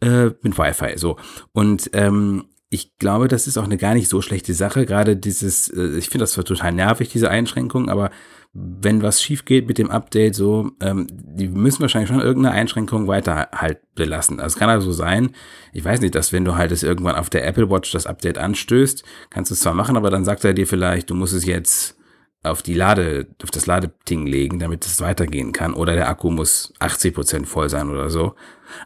äh, 0.00 0.30
mit 0.42 0.58
Wi-Fi. 0.58 0.96
So. 0.96 1.16
Und 1.52 1.90
ähm, 1.92 2.44
ich 2.70 2.98
glaube, 2.98 3.28
das 3.28 3.46
ist 3.46 3.56
auch 3.56 3.64
eine 3.64 3.78
gar 3.78 3.94
nicht 3.94 4.08
so 4.08 4.20
schlechte 4.20 4.52
Sache. 4.54 4.84
Gerade 4.84 5.16
dieses, 5.16 5.68
äh, 5.68 5.98
ich 5.98 6.08
finde 6.10 6.24
das 6.24 6.32
zwar 6.32 6.44
total 6.44 6.72
nervig, 6.72 7.08
diese 7.08 7.30
Einschränkung, 7.30 7.88
aber 7.88 8.10
wenn 8.52 9.02
was 9.02 9.22
schief 9.22 9.44
geht 9.44 9.68
mit 9.68 9.78
dem 9.78 9.90
Update, 9.90 10.34
so, 10.34 10.72
ähm, 10.80 11.06
die 11.10 11.48
müssen 11.48 11.80
wahrscheinlich 11.82 12.08
schon 12.08 12.20
irgendeine 12.20 12.54
Einschränkung 12.54 13.06
weiter 13.06 13.48
halt 13.54 13.78
belassen. 13.94 14.40
Also 14.40 14.54
es 14.54 14.58
kann 14.58 14.70
also 14.70 14.90
sein, 14.90 15.30
ich 15.72 15.84
weiß 15.84 16.00
nicht, 16.00 16.14
dass 16.14 16.32
wenn 16.32 16.44
du 16.44 16.56
halt 16.56 16.72
es 16.72 16.82
irgendwann 16.82 17.16
auf 17.16 17.30
der 17.30 17.46
Apple 17.46 17.70
Watch 17.70 17.92
das 17.92 18.06
Update 18.06 18.38
anstößt, 18.38 19.04
kannst 19.30 19.50
du 19.50 19.54
es 19.54 19.60
zwar 19.60 19.74
machen, 19.74 19.96
aber 19.96 20.10
dann 20.10 20.24
sagt 20.24 20.44
er 20.44 20.54
dir 20.54 20.66
vielleicht, 20.66 21.10
du 21.10 21.14
musst 21.14 21.34
es 21.34 21.44
jetzt 21.44 21.97
auf 22.42 22.62
die 22.62 22.74
Lade, 22.74 23.26
auf 23.42 23.50
das 23.50 23.66
Ladeding 23.66 24.26
legen, 24.26 24.58
damit 24.58 24.86
es 24.86 25.00
weitergehen 25.00 25.52
kann. 25.52 25.74
Oder 25.74 25.94
der 25.94 26.08
Akku 26.08 26.30
muss 26.30 26.72
80 26.78 27.14
Prozent 27.14 27.48
voll 27.48 27.68
sein 27.68 27.90
oder 27.90 28.10
so. 28.10 28.34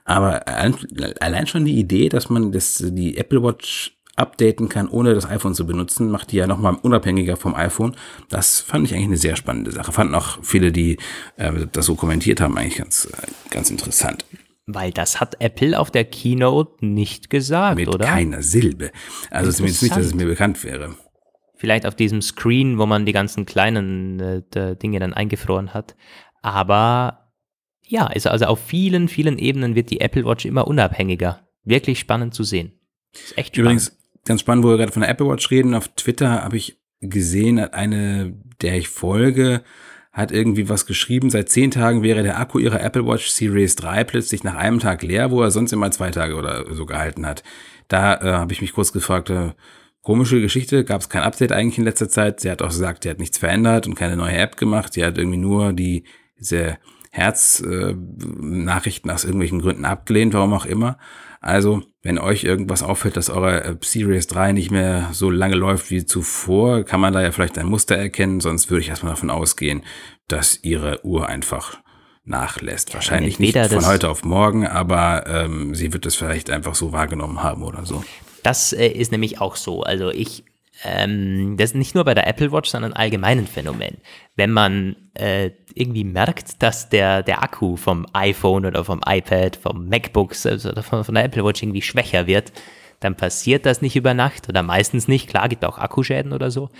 Aber 0.05 0.47
allein 0.49 1.47
schon 1.47 1.65
die 1.65 1.79
Idee, 1.79 2.09
dass 2.09 2.31
man 2.31 2.53
das, 2.53 2.83
die 2.85 3.17
Apple 3.17 3.43
Watch 3.43 3.97
updaten 4.17 4.69
kann, 4.69 4.89
ohne 4.89 5.15
das 5.15 5.27
iPhone 5.27 5.55
zu 5.55 5.67
benutzen, 5.67 6.11
macht 6.11 6.33
die 6.33 6.37
ja 6.37 6.47
nochmal 6.47 6.77
unabhängiger 6.83 7.37
vom 7.37 7.55
iPhone. 7.55 7.97
Das 8.29 8.61
fand 8.61 8.87
ich 8.87 8.95
eigentlich 8.95 9.07
eine 9.07 9.17
sehr 9.17 9.37
spannende 9.37 9.73
Sache. 9.73 9.93
Fanden 9.93 10.15
auch 10.15 10.39
viele, 10.43 10.71
die 10.71 10.99
äh, 11.37 11.67
das 11.73 11.87
so 11.87 11.95
kommentiert 11.95 12.41
haben, 12.41 12.57
eigentlich 12.59 12.77
ganz, 12.77 13.09
ganz 13.51 13.71
interessant. 13.71 14.25
Weil 14.67 14.93
das 14.93 15.21
hat 15.21 15.41
Apple 15.41 15.79
auf 15.79 15.91
der 15.91 16.05
Keynote 16.05 16.87
nicht 16.87 17.31
gesagt, 17.31 17.77
Mit 17.77 17.89
oder? 17.89 18.07
Mit 18.07 18.15
keiner 18.15 18.43
Silbe. 18.43 18.93
Also 19.31 19.51
zumindest 19.51 19.83
nicht, 19.83 19.97
dass 19.97 20.07
es 20.07 20.15
mir 20.15 20.27
bekannt 20.27 20.63
wäre. 20.63 20.95
Vielleicht 21.63 21.87
auf 21.87 21.95
diesem 21.95 22.23
Screen, 22.23 22.77
wo 22.77 22.87
man 22.87 23.07
die 23.07 23.13
ganzen 23.13 23.47
kleinen 23.47 24.19
äh, 24.19 24.75
Dinge 24.75 24.99
dann 24.99 25.15
eingefroren 25.15 25.73
hat. 25.73 25.95
Aber 26.43 27.31
ja, 27.87 28.09
also, 28.09 28.31
also 28.31 28.47
auf 28.47 28.59
vielen, 28.59 29.07
vielen 29.07 29.39
Ebenen 29.39 29.77
wird 29.77 29.91
die 29.91 30.01
Apple 30.01 30.25
Watch 30.25 30.45
immer 30.45 30.67
unabhängiger. 30.67 31.47
Wirklich 31.63 32.01
spannend 32.01 32.35
zu 32.35 32.43
sehen. 32.43 32.73
Ist 33.13 33.39
echt 33.39 33.55
spannend. 33.55 33.59
Übrigens, 33.59 33.97
ganz 34.25 34.41
spannend, 34.41 34.65
wo 34.65 34.71
wir 34.71 34.77
gerade 34.77 34.91
von 34.91 35.03
der 35.03 35.11
Apple 35.11 35.29
Watch 35.29 35.53
reden. 35.53 35.77
Auf 35.77 35.87
Twitter 35.95 36.43
habe 36.43 36.57
ich 36.57 36.81
gesehen, 37.01 37.61
eine, 37.61 38.35
der 38.61 38.77
ich 38.77 38.89
folge, 38.89 39.63
hat 40.11 40.33
irgendwie 40.33 40.69
was 40.69 40.85
geschrieben. 40.85 41.31
Seit 41.31 41.49
zehn 41.49 41.71
Tagen 41.71 42.03
wäre 42.03 42.25
der 42.25 42.41
Akku 42.41 42.59
ihrer 42.59 42.83
Apple 42.83 43.07
Watch 43.07 43.29
Series 43.29 43.77
3 43.77 44.03
plötzlich 44.03 44.43
nach 44.43 44.57
einem 44.57 44.81
Tag 44.81 45.05
leer, 45.05 45.31
wo 45.31 45.41
er 45.41 45.53
sonst 45.53 45.73
immer 45.73 45.93
zwei 45.93 46.11
Tage 46.11 46.35
oder 46.35 46.75
so 46.75 46.87
gehalten 46.87 47.25
hat. 47.25 47.45
Da 47.87 48.17
äh, 48.17 48.33
habe 48.33 48.53
ich 48.53 48.61
mich 48.61 48.73
kurz 48.73 48.93
gefragt, 48.93 49.31
äh, 49.31 49.53
Komische 50.03 50.41
Geschichte, 50.41 50.85
gab 50.85 51.01
es 51.01 51.09
kein 51.09 51.23
Update 51.23 51.53
eigentlich 51.53 51.79
in 51.79 51.85
letzter 51.85 52.09
Zeit. 52.09 52.41
Sie 52.41 52.51
hat 52.51 52.61
auch 52.61 52.69
gesagt, 52.69 53.05
sie 53.05 53.11
hat 53.11 53.21
nichts 53.21 53.39
verändert 53.39 53.87
und 53.87 53.95
keine 53.95 54.17
neue 54.17 54.37
App 54.37 54.57
gemacht. 54.57 54.93
Sie 54.93 55.05
hat 55.05 55.17
irgendwie 55.17 55.39
nur 55.39 55.73
die 55.73 56.05
diese 56.39 56.79
Herz-Nachrichten 57.13 59.09
äh, 59.09 59.13
aus 59.13 59.25
irgendwelchen 59.25 59.61
Gründen 59.61 59.85
abgelehnt, 59.85 60.35
warum 60.35 60.55
auch 60.55 60.67
immer. 60.67 60.99
Also, 61.41 61.83
wenn 62.03 62.19
euch 62.19 62.45
irgendwas 62.45 62.83
auffällt, 62.83 63.17
dass 63.17 63.31
eure 63.31 63.65
äh, 63.65 63.77
Series 63.81 64.27
3 64.29 64.53
nicht 64.53 64.71
mehr 64.71 65.11
so 65.13 65.31
lange 65.31 65.55
läuft 65.55 65.91
wie 65.91 66.05
zuvor, 66.05 66.85
kann 66.85 67.01
man 67.01 67.13
da 67.13 67.21
ja 67.21 67.31
vielleicht 67.31 67.59
ein 67.59 67.67
Muster 67.67 67.97
erkennen, 67.97 68.41
sonst 68.41 68.71
würde 68.71 68.81
ich 68.81 68.89
erstmal 68.89 69.13
davon 69.13 69.31
ausgehen, 69.31 69.83
dass 70.27 70.59
ihre 70.63 71.05
Uhr 71.05 71.29
einfach 71.29 71.79
nachlässt. 72.25 72.91
Ja, 72.91 72.95
Wahrscheinlich 72.95 73.39
nicht 73.39 73.59
von 73.59 73.87
heute 73.87 74.09
auf 74.09 74.25
morgen, 74.25 74.67
aber 74.67 75.27
ähm, 75.27 75.75
sie 75.75 75.93
wird 75.93 76.07
es 76.07 76.15
vielleicht 76.15 76.51
einfach 76.51 76.75
so 76.75 76.93
wahrgenommen 76.93 77.43
haben 77.43 77.63
oder 77.63 77.85
so. 77.85 78.03
Das 78.43 78.73
äh, 78.73 78.89
ist 78.89 79.13
nämlich 79.13 79.41
auch 79.41 79.57
so. 79.57 79.83
Also 79.83 80.11
ich, 80.11 80.45
ähm, 80.85 81.57
das 81.57 81.71
ist 81.71 81.77
nicht 81.77 81.95
nur 81.95 82.05
bei 82.05 82.15
der 82.15 82.27
Apple 82.27 82.53
Watch, 82.53 82.71
sondern 82.71 82.93
allgemein 82.93 83.39
ein 83.39 83.47
Phänomen. 83.47 83.99
Wenn 84.37 84.51
man 84.51 84.97
äh, 85.15 85.51
irgendwie 85.75 86.05
merkt, 86.05 86.63
dass 86.63 86.89
der, 86.89 87.23
der 87.23 87.43
Akku 87.43 87.77
vom 87.77 88.07
iPhone 88.13 88.67
oder 88.67 88.85
vom 88.85 89.01
iPad, 89.07 89.57
vom 89.57 89.89
MacBook 89.89 90.35
also 90.45 90.73
von, 90.83 91.05
von 91.05 91.15
der 91.15 91.25
Apple 91.25 91.45
Watch 91.45 91.63
irgendwie 91.63 91.83
schwächer 91.83 92.27
wird, 92.27 92.53
dann 93.01 93.17
passiert 93.17 93.67
das 93.67 93.83
nicht 93.83 93.97
über 93.97 94.15
Nacht 94.15 94.49
oder 94.49 94.63
meistens 94.63 95.09
nicht. 95.09 95.29
Klar, 95.29 95.49
gibt 95.49 95.65
auch 95.65 95.79
Akkuschäden 95.79 96.33
oder 96.33 96.51
so. 96.51 96.71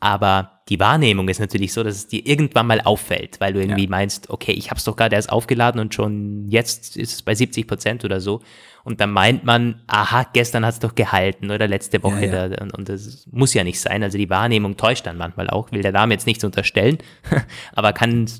Aber 0.00 0.62
die 0.70 0.80
Wahrnehmung 0.80 1.28
ist 1.28 1.40
natürlich 1.40 1.72
so, 1.72 1.82
dass 1.82 1.96
es 1.96 2.08
dir 2.08 2.26
irgendwann 2.26 2.66
mal 2.66 2.80
auffällt, 2.80 3.38
weil 3.40 3.52
du 3.52 3.60
irgendwie 3.60 3.84
ja. 3.84 3.90
meinst, 3.90 4.30
okay, 4.30 4.52
ich 4.52 4.70
habe 4.70 4.78
es 4.78 4.84
doch 4.84 4.96
gerade 4.96 5.14
erst 5.14 5.30
aufgeladen 5.30 5.80
und 5.80 5.94
schon 5.94 6.46
jetzt 6.48 6.96
ist 6.96 7.12
es 7.12 7.22
bei 7.22 7.34
70 7.34 7.66
Prozent 7.66 8.04
oder 8.04 8.20
so. 8.20 8.40
Und 8.82 9.00
dann 9.00 9.10
meint 9.10 9.44
man, 9.44 9.82
aha, 9.88 10.24
gestern 10.32 10.64
hat 10.64 10.74
es 10.74 10.80
doch 10.80 10.94
gehalten 10.94 11.50
oder 11.50 11.68
letzte 11.68 12.02
Woche. 12.02 12.26
Ja, 12.26 12.34
ja. 12.34 12.48
Da, 12.48 12.62
und, 12.62 12.72
und, 12.72 12.88
das 12.88 13.26
muss 13.30 13.52
ja 13.52 13.62
nicht 13.62 13.78
sein. 13.78 14.02
Also 14.02 14.16
die 14.16 14.30
Wahrnehmung 14.30 14.78
täuscht 14.78 15.06
dann 15.06 15.18
manchmal 15.18 15.50
auch. 15.50 15.70
Will 15.70 15.82
der 15.82 15.92
Dame 15.92 16.14
jetzt 16.14 16.26
nichts 16.26 16.44
unterstellen, 16.44 16.96
aber 17.74 17.92
kann 17.92 18.30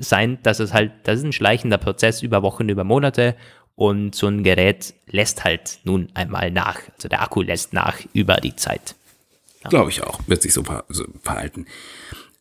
sein, 0.00 0.38
dass 0.42 0.58
es 0.58 0.72
halt, 0.72 0.92
das 1.04 1.18
ist 1.18 1.24
ein 1.24 1.32
schleichender 1.32 1.78
Prozess 1.78 2.22
über 2.22 2.42
Wochen, 2.42 2.68
über 2.68 2.82
Monate 2.82 3.36
Und 3.76 4.16
so 4.16 4.26
ein 4.26 4.42
Gerät 4.42 4.94
lässt 5.06 5.44
halt 5.44 5.78
nun 5.84 6.08
einmal 6.14 6.50
nach. 6.50 6.80
Also 6.96 7.08
der 7.08 7.22
Akku 7.22 7.42
lässt 7.42 7.72
nach 7.72 7.98
über 8.12 8.38
die 8.38 8.56
Zeit. 8.56 8.96
Ja. 9.62 9.70
Glaube 9.70 9.90
ich 9.90 10.02
auch. 10.02 10.20
Wird 10.26 10.42
sich 10.42 10.52
so, 10.52 10.62
so 10.88 11.04
verhalten. 11.22 11.66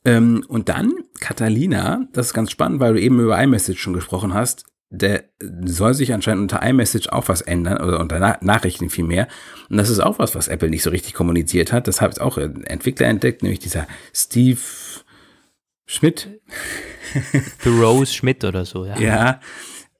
Ähm, 0.06 0.46
und 0.48 0.70
dann 0.70 0.94
Catalina, 1.20 2.08
das 2.14 2.28
ist 2.28 2.34
ganz 2.34 2.52
spannend, 2.52 2.80
weil 2.80 2.94
du 2.94 3.02
eben 3.02 3.20
über 3.20 3.42
iMessage 3.42 3.80
schon 3.80 3.94
gesprochen 3.94 4.34
hast. 4.34 4.66
Der 4.90 5.26
soll 5.66 5.94
sich 5.94 6.14
anscheinend 6.14 6.44
unter 6.44 6.66
iMessage 6.66 7.10
auch 7.10 7.28
was 7.28 7.42
ändern, 7.42 7.82
oder 7.82 8.00
unter 8.00 8.20
Na 8.20 8.38
Nachrichten 8.40 8.90
vielmehr. 8.90 9.28
Und 9.70 9.76
das 9.78 9.90
ist 9.90 10.00
auch 10.00 10.18
was, 10.18 10.34
was 10.34 10.48
Apple 10.48 10.70
nicht 10.70 10.84
so 10.84 10.92
richtig 10.92 11.14
kommuniziert 11.14 11.74
hat. 11.74 11.90
Das 11.90 12.00
habe 12.00 12.14
ich 12.14 12.22
auch 12.22 12.38
Entwickler 12.38 13.08
entdeckt, 13.08 13.44
nämlich 13.44 13.60
dieser 13.60 13.86
Steve 14.14 14.60
Schmidt. 15.86 16.30
Rose 17.66 18.14
Schmidt 18.14 18.46
oder 18.46 18.64
so, 18.64 18.86
ja. 18.86 18.98
Ja, 18.98 19.40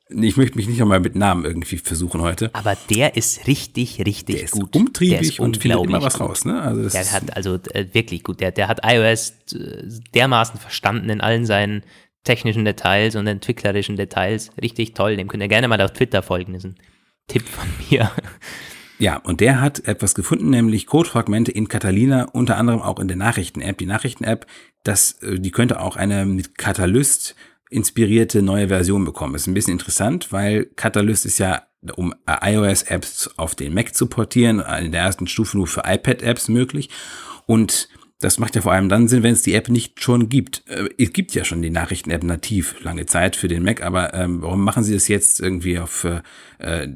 ich 0.10 0.38
möchte 0.38 0.58
mich 0.58 0.68
nicht 0.68 0.80
nochmal 0.80 1.00
mit 1.00 1.16
Namen 1.16 1.46
irgendwie 1.46 1.78
versuchen 1.78 2.22
heute. 2.22 2.50
Aber 2.54 2.78
der 2.90 3.18
ist 3.18 3.48
richtig, 3.48 4.00
richtig 4.06 4.36
der 4.36 4.44
ist 4.44 4.52
gut. 4.52 4.76
Umtriebig 4.76 5.20
der 5.20 5.22
ist 5.22 5.40
und 5.40 5.58
findet 5.58 5.84
immer 5.84 6.02
was 6.02 6.18
gut. 6.18 6.30
raus. 6.30 6.46
Ne? 6.46 6.62
Also 6.62 6.90
der 6.90 7.12
hat 7.12 7.36
also 7.36 7.56
äh, 7.74 7.86
wirklich 7.94 8.24
gut. 8.24 8.40
Der, 8.40 8.52
der 8.52 8.68
hat 8.68 8.80
iOS 8.84 9.34
äh, 9.54 9.84
dermaßen 10.14 10.60
verstanden 10.60 11.10
in 11.10 11.22
allen 11.22 11.46
seinen 11.46 11.84
technischen 12.24 12.66
Details 12.66 13.16
und 13.16 13.28
entwicklerischen 13.28 13.96
Details. 13.96 14.52
Richtig 14.62 14.94
toll. 14.94 15.18
Dem 15.18 15.28
könnt 15.28 15.44
ihr 15.44 15.50
gerne 15.50 15.68
mal 15.68 15.82
auf 15.82 15.92
Twitter 15.92 16.22
folgen. 16.22 16.54
Das 16.54 16.64
ist 16.64 16.72
ein 16.72 16.76
Tipp 17.28 17.44
von 17.48 17.68
mir. 17.90 18.12
Ja, 19.00 19.18
und 19.18 19.42
der 19.42 19.62
hat 19.62 19.88
etwas 19.88 20.16
gefunden, 20.16 20.50
nämlich 20.50 20.88
Codefragmente 20.88 21.52
in 21.52 21.68
Catalina, 21.68 22.30
unter 22.32 22.58
anderem 22.58 22.82
auch 22.82 23.00
in 23.00 23.08
der 23.08 23.18
Nachrichten-App. 23.18 23.78
Die 23.78 23.86
Nachrichten-App, 23.86 24.48
das, 24.84 25.22
äh, 25.22 25.40
die 25.40 25.52
könnte 25.52 25.82
auch 25.82 25.96
eine 25.96 26.26
mit 26.26 26.58
Catalyst 26.58 27.36
inspirierte 27.70 28.42
neue 28.42 28.68
Version 28.68 29.06
bekommen. 29.06 29.36
Ist 29.36 29.48
ein 29.48 29.54
bisschen 29.54 29.74
interessant, 29.74 30.32
weil 30.32 30.66
Catalyst 30.76 31.26
ist 31.26 31.38
ja, 31.40 31.64
um 31.96 32.14
iOS-Apps 32.28 33.32
auf 33.38 33.56
den 33.56 33.74
Mac 33.74 33.94
zu 33.94 34.08
portieren, 34.08 34.60
in 34.60 34.92
der 34.92 35.02
ersten 35.02 35.28
Stufe 35.28 35.58
nur 35.58 35.68
für 35.68 35.84
iPad-Apps 35.86 36.48
möglich. 36.50 36.90
Und 37.46 37.90
das 38.20 38.40
macht 38.40 38.56
ja 38.56 38.62
vor 38.62 38.72
allem 38.72 38.90
dann 38.90 39.08
Sinn, 39.08 39.22
wenn 39.22 39.34
es 39.34 39.44
die 39.44 39.54
App 39.54 39.70
nicht 39.70 40.02
schon 40.02 40.28
gibt. 40.28 40.64
Äh, 40.68 40.90
es 40.98 41.14
gibt 41.14 41.36
ja 41.36 41.46
schon 41.46 41.62
die 41.62 41.70
Nachrichten-App 41.70 42.24
nativ 42.24 42.76
lange 42.82 43.06
Zeit 43.06 43.36
für 43.36 43.48
den 43.48 43.64
Mac, 43.64 43.84
aber 43.84 44.14
ähm, 44.16 44.42
warum 44.42 44.64
machen 44.64 44.84
Sie 44.84 44.94
das 44.94 45.08
jetzt 45.08 45.40
irgendwie 45.40 45.78
auf, 45.78 46.08
äh, 46.58 46.88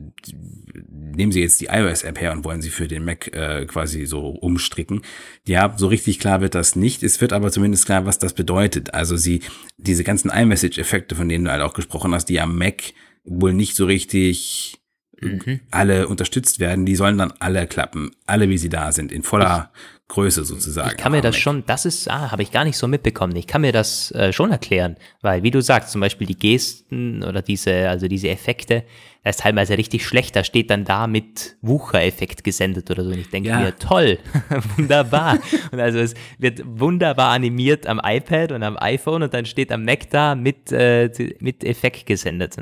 nehmen 0.90 1.32
Sie 1.32 1.42
jetzt 1.42 1.62
die 1.62 1.68
iOS-App 1.68 2.20
her 2.20 2.32
und 2.32 2.44
wollen 2.44 2.64
sie 2.64 2.72
für 2.72 2.88
den 2.88 3.06
Mac 3.06 3.28
äh, 3.36 3.66
quasi 3.66 4.06
so 4.08 4.30
umstricken? 4.30 5.02
Ja, 5.46 5.76
so 5.78 5.88
richtig 5.88 6.20
klar 6.20 6.42
wird 6.42 6.56
das 6.56 6.76
nicht. 6.76 7.04
Es 7.04 7.22
wird 7.22 7.34
aber 7.34 7.52
zumindest 7.52 7.86
klar, 7.86 8.06
was 8.06 8.18
das 8.18 8.34
bedeutet. 8.34 8.96
Also 8.96 9.16
sie, 9.16 9.42
diese 9.78 10.04
ganzen 10.04 10.32
iMessage-Effekte, 10.32 11.16
von 11.16 11.30
denen 11.30 11.46
du 11.46 11.52
halt 11.52 11.62
auch 11.62 11.74
gesprochen 11.74 12.16
hast, 12.16 12.26
die 12.26 12.40
am 12.40 12.58
Mac 12.58 12.94
wohl 13.24 13.54
nicht 13.54 13.76
so 13.76 13.86
richtig 13.86 14.82
mhm. 15.22 15.60
alle 15.70 16.08
unterstützt 16.08 16.60
werden, 16.60 16.88
die 16.88 16.96
sollen 16.96 17.20
dann 17.20 17.34
alle 17.40 17.68
klappen, 17.68 18.12
alle 18.26 18.50
wie 18.50 18.58
sie 18.58 18.70
da 18.70 18.92
sind, 18.92 19.12
in 19.12 19.22
voller 19.22 19.72
Größe 20.12 20.43
sozusagen. 20.43 20.89
Ich 20.91 20.97
kann 20.97 21.14
mir 21.14 21.22
das 21.22 21.38
schon, 21.38 21.64
das 21.66 21.86
ist, 21.86 22.09
ah, 22.09 22.32
habe 22.32 22.43
ich 22.43 22.51
gar 22.51 22.66
nicht 22.66 22.78
so 22.78 22.86
mitbekommen. 22.86 23.34
Ich 23.38 23.47
kann 23.47 23.62
mir 23.62 23.72
das 23.72 24.12
äh, 24.12 24.34
schon 24.34 24.51
erklären, 24.51 24.97
weil 25.22 25.41
wie 25.41 25.51
du 25.51 25.62
sagst, 25.62 25.91
zum 25.91 26.01
Beispiel 26.01 26.28
die 26.28 26.38
Gesten 26.38 27.24
oder 27.24 27.41
diese, 27.41 27.88
also 27.88 28.09
diese 28.09 28.28
Effekte, 28.28 28.84
das 29.24 29.38
ist 29.38 29.43
teilweise 29.43 29.78
richtig 29.78 30.05
schlecht. 30.05 30.36
Da 30.36 30.43
steht 30.43 30.70
dann 30.70 30.84
da 30.84 31.07
mit 31.07 31.55
Wuchereffekt 31.62 32.43
gesendet 32.43 32.91
oder 32.91 33.05
so. 33.05 33.12
Und 33.12 33.20
ich 33.20 33.30
denke 33.30 33.49
ja. 33.49 33.59
mir, 33.62 33.78
toll, 33.78 34.20
wunderbar. 34.76 35.39
und 35.72 35.80
also 35.80 35.99
es 35.99 36.14
wird 36.39 36.62
wunderbar 36.66 37.30
animiert 37.30 37.88
am 37.88 38.01
iPad 38.03 38.51
und 38.51 38.64
am 38.64 38.78
iPhone 38.78 39.24
und 39.24 39.34
dann 39.34 39.45
steht 39.45 39.72
am 39.72 39.86
Mac 39.86 40.09
da 40.09 40.36
mit, 40.36 40.74
äh, 40.74 41.09
mit 41.39 41.64
Effekt 41.64 42.05
gesendet. 42.05 42.57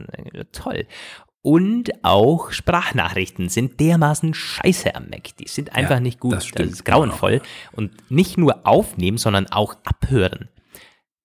Toll. 0.52 0.86
Und 1.42 1.92
auch 2.04 2.52
Sprachnachrichten 2.52 3.48
sind 3.48 3.80
dermaßen 3.80 4.34
scheiße 4.34 4.94
am 4.96 5.10
Mac. 5.10 5.38
Die 5.38 5.48
sind 5.48 5.74
einfach 5.74 5.96
ja, 5.96 6.00
nicht 6.02 6.20
gut. 6.20 6.34
Das, 6.34 6.52
das 6.52 6.68
ist 6.68 6.86
grauenvoll. 6.86 7.42
Und 7.72 8.12
nicht 8.12 8.38
nur 8.38 8.68
aufnehmen, 8.68 9.18
sondern 9.18 9.48
auch 9.48 9.78
abhören. 9.86 10.50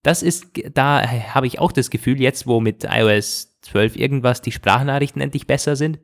Das 0.03 0.23
ist, 0.23 0.47
da 0.75 1.03
habe 1.35 1.47
ich 1.47 1.59
auch 1.59 1.73
das 1.73 1.91
Gefühl, 1.91 2.21
jetzt 2.21 2.47
wo 2.47 2.61
mit 2.61 2.85
iOS 2.85 3.59
12 3.63 3.97
irgendwas 3.97 4.43
die 4.43 4.53
Sprachnachrichten 4.53 5.21
endlich 5.21 5.47
besser 5.47 5.77
sind, 5.77 5.99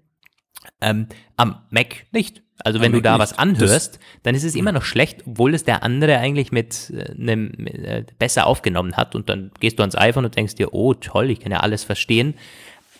ähm, 0.81 1.07
am 1.37 1.61
Mac 1.71 2.07
nicht. 2.11 2.43
Also 2.65 2.81
wenn 2.81 2.93
du 2.93 3.01
da 3.01 3.19
was 3.19 3.39
anhörst, 3.39 3.95
das, 3.95 4.01
dann 4.23 4.35
ist 4.35 4.45
es 4.45 4.55
immer 4.55 4.73
noch 4.73 4.85
schlecht, 4.85 5.27
obwohl 5.27 5.55
es 5.55 5.65
der 5.65 5.83
andere 5.83 6.19
eigentlich 6.19 6.53
mit 6.53 6.93
einem 7.19 7.53
äh, 7.67 7.99
äh, 7.99 8.05
besser 8.19 8.47
aufgenommen 8.47 8.97
hat. 8.97 9.15
Und 9.15 9.29
dann 9.29 9.51
gehst 9.61 9.79
du 9.79 9.83
ans 9.83 9.97
iPhone 9.97 10.25
und 10.27 10.37
denkst 10.37 10.57
dir, 10.57 10.75
oh 10.75 10.95
toll, 10.95 11.31
ich 11.31 11.41
kann 11.41 11.53
ja 11.53 11.61
alles 11.61 11.85
verstehen. 11.85 12.35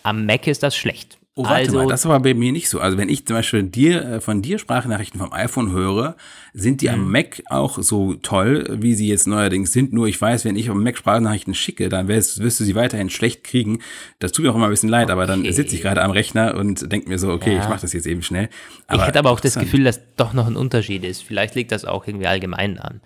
Am 0.03 0.25
Mac 0.25 0.47
ist 0.47 0.63
das 0.63 0.75
schlecht. 0.75 1.17
Oh, 1.33 1.45
warte 1.45 1.55
also, 1.55 1.77
mal, 1.77 1.87
das 1.87 2.05
war 2.05 2.19
bei 2.19 2.33
mir 2.33 2.51
nicht 2.51 2.67
so. 2.67 2.81
Also 2.81 2.97
wenn 2.97 3.07
ich 3.07 3.25
zum 3.25 3.37
Beispiel 3.37 3.63
dir, 3.63 4.03
äh, 4.03 4.21
von 4.21 4.41
dir 4.41 4.59
Sprachnachrichten 4.59 5.17
vom 5.17 5.31
iPhone 5.31 5.71
höre, 5.71 6.17
sind 6.53 6.81
die 6.81 6.89
am 6.89 7.05
mhm. 7.05 7.11
Mac 7.11 7.41
auch 7.49 7.81
so 7.81 8.15
toll, 8.15 8.67
wie 8.69 8.95
sie 8.95 9.07
jetzt 9.07 9.27
neuerdings 9.27 9.71
sind. 9.71 9.93
Nur 9.93 10.07
ich 10.07 10.19
weiß, 10.19 10.43
wenn 10.43 10.57
ich 10.57 10.69
am 10.69 10.83
Mac 10.83 10.97
Sprachnachrichten 10.97 11.55
schicke, 11.55 11.87
dann 11.87 12.09
wirst, 12.09 12.39
wirst 12.39 12.59
du 12.59 12.65
sie 12.65 12.75
weiterhin 12.75 13.09
schlecht 13.09 13.45
kriegen. 13.45 13.79
Das 14.19 14.33
tut 14.33 14.43
mir 14.43 14.51
auch 14.51 14.55
immer 14.55 14.65
ein 14.65 14.71
bisschen 14.71 14.89
leid, 14.89 15.05
okay. 15.05 15.13
aber 15.13 15.25
dann 15.25 15.49
sitze 15.53 15.73
ich 15.73 15.81
gerade 15.81 16.01
am 16.01 16.11
Rechner 16.11 16.55
und 16.55 16.91
denke 16.91 17.07
mir 17.07 17.17
so, 17.17 17.31
okay, 17.31 17.55
ja. 17.55 17.61
ich 17.61 17.69
mache 17.69 17.81
das 17.81 17.93
jetzt 17.93 18.07
eben 18.07 18.23
schnell. 18.23 18.49
Aber 18.87 19.03
ich 19.03 19.07
hätte 19.07 19.19
aber 19.19 19.31
auch 19.31 19.39
das 19.39 19.55
Gefühl, 19.55 19.85
dass 19.85 20.01
doch 20.17 20.33
noch 20.33 20.47
ein 20.47 20.57
Unterschied 20.57 21.05
ist. 21.05 21.23
Vielleicht 21.23 21.55
liegt 21.55 21.71
das 21.71 21.85
auch 21.85 22.05
irgendwie 22.05 22.27
allgemein 22.27 22.77
an. 22.77 22.99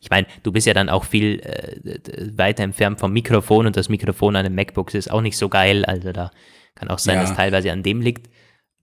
Ich 0.00 0.10
meine, 0.10 0.26
du 0.42 0.52
bist 0.52 0.66
ja 0.66 0.74
dann 0.74 0.88
auch 0.88 1.04
viel 1.04 1.40
äh, 1.40 2.36
weiter 2.36 2.62
entfernt 2.62 3.00
vom 3.00 3.12
Mikrofon 3.12 3.66
und 3.66 3.76
das 3.76 3.88
Mikrofon 3.88 4.36
an 4.36 4.46
einem 4.46 4.54
MacBook 4.54 4.94
ist 4.94 5.10
auch 5.10 5.20
nicht 5.20 5.36
so 5.36 5.48
geil. 5.48 5.84
Also 5.84 6.12
da 6.12 6.30
kann 6.74 6.88
auch 6.88 6.98
sein, 6.98 7.16
ja. 7.16 7.22
dass 7.22 7.34
teilweise 7.34 7.72
an 7.72 7.82
dem 7.82 8.00
liegt. 8.00 8.30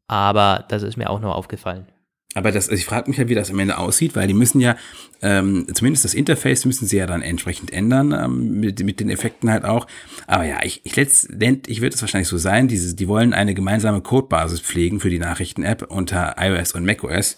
Aber 0.08 0.66
das 0.70 0.84
ist 0.84 0.98
mir 0.98 1.10
auch 1.10 1.20
noch 1.20 1.34
aufgefallen. 1.34 1.88
Aber 2.36 2.52
das, 2.52 2.68
also 2.68 2.78
ich 2.78 2.86
frage 2.86 3.10
mich 3.10 3.18
ja, 3.18 3.30
wie 3.30 3.34
das 3.34 3.50
am 3.50 3.60
Ende 3.60 3.78
aussieht, 3.78 4.14
weil 4.18 4.28
die 4.28 4.34
müssen 4.34 4.60
ja, 4.60 4.76
ähm, 5.22 5.68
zumindest 5.74 6.04
das 6.04 6.14
Interface 6.14 6.66
müssen 6.66 6.86
sie 6.86 6.98
ja 6.98 7.08
dann 7.08 7.22
entsprechend 7.22 7.72
ändern, 7.72 8.12
ähm, 8.12 8.60
mit, 8.60 8.84
mit 8.84 9.00
den 9.00 9.10
Effekten 9.10 9.50
halt 9.50 9.64
auch. 9.64 9.88
Aber 10.28 10.44
ja, 10.44 10.58
ich, 10.62 10.82
ich 10.84 10.98
letztendlich 10.98 11.80
wird 11.80 11.96
es 11.96 12.02
wahrscheinlich 12.02 12.28
so 12.28 12.38
sein, 12.38 12.68
diese, 12.68 12.94
die 12.94 13.08
wollen 13.08 13.34
eine 13.34 13.54
gemeinsame 13.54 14.02
Codebasis 14.02 14.60
pflegen 14.60 15.00
für 15.00 15.10
die 15.10 15.18
Nachrichten-App 15.18 15.90
unter 15.90 16.36
iOS 16.38 16.74
und 16.74 16.86
macOS. 16.86 17.38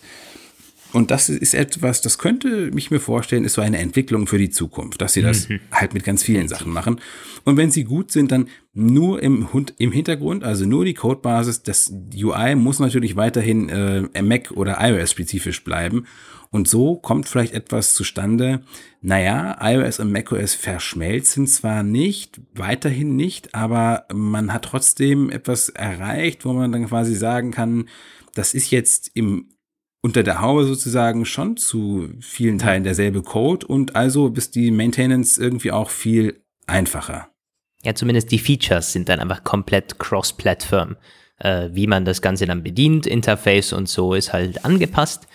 Und 0.93 1.11
das 1.11 1.29
ist 1.29 1.53
etwas, 1.53 2.01
das 2.01 2.17
könnte 2.17 2.71
mich 2.71 2.91
mir 2.91 2.99
vorstellen, 2.99 3.43
ist 3.43 3.53
so 3.53 3.61
eine 3.61 3.77
Entwicklung 3.77 4.25
für 4.25 4.38
die 4.38 4.49
Zukunft, 4.49 5.01
dass 5.01 5.13
sie 5.13 5.21
das 5.21 5.49
mhm. 5.49 5.59
halt 5.71 5.93
mit 5.93 6.03
ganz 6.03 6.23
vielen 6.23 6.47
Sachen 6.47 6.71
machen. 6.71 7.01
Und 7.43 7.57
wenn 7.57 7.71
sie 7.71 7.83
gut 7.83 8.11
sind, 8.11 8.31
dann 8.31 8.47
nur 8.73 9.21
im, 9.21 9.47
im 9.77 9.91
Hintergrund, 9.91 10.43
also 10.43 10.65
nur 10.65 10.85
die 10.85 10.93
Codebasis. 10.93 11.63
Das 11.63 11.93
UI 12.15 12.55
muss 12.55 12.79
natürlich 12.79 13.15
weiterhin 13.15 13.69
äh, 13.69 14.21
Mac 14.21 14.51
oder 14.51 14.77
iOS 14.79 15.11
spezifisch 15.11 15.63
bleiben. 15.63 16.05
Und 16.49 16.67
so 16.67 16.95
kommt 16.95 17.27
vielleicht 17.27 17.53
etwas 17.53 17.93
zustande. 17.93 18.61
Naja, 19.01 19.57
iOS 19.61 19.99
und 19.99 20.11
macOS 20.11 20.53
verschmelzen 20.53 21.47
zwar 21.47 21.83
nicht, 21.83 22.39
weiterhin 22.55 23.15
nicht, 23.15 23.53
aber 23.53 24.05
man 24.13 24.53
hat 24.53 24.65
trotzdem 24.65 25.29
etwas 25.29 25.69
erreicht, 25.69 26.45
wo 26.45 26.53
man 26.53 26.71
dann 26.71 26.88
quasi 26.88 27.15
sagen 27.15 27.51
kann, 27.51 27.89
das 28.33 28.53
ist 28.53 28.71
jetzt 28.71 29.11
im 29.13 29.49
unter 30.01 30.23
der 30.23 30.41
Haube 30.41 30.65
sozusagen 30.65 31.25
schon 31.25 31.57
zu 31.57 32.09
vielen 32.21 32.59
Teilen 32.59 32.83
derselbe 32.83 33.23
Code 33.23 33.65
und 33.65 33.95
also 33.95 34.29
ist 34.29 34.55
die 34.55 34.71
Maintenance 34.71 35.37
irgendwie 35.37 35.71
auch 35.71 35.89
viel 35.89 36.43
einfacher. 36.67 37.29
Ja, 37.83 37.95
zumindest 37.95 38.31
die 38.31 38.39
Features 38.39 38.93
sind 38.93 39.09
dann 39.09 39.19
einfach 39.19 39.43
komplett 39.43 39.99
cross-Plattform. 39.99 40.97
Äh, 41.39 41.69
wie 41.71 41.87
man 41.87 42.03
das 42.03 42.21
Ganze 42.21 42.45
dann 42.47 42.63
bedient, 42.63 43.05
Interface 43.05 43.71
und 43.71 43.87
so 43.87 44.13
ist 44.13 44.33
halt 44.33 44.65
angepasst. 44.65 45.27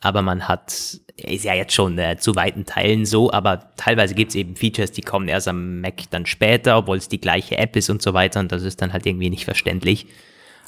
Aber 0.00 0.22
man 0.22 0.48
hat, 0.48 0.72
ist 1.16 1.44
ja 1.44 1.54
jetzt 1.54 1.74
schon 1.74 1.98
äh, 1.98 2.16
zu 2.18 2.34
weiten 2.34 2.64
Teilen 2.64 3.06
so, 3.06 3.30
aber 3.30 3.70
teilweise 3.76 4.14
gibt 4.14 4.30
es 4.30 4.34
eben 4.34 4.56
Features, 4.56 4.92
die 4.92 5.02
kommen 5.02 5.28
erst 5.28 5.46
am 5.46 5.80
Mac 5.80 6.10
dann 6.10 6.26
später, 6.26 6.78
obwohl 6.78 6.96
es 6.96 7.08
die 7.08 7.20
gleiche 7.20 7.56
App 7.58 7.76
ist 7.76 7.88
und 7.88 8.02
so 8.02 8.14
weiter. 8.14 8.40
Und 8.40 8.50
das 8.50 8.62
ist 8.62 8.82
dann 8.82 8.92
halt 8.92 9.06
irgendwie 9.06 9.30
nicht 9.30 9.44
verständlich. 9.44 10.06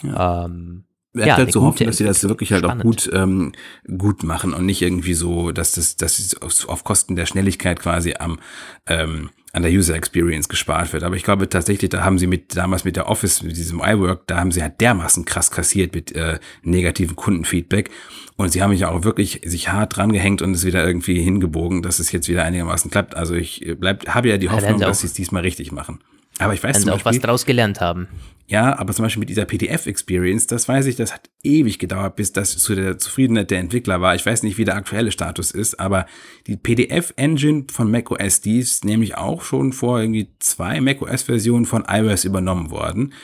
Ja. 0.02 0.44
Ähm, 0.44 0.84
Bleibt 1.14 1.28
ja, 1.28 1.36
halt 1.36 1.52
zu 1.52 1.62
hoffen, 1.62 1.86
dass 1.86 1.98
sie 1.98 2.04
das 2.04 2.28
wirklich 2.28 2.52
halt 2.52 2.64
spannend. 2.64 2.82
auch 2.82 2.84
gut, 2.84 3.08
ähm, 3.12 3.52
gut 3.96 4.24
machen 4.24 4.52
und 4.52 4.66
nicht 4.66 4.82
irgendwie 4.82 5.14
so, 5.14 5.52
dass 5.52 5.70
das, 5.70 5.94
dass 5.94 6.18
es 6.18 6.42
auf, 6.42 6.68
auf 6.68 6.82
Kosten 6.82 7.14
der 7.14 7.26
Schnelligkeit 7.26 7.78
quasi 7.78 8.14
am, 8.18 8.40
ähm, 8.88 9.30
an 9.52 9.62
der 9.62 9.70
User 9.70 9.94
Experience 9.94 10.48
gespart 10.48 10.92
wird. 10.92 11.04
Aber 11.04 11.14
ich 11.14 11.22
glaube 11.22 11.48
tatsächlich, 11.48 11.88
da 11.90 12.04
haben 12.04 12.18
sie 12.18 12.26
mit 12.26 12.56
damals 12.56 12.82
mit 12.82 12.96
der 12.96 13.08
Office, 13.08 13.44
mit 13.44 13.56
diesem 13.56 13.78
iWork, 13.78 14.26
da 14.26 14.40
haben 14.40 14.50
sie 14.50 14.60
halt 14.60 14.80
dermaßen 14.80 15.24
krass 15.24 15.52
kassiert 15.52 15.94
mit 15.94 16.10
äh, 16.16 16.40
negativen 16.64 17.14
Kundenfeedback. 17.14 17.90
Und 18.34 18.50
sie 18.50 18.60
haben 18.60 18.70
mich 18.70 18.84
auch 18.84 19.04
wirklich 19.04 19.42
sich 19.44 19.68
hart 19.68 19.96
dran 19.96 20.12
gehängt 20.12 20.42
und 20.42 20.50
es 20.50 20.64
wieder 20.64 20.84
irgendwie 20.84 21.22
hingebogen, 21.22 21.82
dass 21.82 22.00
es 22.00 22.10
jetzt 22.10 22.28
wieder 22.28 22.42
einigermaßen 22.42 22.90
klappt. 22.90 23.14
Also 23.14 23.34
ich 23.34 23.64
äh, 23.64 23.76
bleib, 23.76 24.08
habe 24.08 24.30
ja 24.30 24.36
die 24.36 24.50
Hoffnung, 24.50 24.80
ja, 24.80 24.88
dass 24.88 25.02
sie 25.02 25.06
es 25.06 25.12
diesmal 25.12 25.42
richtig 25.42 25.70
machen. 25.70 26.00
Aber 26.38 26.54
ich 26.54 26.62
weiß 26.62 26.74
Wenn 26.74 26.82
zum 26.82 26.90
sie 26.90 26.96
auch 26.96 27.04
was 27.04 27.18
draus 27.20 27.46
gelernt 27.46 27.80
haben. 27.80 28.08
Ja, 28.46 28.78
aber 28.78 28.92
zum 28.92 29.04
Beispiel 29.04 29.20
mit 29.20 29.30
dieser 29.30 29.46
PDF-Experience, 29.46 30.46
das 30.46 30.68
weiß 30.68 30.84
ich, 30.84 30.96
das 30.96 31.14
hat 31.14 31.30
ewig 31.42 31.78
gedauert, 31.78 32.16
bis 32.16 32.30
das 32.32 32.58
zu 32.58 32.74
der 32.74 32.98
Zufriedenheit 32.98 33.50
der 33.50 33.58
Entwickler 33.60 34.02
war. 34.02 34.14
Ich 34.14 34.26
weiß 34.26 34.42
nicht, 34.42 34.58
wie 34.58 34.66
der 34.66 34.76
aktuelle 34.76 35.12
Status 35.12 35.50
ist, 35.50 35.80
aber 35.80 36.04
die 36.46 36.56
PDF-Engine 36.56 37.64
von 37.72 37.90
macOS, 37.90 38.42
die 38.42 38.58
ist 38.58 38.84
nämlich 38.84 39.16
auch 39.16 39.40
schon 39.42 39.72
vor 39.72 39.98
irgendwie 39.98 40.28
zwei 40.40 40.82
macOS-Versionen 40.82 41.64
von 41.64 41.86
iOS 41.88 42.24
übernommen 42.24 42.70
worden. 42.70 43.14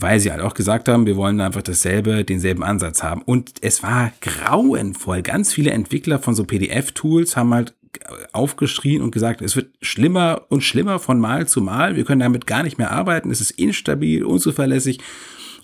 weil 0.00 0.20
sie 0.20 0.30
halt 0.30 0.40
auch 0.40 0.54
gesagt 0.54 0.88
haben, 0.88 1.06
wir 1.06 1.16
wollen 1.16 1.40
einfach 1.40 1.62
dasselbe, 1.62 2.24
denselben 2.24 2.62
Ansatz 2.62 3.02
haben. 3.02 3.22
Und 3.22 3.54
es 3.62 3.82
war 3.82 4.12
grauenvoll. 4.20 5.22
Ganz 5.22 5.52
viele 5.52 5.72
Entwickler 5.72 6.20
von 6.20 6.36
so 6.36 6.44
PDF-Tools 6.44 7.36
haben 7.36 7.52
halt 7.52 7.74
aufgeschrien 8.32 9.02
und 9.02 9.10
gesagt, 9.10 9.42
es 9.42 9.56
wird 9.56 9.74
schlimmer 9.80 10.46
und 10.48 10.62
schlimmer 10.62 10.98
von 10.98 11.18
Mal 11.18 11.48
zu 11.48 11.60
Mal. 11.60 11.96
Wir 11.96 12.04
können 12.04 12.20
damit 12.20 12.46
gar 12.46 12.62
nicht 12.62 12.78
mehr 12.78 12.90
arbeiten. 12.90 13.30
Es 13.30 13.40
ist 13.40 13.52
instabil, 13.52 14.24
unzuverlässig. 14.24 14.98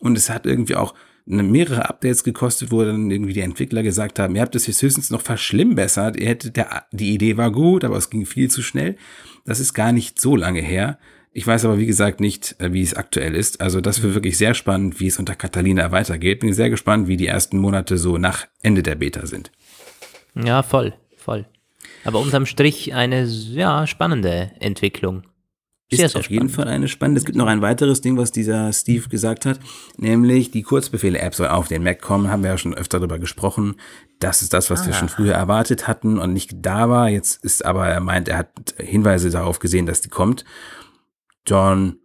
Und 0.01 0.19
es 0.19 0.31
hat 0.31 0.47
irgendwie 0.47 0.77
auch 0.77 0.95
mehrere 1.27 1.89
Updates 1.89 2.25
gekostet, 2.25 2.71
wo 2.71 2.83
dann 2.83 3.11
irgendwie 3.11 3.33
die 3.33 3.41
Entwickler 3.41 3.83
gesagt 3.83 4.19
haben, 4.19 4.37
ihr 4.37 4.43
habt 4.43 4.55
das 4.55 4.67
jetzt 4.67 4.83
höchstens 4.83 5.11
noch 5.11 5.23
verschlimmbessert. 5.23 6.17
Ihr 6.17 6.29
hättet 6.29 6.57
der, 6.57 6.85
die 6.93 7.15
Idee 7.15 7.37
war 7.37 7.51
gut, 7.51 7.85
aber 7.85 7.97
es 7.97 8.11
ging 8.11 8.27
viel 8.27 8.51
zu 8.51 8.63
schnell. 8.63 8.97
Das 9.45 9.61
ist 9.61 9.73
gar 9.75 9.93
nicht 9.93 10.21
so 10.21 10.37
lange 10.37 10.61
her. 10.61 10.99
Ich 11.37 11.47
weiß 11.47 11.65
aber, 11.65 11.79
wie 11.79 11.87
gesagt, 11.87 12.21
nicht, 12.21 12.55
äh, 12.61 12.73
wie 12.73 12.83
es 12.83 12.95
aktuell 12.95 13.35
ist. 13.35 13.61
Also 13.61 13.81
das 13.81 14.03
wird 14.03 14.15
wirklich 14.15 14.39
sehr 14.39 14.55
spannend, 14.55 15.01
wie 15.01 15.09
es 15.09 15.19
unter 15.19 15.35
Catalina 15.35 15.91
weitergeht. 15.91 16.41
Bin 16.41 16.53
sehr 16.53 16.71
gespannt, 16.71 17.09
wie 17.09 17.17
die 17.17 17.27
ersten 17.27 17.59
Monate 17.59 17.99
so 17.99 18.19
nach 18.19 18.47
Ende 18.63 18.85
der 18.85 18.95
Beta 18.95 19.27
sind. 19.27 19.51
Ja, 20.37 20.63
voll, 20.63 20.95
voll. 21.17 21.47
Aber 22.05 22.21
unterm 22.21 22.47
Strich 22.47 22.95
eine 22.95 23.25
ja, 23.25 23.87
spannende 23.87 24.53
Entwicklung. 24.61 25.25
Sehr, 25.91 26.07
ist 26.07 26.13
sehr 26.13 26.21
auf 26.21 26.31
jeden 26.31 26.49
Fall 26.49 26.69
eine 26.69 26.89
spannende. 26.89 27.19
Es 27.19 27.25
gibt 27.25 27.37
noch 27.37 27.47
ein 27.47 27.63
weiteres 27.63 28.01
Ding, 28.01 28.17
was 28.17 28.33
dieser 28.33 28.73
Steve 28.73 29.09
gesagt 29.09 29.47
hat, 29.47 29.61
nämlich 29.97 30.51
die 30.51 30.63
Kurzbefehle-App 30.63 31.35
soll 31.35 31.49
auf 31.49 31.69
den 31.69 31.83
Mac 31.83 32.01
kommen. 32.01 32.31
Haben 32.31 32.43
wir 32.43 32.51
ja 32.51 32.59
schon 32.59 32.75
öfter 32.75 32.99
darüber 32.99 33.19
gesprochen. 33.19 33.77
Das 34.19 34.43
ist 34.43 34.53
das, 34.53 34.71
was 34.71 34.83
ah. 34.83 34.87
wir 34.87 34.93
schon 34.95 35.09
früher 35.09 35.35
erwartet 35.35 35.87
hatten 35.87 36.19
und 36.19 36.33
nicht 36.33 36.51
da 36.55 36.89
war. 36.89 37.09
Jetzt 37.09 37.45
ist 37.45 37.65
aber, 37.65 37.87
er 37.87 38.01
meint, 38.01 38.29
er 38.29 38.39
hat 38.39 38.75
Hinweise 38.79 39.31
darauf 39.31 39.59
gesehen, 39.59 39.87
dass 39.87 40.01
die 40.01 40.09
kommt. 40.09 40.45
John 41.47 41.99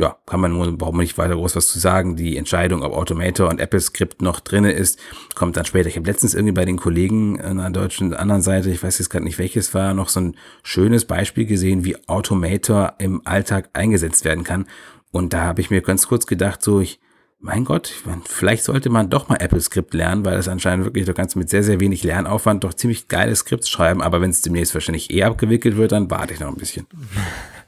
ja, 0.00 0.16
kann 0.24 0.40
man, 0.40 0.78
braucht 0.78 0.94
man 0.94 1.02
nicht 1.02 1.18
weiter 1.18 1.34
groß 1.34 1.56
was 1.56 1.68
zu 1.68 1.78
sagen. 1.78 2.16
Die 2.16 2.38
Entscheidung, 2.38 2.82
ob 2.82 2.94
Automator 2.94 3.50
und 3.50 3.60
Apple 3.60 3.80
Script 3.80 4.22
noch 4.22 4.40
drinne 4.40 4.72
ist, 4.72 4.98
kommt 5.34 5.56
dann 5.56 5.66
später. 5.66 5.88
Ich 5.88 5.96
habe 5.96 6.06
letztens 6.06 6.34
irgendwie 6.34 6.54
bei 6.54 6.64
den 6.64 6.78
Kollegen 6.78 7.38
an 7.40 7.58
der 7.58 7.70
deutschen 7.70 8.14
anderen 8.14 8.40
Seite, 8.40 8.70
ich 8.70 8.82
weiß 8.82 8.98
jetzt 8.98 9.10
gerade 9.10 9.24
nicht 9.24 9.38
welches 9.38 9.74
war, 9.74 9.92
noch 9.92 10.08
so 10.08 10.20
ein 10.20 10.36
schönes 10.62 11.04
Beispiel 11.04 11.44
gesehen, 11.44 11.84
wie 11.84 11.96
Automator 12.08 12.94
im 12.98 13.20
Alltag 13.26 13.68
eingesetzt 13.74 14.24
werden 14.24 14.42
kann. 14.42 14.64
Und 15.12 15.34
da 15.34 15.42
habe 15.42 15.60
ich 15.60 15.70
mir 15.70 15.82
ganz 15.82 16.06
kurz 16.06 16.26
gedacht, 16.26 16.62
so 16.62 16.80
ich, 16.80 16.98
mein 17.38 17.64
Gott, 17.64 17.92
vielleicht 18.24 18.64
sollte 18.64 18.88
man 18.88 19.10
doch 19.10 19.28
mal 19.28 19.36
Apple 19.36 19.60
Script 19.60 19.92
lernen, 19.92 20.24
weil 20.24 20.36
das 20.36 20.48
anscheinend 20.48 20.86
wirklich, 20.86 21.04
du 21.04 21.14
kannst 21.14 21.36
mit 21.36 21.50
sehr, 21.50 21.62
sehr 21.62 21.80
wenig 21.80 22.04
Lernaufwand 22.04 22.64
doch 22.64 22.72
ziemlich 22.72 23.08
geile 23.08 23.36
Skripts 23.36 23.68
schreiben, 23.68 24.02
aber 24.02 24.20
wenn 24.20 24.30
es 24.30 24.40
demnächst 24.40 24.72
wahrscheinlich 24.72 25.10
eh 25.10 25.24
abgewickelt 25.24 25.76
wird, 25.76 25.92
dann 25.92 26.10
warte 26.10 26.32
ich 26.34 26.40
noch 26.40 26.48
ein 26.48 26.56
bisschen. 26.56 26.86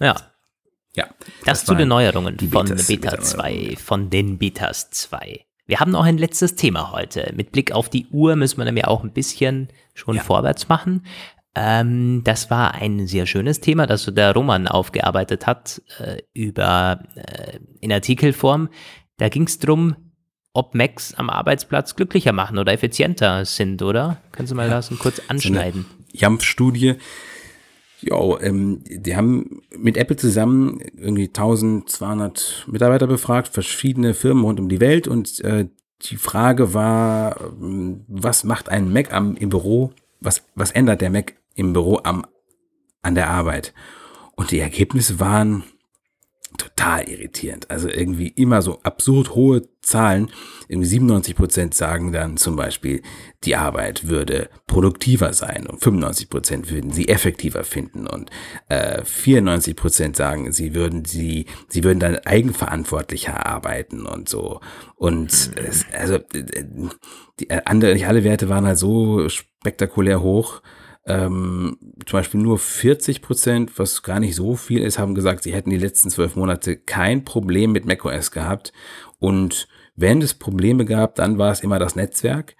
Ja. 0.00 0.16
Ja. 0.94 1.06
Das, 1.44 1.60
das 1.60 1.64
zu 1.64 1.74
den 1.74 1.88
Neuerungen 1.88 2.38
von 2.38 2.66
Betas, 2.66 2.86
Beta 2.86 3.20
2, 3.20 3.76
von 3.76 4.10
den 4.10 4.38
Betas 4.38 4.90
2. 4.90 5.44
Wir 5.66 5.80
haben 5.80 5.92
noch 5.92 6.04
ein 6.04 6.18
letztes 6.18 6.54
Thema 6.54 6.92
heute. 6.92 7.32
Mit 7.36 7.52
Blick 7.52 7.72
auf 7.72 7.88
die 7.88 8.06
Uhr 8.06 8.36
müssen 8.36 8.56
wir 8.58 8.64
nämlich 8.64 8.86
auch 8.86 9.04
ein 9.04 9.12
bisschen 9.12 9.68
schon 9.94 10.16
ja. 10.16 10.22
vorwärts 10.22 10.68
machen. 10.68 11.04
Ähm, 11.54 12.22
das 12.24 12.50
war 12.50 12.74
ein 12.74 13.06
sehr 13.06 13.26
schönes 13.26 13.60
Thema, 13.60 13.86
das 13.86 14.06
der 14.06 14.32
Roman 14.32 14.66
aufgearbeitet 14.66 15.46
hat 15.46 15.82
äh, 15.98 16.22
über 16.32 17.00
äh, 17.16 17.58
in 17.80 17.92
Artikelform. 17.92 18.70
Da 19.18 19.28
ging 19.28 19.44
es 19.44 19.58
darum, 19.58 19.96
ob 20.52 20.74
Macs 20.74 21.14
am 21.14 21.30
Arbeitsplatz 21.30 21.96
glücklicher 21.96 22.32
machen 22.32 22.58
oder 22.58 22.72
effizienter 22.72 23.44
sind, 23.44 23.82
oder? 23.82 24.18
Kannst 24.32 24.52
du 24.52 24.56
mal 24.56 24.68
ja. 24.68 24.74
das 24.74 24.90
kurz 24.98 25.20
anschneiden? 25.28 25.86
So 26.12 26.18
JAMP-Studie 26.18 26.96
ja, 28.00 28.40
ähm, 28.40 28.82
die 28.84 29.16
haben 29.16 29.62
mit 29.76 29.96
Apple 29.96 30.16
zusammen 30.16 30.80
irgendwie 30.96 31.28
1200 31.28 32.66
Mitarbeiter 32.68 33.06
befragt, 33.06 33.48
verschiedene 33.48 34.14
Firmen 34.14 34.44
rund 34.44 34.60
um 34.60 34.68
die 34.68 34.80
Welt 34.80 35.08
und 35.08 35.40
äh, 35.40 35.68
die 36.02 36.16
Frage 36.16 36.74
war, 36.74 37.40
ähm, 37.40 38.04
was 38.06 38.44
macht 38.44 38.68
ein 38.68 38.92
Mac 38.92 39.12
am, 39.12 39.36
im 39.36 39.48
Büro, 39.48 39.92
was, 40.20 40.42
was 40.54 40.70
ändert 40.70 41.00
der 41.00 41.10
Mac 41.10 41.34
im 41.54 41.72
Büro 41.72 42.00
am, 42.04 42.24
an 43.02 43.14
der 43.14 43.30
Arbeit? 43.30 43.74
Und 44.36 44.52
die 44.52 44.60
Ergebnisse 44.60 45.18
waren 45.18 45.64
total 46.58 47.08
irritierend. 47.08 47.70
Also 47.70 47.88
irgendwie 47.88 48.28
immer 48.28 48.60
so 48.62 48.80
absurd 48.82 49.34
hohe 49.34 49.62
Zahlen. 49.80 50.30
Irgendwie 50.68 50.88
97 50.88 51.34
Prozent 51.34 51.74
sagen 51.74 52.12
dann 52.12 52.36
zum 52.36 52.56
Beispiel, 52.56 53.02
die 53.44 53.56
Arbeit 53.56 54.08
würde 54.08 54.50
produktiver 54.66 55.32
sein 55.32 55.66
und 55.66 55.82
95 55.82 56.28
Prozent 56.28 56.70
würden 56.70 56.90
sie 56.90 57.08
effektiver 57.08 57.64
finden 57.64 58.06
und 58.06 58.30
äh, 58.68 59.02
94 59.04 59.76
Prozent 59.76 60.16
sagen, 60.16 60.52
sie 60.52 60.74
würden 60.74 61.04
sie, 61.04 61.46
sie 61.68 61.84
würden 61.84 62.00
dann 62.00 62.16
eigenverantwortlicher 62.18 63.46
arbeiten 63.46 64.04
und 64.04 64.28
so. 64.28 64.60
Und 64.96 65.30
es, 65.56 65.86
also 65.92 66.18
die 67.40 67.50
andere, 67.50 67.94
nicht 67.94 68.06
alle 68.06 68.24
Werte 68.24 68.48
waren 68.48 68.66
halt 68.66 68.78
so 68.78 69.28
spektakulär 69.28 70.20
hoch 70.20 70.60
ähm, 71.08 71.78
zum 72.06 72.18
Beispiel 72.18 72.40
nur 72.40 72.58
40 72.58 73.22
Prozent, 73.22 73.78
was 73.78 74.02
gar 74.02 74.20
nicht 74.20 74.36
so 74.36 74.54
viel 74.56 74.82
ist, 74.82 74.98
haben 74.98 75.14
gesagt, 75.14 75.42
sie 75.42 75.52
hätten 75.52 75.70
die 75.70 75.78
letzten 75.78 76.10
zwölf 76.10 76.36
Monate 76.36 76.76
kein 76.76 77.24
Problem 77.24 77.72
mit 77.72 77.86
macOS 77.86 78.30
gehabt. 78.30 78.72
Und 79.18 79.68
wenn 79.96 80.22
es 80.22 80.34
Probleme 80.34 80.84
gab, 80.84 81.14
dann 81.16 81.38
war 81.38 81.50
es 81.50 81.60
immer 81.60 81.78
das 81.78 81.96
Netzwerk. 81.96 82.56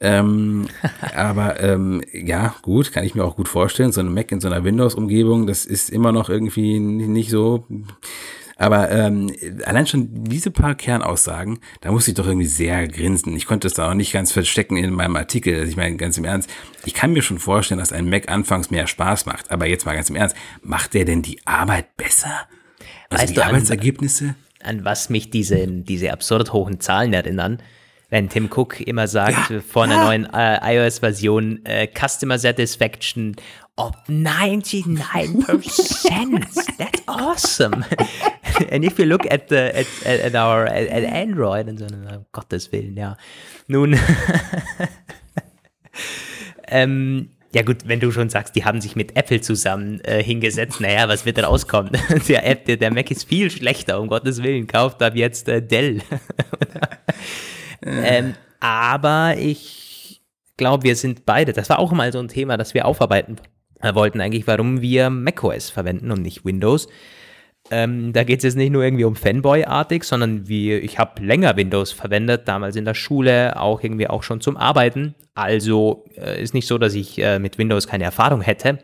Ähm, 0.00 0.68
aber 1.14 1.60
ähm, 1.60 2.02
ja, 2.12 2.54
gut, 2.62 2.92
kann 2.92 3.04
ich 3.04 3.14
mir 3.14 3.24
auch 3.24 3.36
gut 3.36 3.48
vorstellen. 3.48 3.92
So 3.92 4.00
eine 4.00 4.10
Mac 4.10 4.30
in 4.30 4.40
so 4.40 4.48
einer 4.48 4.64
Windows-Umgebung, 4.64 5.46
das 5.46 5.66
ist 5.66 5.90
immer 5.90 6.12
noch 6.12 6.30
irgendwie 6.30 6.78
nicht 6.78 7.30
so 7.30 7.66
aber 8.60 8.90
ähm, 8.90 9.34
allein 9.64 9.86
schon 9.86 10.24
diese 10.24 10.50
paar 10.50 10.74
Kernaussagen, 10.74 11.60
da 11.80 11.90
musste 11.90 12.10
ich 12.10 12.14
doch 12.14 12.26
irgendwie 12.26 12.46
sehr 12.46 12.86
grinsen. 12.88 13.34
Ich 13.34 13.46
konnte 13.46 13.66
es 13.66 13.72
da 13.72 13.88
auch 13.88 13.94
nicht 13.94 14.12
ganz 14.12 14.32
verstecken 14.32 14.76
in 14.76 14.92
meinem 14.92 15.16
Artikel. 15.16 15.54
Also 15.54 15.70
ich 15.70 15.78
meine, 15.78 15.96
ganz 15.96 16.18
im 16.18 16.26
Ernst, 16.26 16.50
ich 16.84 16.92
kann 16.92 17.14
mir 17.14 17.22
schon 17.22 17.38
vorstellen, 17.38 17.78
dass 17.78 17.90
ein 17.90 18.10
Mac 18.10 18.30
anfangs 18.30 18.70
mehr 18.70 18.86
Spaß 18.86 19.24
macht. 19.24 19.50
Aber 19.50 19.64
jetzt 19.64 19.86
mal 19.86 19.94
ganz 19.94 20.10
im 20.10 20.16
Ernst, 20.16 20.36
macht 20.60 20.92
der 20.92 21.06
denn 21.06 21.22
die 21.22 21.40
Arbeit 21.46 21.96
besser? 21.96 22.48
Also 23.08 23.22
weißt 23.22 23.30
die 23.30 23.36
du, 23.36 23.44
Arbeitsergebnisse? 23.46 24.34
An, 24.62 24.78
an 24.80 24.84
was 24.84 25.08
mich 25.08 25.30
diese, 25.30 25.66
diese 25.66 26.12
absurd 26.12 26.52
hohen 26.52 26.80
Zahlen 26.80 27.14
erinnern? 27.14 27.62
wenn 28.10 28.28
Tim 28.28 28.50
Cook 28.52 28.80
immer 28.80 29.06
sagt, 29.06 29.50
ja, 29.50 29.60
vor 29.60 29.84
einer 29.84 29.94
ja. 29.94 30.04
neuen 30.04 30.34
äh, 30.34 30.74
iOS-Version, 30.74 31.64
äh, 31.64 31.86
Customer 31.86 32.38
Satisfaction 32.38 33.36
of 33.76 33.94
99%. 34.08 36.74
That's 36.78 37.02
awesome. 37.08 37.84
and 38.70 38.84
if 38.84 38.98
you 38.98 39.06
look 39.06 39.24
at 39.30 39.48
the 39.48 39.74
at, 39.74 39.86
at, 40.04 40.20
at 40.20 40.34
our 40.34 40.66
at, 40.66 40.88
at 40.88 41.04
Android 41.04 41.68
und 41.68 41.78
so, 41.78 41.86
um 41.86 42.26
Gottes 42.32 42.70
Willen, 42.72 42.96
ja. 42.96 43.16
Nun, 43.68 43.94
ähm, 46.68 47.30
ja 47.52 47.62
gut, 47.62 47.88
wenn 47.88 48.00
du 48.00 48.12
schon 48.12 48.28
sagst, 48.28 48.54
die 48.54 48.64
haben 48.64 48.80
sich 48.80 48.96
mit 48.96 49.16
Apple 49.16 49.40
zusammen 49.40 50.00
äh, 50.00 50.22
hingesetzt, 50.22 50.80
naja, 50.80 51.08
was 51.08 51.24
wird 51.24 51.38
da 51.38 51.46
rauskommen? 51.46 51.92
der, 52.28 52.46
App, 52.46 52.66
der, 52.66 52.76
der 52.76 52.92
Mac 52.92 53.10
ist 53.10 53.28
viel 53.28 53.50
schlechter, 53.50 54.00
um 54.00 54.08
Gottes 54.08 54.42
Willen, 54.42 54.66
kauft 54.66 55.02
ab 55.02 55.16
jetzt 55.16 55.48
äh, 55.48 55.62
Dell. 55.62 56.02
ähm, 57.82 58.34
aber 58.60 59.36
ich 59.38 60.22
glaube, 60.56 60.84
wir 60.84 60.94
sind 60.94 61.24
beide, 61.24 61.52
das 61.52 61.70
war 61.70 61.78
auch 61.78 61.92
mal 61.92 62.12
so 62.12 62.20
ein 62.20 62.28
Thema, 62.28 62.56
das 62.56 62.74
wir 62.74 62.84
aufarbeiten 62.84 63.36
wollten 63.82 64.20
eigentlich, 64.20 64.46
warum 64.46 64.80
wir 64.80 65.10
macOS 65.10 65.70
verwenden 65.70 66.10
und 66.10 66.22
nicht 66.22 66.44
Windows. 66.44 66.88
Ähm, 67.70 68.12
da 68.12 68.24
geht 68.24 68.38
es 68.38 68.44
jetzt 68.44 68.56
nicht 68.56 68.70
nur 68.70 68.82
irgendwie 68.82 69.04
um 69.04 69.14
Fanboy-artig, 69.14 70.04
sondern 70.04 70.48
wie 70.48 70.74
ich 70.74 70.98
habe 70.98 71.22
länger 71.22 71.56
Windows 71.56 71.92
verwendet, 71.92 72.48
damals 72.48 72.74
in 72.76 72.84
der 72.84 72.94
Schule, 72.94 73.60
auch 73.60 73.82
irgendwie 73.82 74.08
auch 74.08 74.22
schon 74.22 74.40
zum 74.40 74.56
Arbeiten. 74.56 75.14
Also 75.34 76.04
äh, 76.16 76.42
ist 76.42 76.54
nicht 76.54 76.66
so, 76.66 76.78
dass 76.78 76.94
ich 76.94 77.18
äh, 77.18 77.38
mit 77.38 77.58
Windows 77.58 77.86
keine 77.86 78.04
Erfahrung 78.04 78.40
hätte 78.40 78.78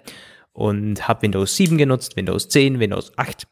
und 0.53 1.09
habe 1.09 1.23
Windows 1.23 1.57
7 1.57 1.79
genutzt, 1.79 2.17
Windows 2.17 2.49
10, 2.49 2.79
Windows 2.79 3.13
8, 3.17 3.47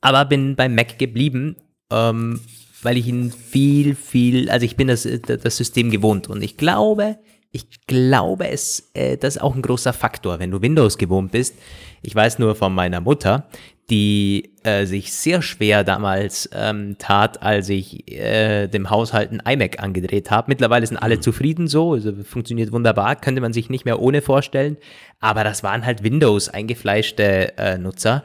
aber 0.00 0.24
bin 0.24 0.56
beim 0.56 0.74
Mac 0.74 0.98
geblieben, 0.98 1.56
ähm, 1.90 2.40
weil 2.82 2.96
ich 2.96 3.08
ihn 3.08 3.32
viel, 3.32 3.94
viel, 3.94 4.50
also 4.50 4.64
ich 4.64 4.76
bin 4.76 4.88
das, 4.88 5.08
das 5.26 5.56
System 5.56 5.90
gewohnt 5.90 6.28
und 6.28 6.42
ich 6.42 6.56
glaube, 6.56 7.18
ich 7.54 7.86
glaube, 7.86 8.48
es, 8.48 8.90
äh, 8.94 9.16
das 9.16 9.36
ist 9.36 9.42
auch 9.42 9.54
ein 9.54 9.62
großer 9.62 9.92
Faktor, 9.92 10.40
wenn 10.40 10.50
du 10.50 10.60
Windows 10.60 10.98
gewohnt 10.98 11.30
bist. 11.30 11.54
Ich 12.02 12.12
weiß 12.12 12.40
nur 12.40 12.56
von 12.56 12.74
meiner 12.74 13.00
Mutter, 13.00 13.46
die 13.90 14.54
äh, 14.64 14.86
sich 14.86 15.12
sehr 15.12 15.40
schwer 15.40 15.84
damals 15.84 16.50
ähm, 16.52 16.96
tat, 16.98 17.42
als 17.42 17.68
ich 17.68 18.10
äh, 18.10 18.66
dem 18.66 18.90
Haushalt 18.90 19.30
ein 19.30 19.40
iMac 19.46 19.80
angedreht 19.80 20.32
habe. 20.32 20.46
Mittlerweile 20.48 20.84
sind 20.84 20.96
alle 20.96 21.16
mhm. 21.16 21.22
zufrieden 21.22 21.68
so, 21.68 21.92
also 21.92 22.12
funktioniert 22.24 22.72
wunderbar, 22.72 23.14
könnte 23.14 23.40
man 23.40 23.52
sich 23.52 23.70
nicht 23.70 23.84
mehr 23.84 24.00
ohne 24.00 24.20
vorstellen. 24.20 24.76
Aber 25.20 25.44
das 25.44 25.62
waren 25.62 25.86
halt 25.86 26.02
Windows 26.02 26.48
eingefleischte 26.48 27.56
äh, 27.56 27.78
Nutzer 27.78 28.24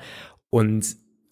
und 0.49 0.87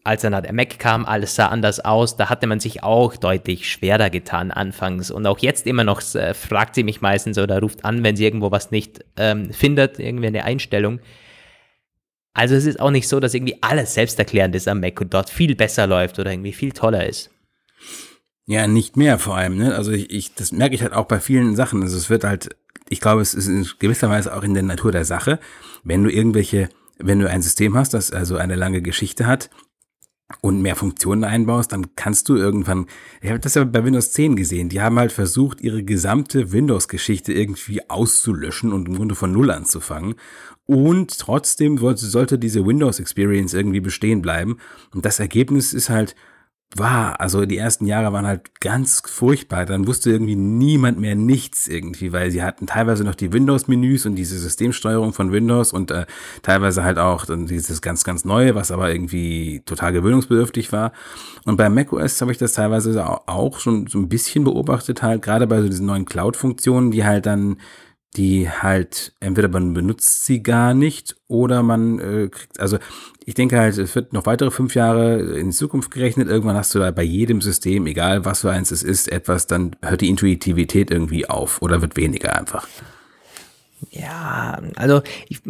als 0.08 0.22
dann 0.22 0.32
der 0.32 0.53
Mac 0.53 0.80
kam, 0.80 1.05
alles 1.05 1.36
sah 1.36 1.47
anders 1.47 1.80
aus. 1.82 2.16
Da 2.16 2.30
hatte 2.30 2.47
man 2.47 2.60
sich 2.60 2.82
auch 2.82 3.16
deutlich 3.18 3.70
schwerer 3.70 4.10
getan 4.10 4.51
anfangs. 4.51 5.12
Und 5.12 5.28
auch 5.28 5.39
jetzt 5.39 5.68
immer 5.68 5.84
noch 5.84 6.01
äh, 6.16 6.34
fragt 6.34 6.76
sie 6.76 6.84
mich 6.84 7.01
meistens 7.01 7.38
oder 7.38 7.60
ruft 7.60 7.84
an, 7.84 8.03
wenn 8.03 8.16
sie 8.16 8.24
irgendwo 8.24 8.49
was 8.49 8.72
nicht 8.72 9.03
ähm, 9.18 9.51
findet, 9.51 9.99
irgendwie 9.99 10.28
eine 10.28 10.45
Einstellung. 10.45 10.99
Also 12.34 12.55
es 12.55 12.66
ist 12.66 12.80
auch 12.80 12.91
nicht 12.91 13.08
so, 13.08 13.20
dass 13.20 13.34
irgendwie 13.34 13.58
alles 13.62 13.95
selbsterklärend 13.95 14.55
ist 14.55 14.68
am 14.68 14.80
Mac 14.80 15.01
und 15.01 15.14
dort 15.14 15.30
viel 15.30 15.55
besser 15.55 15.88
läuft 15.88 16.20
oder 16.20 16.32
irgendwie 16.32 16.53
viel 16.53 16.72
toller 16.72 17.05
ist. 17.05 17.30
Ja, 18.45 18.66
nicht 18.66 18.95
mehr 18.95 19.20
vor 19.20 19.36
allem. 19.36 19.58
Ne? 19.58 19.76
Also 19.76 19.91
ich, 19.91 20.10
ich, 20.10 20.34
das 20.36 20.53
merke 20.53 20.74
ich 20.74 20.84
halt 20.84 20.93
auch 20.93 21.05
bei 21.05 21.20
vielen 21.20 21.55
Sachen. 21.58 21.82
Also 21.84 21.97
es 21.97 22.10
wird 22.10 22.24
halt, 22.24 22.55
ich 22.88 23.01
glaube, 23.01 23.22
es 23.22 23.34
ist 23.34 23.47
in 23.47 23.68
gewisser 23.80 24.10
Weise 24.10 24.34
auch 24.34 24.43
in 24.43 24.53
der 24.53 24.64
Natur 24.64 24.93
der 24.93 25.03
Sache, 25.03 25.39
wenn 25.84 26.03
du 26.03 26.10
irgendwelche, 26.10 26.70
wenn 26.97 27.20
du 27.20 27.30
ein 27.30 27.41
System 27.41 27.76
hast, 27.76 27.93
das 27.93 28.12
also 28.12 28.38
eine 28.38 28.55
lange 28.55 28.82
Geschichte 28.82 29.28
hat, 29.28 29.49
und 30.41 30.61
mehr 30.61 30.75
Funktionen 30.75 31.23
einbaust, 31.23 31.71
dann 31.71 31.95
kannst 31.95 32.28
du 32.28 32.36
irgendwann, 32.36 32.88
ich 33.21 33.30
habe 33.30 33.39
das 33.39 33.55
ja 33.55 33.63
bei 33.63 33.84
Windows 33.84 34.11
10 34.11 34.36
gesehen, 34.36 34.67
die 34.69 34.82
haben 34.82 34.99
halt 34.99 35.13
versucht, 35.13 35.61
ihre 35.61 35.84
gesamte 35.84 36.51
Windows-Geschichte 36.51 37.32
irgendwie 37.32 37.89
auszulöschen 37.89 38.73
und 38.73 38.89
im 38.89 38.95
Grunde 38.95 39.15
von 39.15 39.32
Null 39.32 39.51
anzufangen. 39.51 40.15
Und 40.65 41.17
trotzdem 41.17 41.78
sollte 41.78 42.38
diese 42.38 42.65
Windows-Experience 42.65 43.53
irgendwie 43.53 43.80
bestehen 43.80 44.21
bleiben. 44.21 44.57
Und 44.93 45.05
das 45.05 45.21
Ergebnis 45.21 45.73
ist 45.73 45.89
halt 45.89 46.13
war, 46.76 47.22
also 47.22 47.45
die 47.45 47.57
ersten 47.57 47.86
Jahre 47.86 48.11
waren 48.11 48.28
halt 48.28 48.59
ganz 48.59 49.01
furchtbar. 49.05 49.65
Dann 49.65 49.88
wusste 49.88 50.11
irgendwie 50.11 50.36
niemand 50.36 50.99
mehr 50.99 51.15
nichts 51.15 51.68
irgendwie, 51.68 52.11
weil 52.11 52.30
sie 52.30 52.43
hatten 52.43 52.68
teilweise 52.68 53.03
noch 53.03 53.15
die 53.15 53.32
Windows-Menüs 53.32 54.05
und 54.05 54.15
diese 54.15 54.38
Systemsteuerung 54.38 55.13
von 55.13 55.32
Windows 55.32 55.72
und 55.72 55.91
äh, 55.91 56.05
teilweise 56.41 56.84
halt 56.84 56.99
auch 56.99 57.26
dieses 57.26 57.82
ganz, 57.82 58.03
ganz 58.03 58.26
neue, 58.26 58.53
was 58.53 58.72
aber 58.72 58.91
irgendwie 58.91 59.61
total 59.65 59.93
gewöhnungsbedürftig 59.93 60.72
war. 60.74 60.91
Und 61.45 61.55
bei 61.55 61.70
macOS 61.70 62.20
habe 62.22 62.34
ich 62.34 62.38
das 62.38 62.53
teilweise 62.53 63.07
auch 63.28 63.59
schon 63.59 63.88
so 63.88 63.97
ein 63.97 64.09
bisschen 64.09 64.43
beobachtet, 64.43 65.01
halt 65.01 65.22
gerade 65.22 65.47
bei 65.47 65.61
so 65.61 65.70
diesen 65.70 65.86
neuen 65.86 66.05
Cloud-Funktionen, 66.05 66.91
die 66.91 67.05
halt 67.05 67.26
dann 67.26 67.57
die 68.18 68.49
halt 68.49 69.13
entweder 69.20 69.47
man 69.47 69.74
benutzt 69.74 70.26
sie 70.26 70.41
gar 70.41 70.74
nicht 70.74 71.15
oder 71.28 71.61
man 71.63 71.99
äh, 71.99 72.30
kriegt, 72.30 72.59
also 72.59 72.80
ich 73.26 73.36
denke 73.36 73.59
halt, 73.59 73.78
es 73.78 73.93
wird 73.93 74.13
noch 74.13 74.26
weitere 74.26 74.51
fünf 74.51 74.74
Jahre 74.74 75.20
in 75.38 75.51
Zukunft 75.51 75.91
gerechnet. 75.91 76.30
Irgendwann 76.30 76.55
hast 76.55 76.74
du 76.74 76.80
da 76.80 76.89
bei 76.91 77.03
jedem 77.03 77.41
System, 77.41 77.86
egal 77.86 78.26
was 78.26 78.41
für 78.41 78.51
eins 78.51 78.72
es 78.72 78.84
ist, 78.84 79.11
etwas, 79.11 79.47
dann 79.47 79.76
hört 79.84 80.01
die 80.01 80.09
Intuitivität 80.09 80.91
irgendwie 80.91 81.30
auf 81.30 81.61
oder 81.61 81.82
wird 81.82 81.97
weniger 81.97 82.36
einfach. 82.36 82.68
Ja, 83.91 84.59
also 84.76 85.01
ich, 85.28 85.41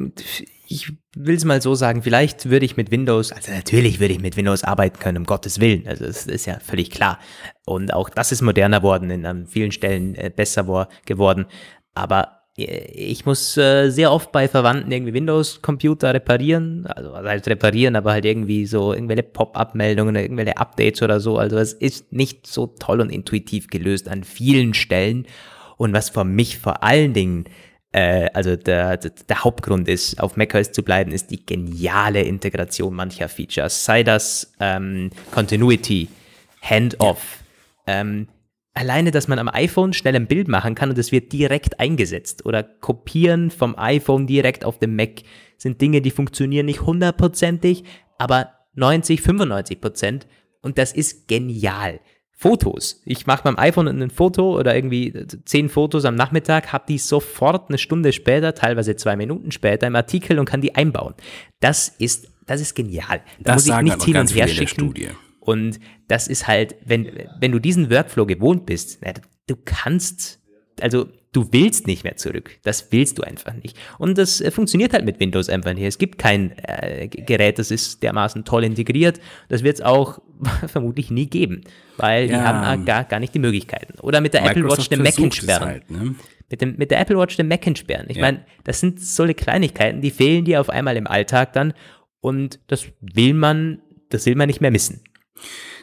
ich 0.67 0.91
will 1.15 1.35
es 1.35 1.45
mal 1.45 1.61
so 1.61 1.75
sagen, 1.75 2.03
vielleicht 2.03 2.49
würde 2.49 2.65
ich 2.65 2.75
mit 2.75 2.91
Windows, 2.91 3.31
also 3.31 3.51
natürlich 3.51 3.99
würde 3.99 4.13
ich 4.13 4.19
mit 4.19 4.35
Windows 4.35 4.63
arbeiten 4.63 4.99
können, 4.99 5.19
um 5.19 5.25
Gottes 5.25 5.59
Willen, 5.61 5.87
also 5.87 6.05
das 6.05 6.27
ist 6.27 6.45
ja 6.45 6.59
völlig 6.59 6.91
klar. 6.91 7.19
Und 7.63 7.93
auch 7.93 8.09
das 8.09 8.31
ist 8.31 8.41
moderner 8.41 8.83
worden, 8.83 9.09
in 9.11 9.47
vielen 9.47 9.71
Stellen 9.71 10.15
äh, 10.15 10.31
besser 10.35 10.89
geworden. 11.05 11.45
Aber 11.93 12.36
ich 12.57 13.23
muss 13.23 13.55
äh, 13.55 13.91
sehr 13.91 14.11
oft 14.11 14.31
bei 14.31 14.47
Verwandten 14.47 14.91
irgendwie 14.91 15.13
Windows-Computer 15.13 16.11
reparieren, 16.11 16.87
also 16.87 17.13
halt 17.13 17.47
reparieren, 17.47 17.95
aber 17.95 18.13
halt 18.13 18.25
irgendwie 18.25 18.65
so 18.65 18.93
irgendwelche 18.93 19.23
Pop-up-Meldungen, 19.23 20.15
irgendwelche 20.15 20.57
Updates 20.57 21.03
oder 21.03 21.19
so. 21.19 21.37
Also 21.37 21.57
es 21.57 21.73
ist 21.73 22.11
nicht 22.11 22.47
so 22.47 22.65
toll 22.65 22.99
und 22.99 23.11
intuitiv 23.11 23.67
gelöst 23.67 24.09
an 24.09 24.23
vielen 24.23 24.73
Stellen. 24.73 25.27
Und 25.77 25.93
was 25.93 26.09
für 26.09 26.23
mich 26.23 26.57
vor 26.57 26.81
allen 26.81 27.13
Dingen, 27.13 27.45
äh, 27.91 28.27
also 28.33 28.55
der, 28.55 28.97
der 28.97 29.43
Hauptgrund 29.43 29.87
ist, 29.87 30.19
auf 30.19 30.35
macOS 30.35 30.71
zu 30.71 30.81
bleiben, 30.81 31.11
ist 31.11 31.29
die 31.29 31.45
geniale 31.45 32.23
Integration 32.23 32.95
mancher 32.95 33.29
Features. 33.29 33.85
Sei 33.85 34.01
das 34.01 34.51
ähm, 34.59 35.11
Continuity, 35.31 36.07
Handoff, 36.63 37.43
ähm, 37.85 38.27
alleine, 38.77 39.11
dass 39.11 39.27
man 39.27 39.39
am 39.39 39.49
iPhone 39.49 39.93
schnell 39.93 40.15
ein 40.15 40.27
Bild 40.27 40.47
machen 40.47 40.75
kann 40.75 40.89
und 40.89 40.97
es 40.97 41.11
wird 41.11 41.33
direkt 41.33 41.79
eingesetzt 41.79 42.45
oder 42.45 42.63
kopieren 42.63 43.49
vom 43.49 43.77
iPhone 43.77 44.27
direkt 44.27 44.63
auf 44.63 44.79
dem 44.79 44.95
Mac 44.95 45.23
sind 45.57 45.81
Dinge, 45.81 46.01
die 46.01 46.11
funktionieren 46.11 46.67
nicht 46.67 46.81
hundertprozentig, 46.81 47.83
aber 48.19 48.51
90, 48.75 49.21
95 49.21 49.81
Prozent 49.81 50.27
und 50.61 50.77
das 50.77 50.93
ist 50.93 51.27
genial. 51.27 51.99
Fotos. 52.39 53.01
Ich 53.03 53.25
mache 53.25 53.41
beim 53.41 53.57
iPhone 53.57 53.87
ein 53.87 54.11
Foto 54.11 54.59
oder 54.59 54.75
irgendwie 54.75 55.25
zehn 55.45 55.69
Fotos 55.69 56.05
am 56.05 56.13
Nachmittag, 56.13 56.71
habe 56.71 56.85
die 56.87 56.99
sofort 56.99 57.69
eine 57.69 57.79
Stunde 57.79 58.13
später, 58.13 58.53
teilweise 58.53 58.95
zwei 58.95 59.15
Minuten 59.15 59.51
später 59.51 59.87
im 59.87 59.95
Artikel 59.95 60.37
und 60.37 60.45
kann 60.45 60.61
die 60.61 60.75
einbauen. 60.75 61.15
Das 61.59 61.87
ist, 61.87 62.29
das 62.45 62.61
ist 62.61 62.75
genial. 62.75 63.21
Da 63.39 63.55
das 63.55 63.65
muss 63.65 63.75
ich 63.75 63.81
nichts 63.81 64.05
hin 64.05 64.17
und 64.17 64.35
her 64.35 64.47
schicken. 64.47 64.93
Und 65.47 65.79
das 66.09 66.27
ist 66.27 66.45
halt, 66.45 66.75
wenn, 66.83 67.09
wenn 67.39 67.53
du 67.53 67.59
diesen 67.59 67.89
Workflow 67.89 68.25
gewohnt 68.25 68.65
bist, 68.65 68.99
du 69.47 69.55
kannst, 69.63 70.41
also 70.81 71.07
du 71.31 71.53
willst 71.53 71.87
nicht 71.87 72.03
mehr 72.03 72.17
zurück. 72.17 72.59
Das 72.63 72.91
willst 72.91 73.17
du 73.17 73.23
einfach 73.23 73.53
nicht. 73.53 73.77
Und 73.97 74.17
das 74.17 74.41
äh, 74.41 74.51
funktioniert 74.51 74.91
halt 74.91 75.05
mit 75.05 75.21
Windows 75.21 75.47
einfach 75.47 75.73
nicht. 75.73 75.85
Es 75.85 75.99
gibt 75.99 76.17
kein 76.17 76.51
äh, 76.57 77.07
Gerät, 77.07 77.59
das 77.59 77.71
ist 77.71 78.03
dermaßen 78.03 78.43
toll 78.43 78.65
integriert. 78.65 79.21
Das 79.47 79.63
wird 79.63 79.75
es 79.75 79.81
auch 79.81 80.19
vermutlich 80.67 81.11
nie 81.11 81.27
geben, 81.27 81.61
weil 81.95 82.29
ja, 82.29 82.39
die 82.39 82.43
haben 82.43 82.83
gar, 82.83 83.05
gar 83.05 83.21
nicht 83.21 83.33
die 83.33 83.39
Möglichkeiten. 83.39 83.97
Oder 84.01 84.19
mit 84.19 84.33
der 84.33 84.41
Microsoft 84.41 84.67
Apple 84.67 84.77
Watch 84.77 84.89
den 84.89 85.01
Mac 85.01 85.17
entsperren. 85.17 85.65
Halt, 85.65 85.89
ne? 85.89 86.15
mit, 86.49 86.61
dem, 86.61 86.75
mit 86.75 86.91
der 86.91 86.99
Apple 86.99 87.17
Watch 87.17 87.37
den 87.37 87.47
Mac 87.47 87.65
entsperren. 87.65 88.07
Ich 88.09 88.17
ja. 88.17 88.23
meine, 88.23 88.43
das 88.65 88.81
sind 88.81 88.99
solche 88.99 89.33
Kleinigkeiten, 89.33 90.01
die 90.01 90.11
fehlen 90.11 90.43
dir 90.43 90.59
auf 90.59 90.69
einmal 90.69 90.97
im 90.97 91.07
Alltag 91.07 91.53
dann 91.53 91.73
und 92.19 92.59
das 92.67 92.85
will 92.99 93.33
man, 93.33 93.79
das 94.09 94.25
will 94.25 94.35
man 94.35 94.47
nicht 94.47 94.59
mehr 94.59 94.71
missen. 94.71 94.99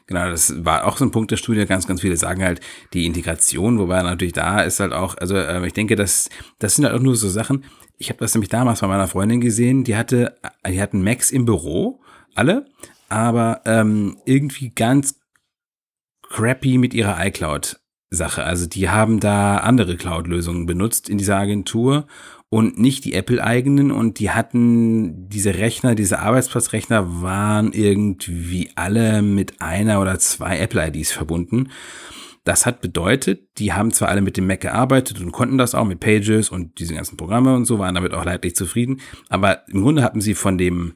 Genau, 0.07 0.29
das 0.29 0.65
war 0.65 0.87
auch 0.87 0.99
so 0.99 1.05
ein 1.05 1.11
Punkt 1.11 1.31
der 1.31 1.37
Studie. 1.37 1.65
Ganz, 1.67 1.87
ganz 1.87 2.01
viele 2.01 2.17
sagen 2.17 2.43
halt 2.43 2.61
die 2.93 3.07
Integration, 3.07 3.79
wobei 3.79 4.03
natürlich 4.03 4.35
da 4.35 4.61
ist 4.61 4.81
halt 4.81 4.93
auch, 4.93 5.17
also 5.17 5.37
äh, 5.37 5.67
ich 5.67 5.73
denke, 5.73 5.97
das, 5.97 6.29
das 6.59 6.77
sind 6.77 6.85
halt 6.85 6.95
auch 6.95 7.03
nur 7.03 7.17
so 7.17 7.29
Sachen. 7.29 7.65
Ich 7.97 8.11
habe 8.11 8.19
das 8.19 8.35
nämlich 8.35 8.51
damals 8.51 8.81
bei 8.81 8.87
meiner 8.87 9.09
Freundin 9.09 9.41
gesehen. 9.41 9.85
Die 9.85 9.97
hatte, 9.97 10.37
die 10.67 10.81
hatten 10.81 11.03
Macs 11.03 11.31
im 11.31 11.45
Büro, 11.45 12.01
alle, 12.35 12.67
aber 13.09 13.63
ähm, 13.65 14.19
irgendwie 14.25 14.71
ganz 14.71 15.21
crappy 16.29 16.79
mit 16.79 16.93
ihrer 16.93 17.25
iCloud. 17.25 17.81
Sache. 18.15 18.45
Also 18.45 18.67
die 18.67 18.89
haben 18.89 19.21
da 19.21 19.59
andere 19.59 19.97
Cloud-Lösungen 19.97 20.67
benutzt 20.67 21.09
in 21.09 21.19
dieser 21.19 21.37
Agentur 21.37 22.07
und 22.55 22.79
nicht 22.79 23.05
die 23.05 23.15
Apple-eigenen 23.15 23.91
und 23.91 24.21
die 24.21 24.31
hatten 24.31 25.29
diese 25.29 25.57
Rechner, 25.57 25.97
diese 25.97 26.21
Arbeitsplatzrechner 26.21 27.21
waren 27.21 27.73
irgendwie 27.73 28.71
alle 28.77 29.23
mit 29.23 29.61
einer 29.61 30.01
oder 30.01 30.21
zwei 30.21 30.61
Apple-IDs 30.61 31.11
verbunden. 31.11 31.71
Das 32.45 32.65
hat 32.65 32.81
bedeutet, 32.81 33.59
die 33.59 33.73
haben 33.73 33.91
zwar 33.91 34.09
alle 34.09 34.21
mit 34.21 34.37
dem 34.37 34.47
Mac 34.47 34.61
gearbeitet 34.61 35.21
und 35.21 35.33
konnten 35.33 35.59
das 35.59 35.75
auch 35.75 35.85
mit 35.85 35.99
Pages 35.99 36.49
und 36.51 36.79
diese 36.79 36.95
ganzen 36.95 37.17
Programme 37.17 37.57
und 37.57 37.65
so, 37.65 37.81
waren 37.81 37.97
damit 37.97 38.15
auch 38.15 38.25
leidlich 38.25 38.55
zufrieden, 38.55 39.01
aber 39.29 39.67
im 39.67 39.83
Grunde 39.83 40.05
hatten 40.05 40.21
sie 40.21 40.35
von 40.35 40.57
dem 40.57 40.95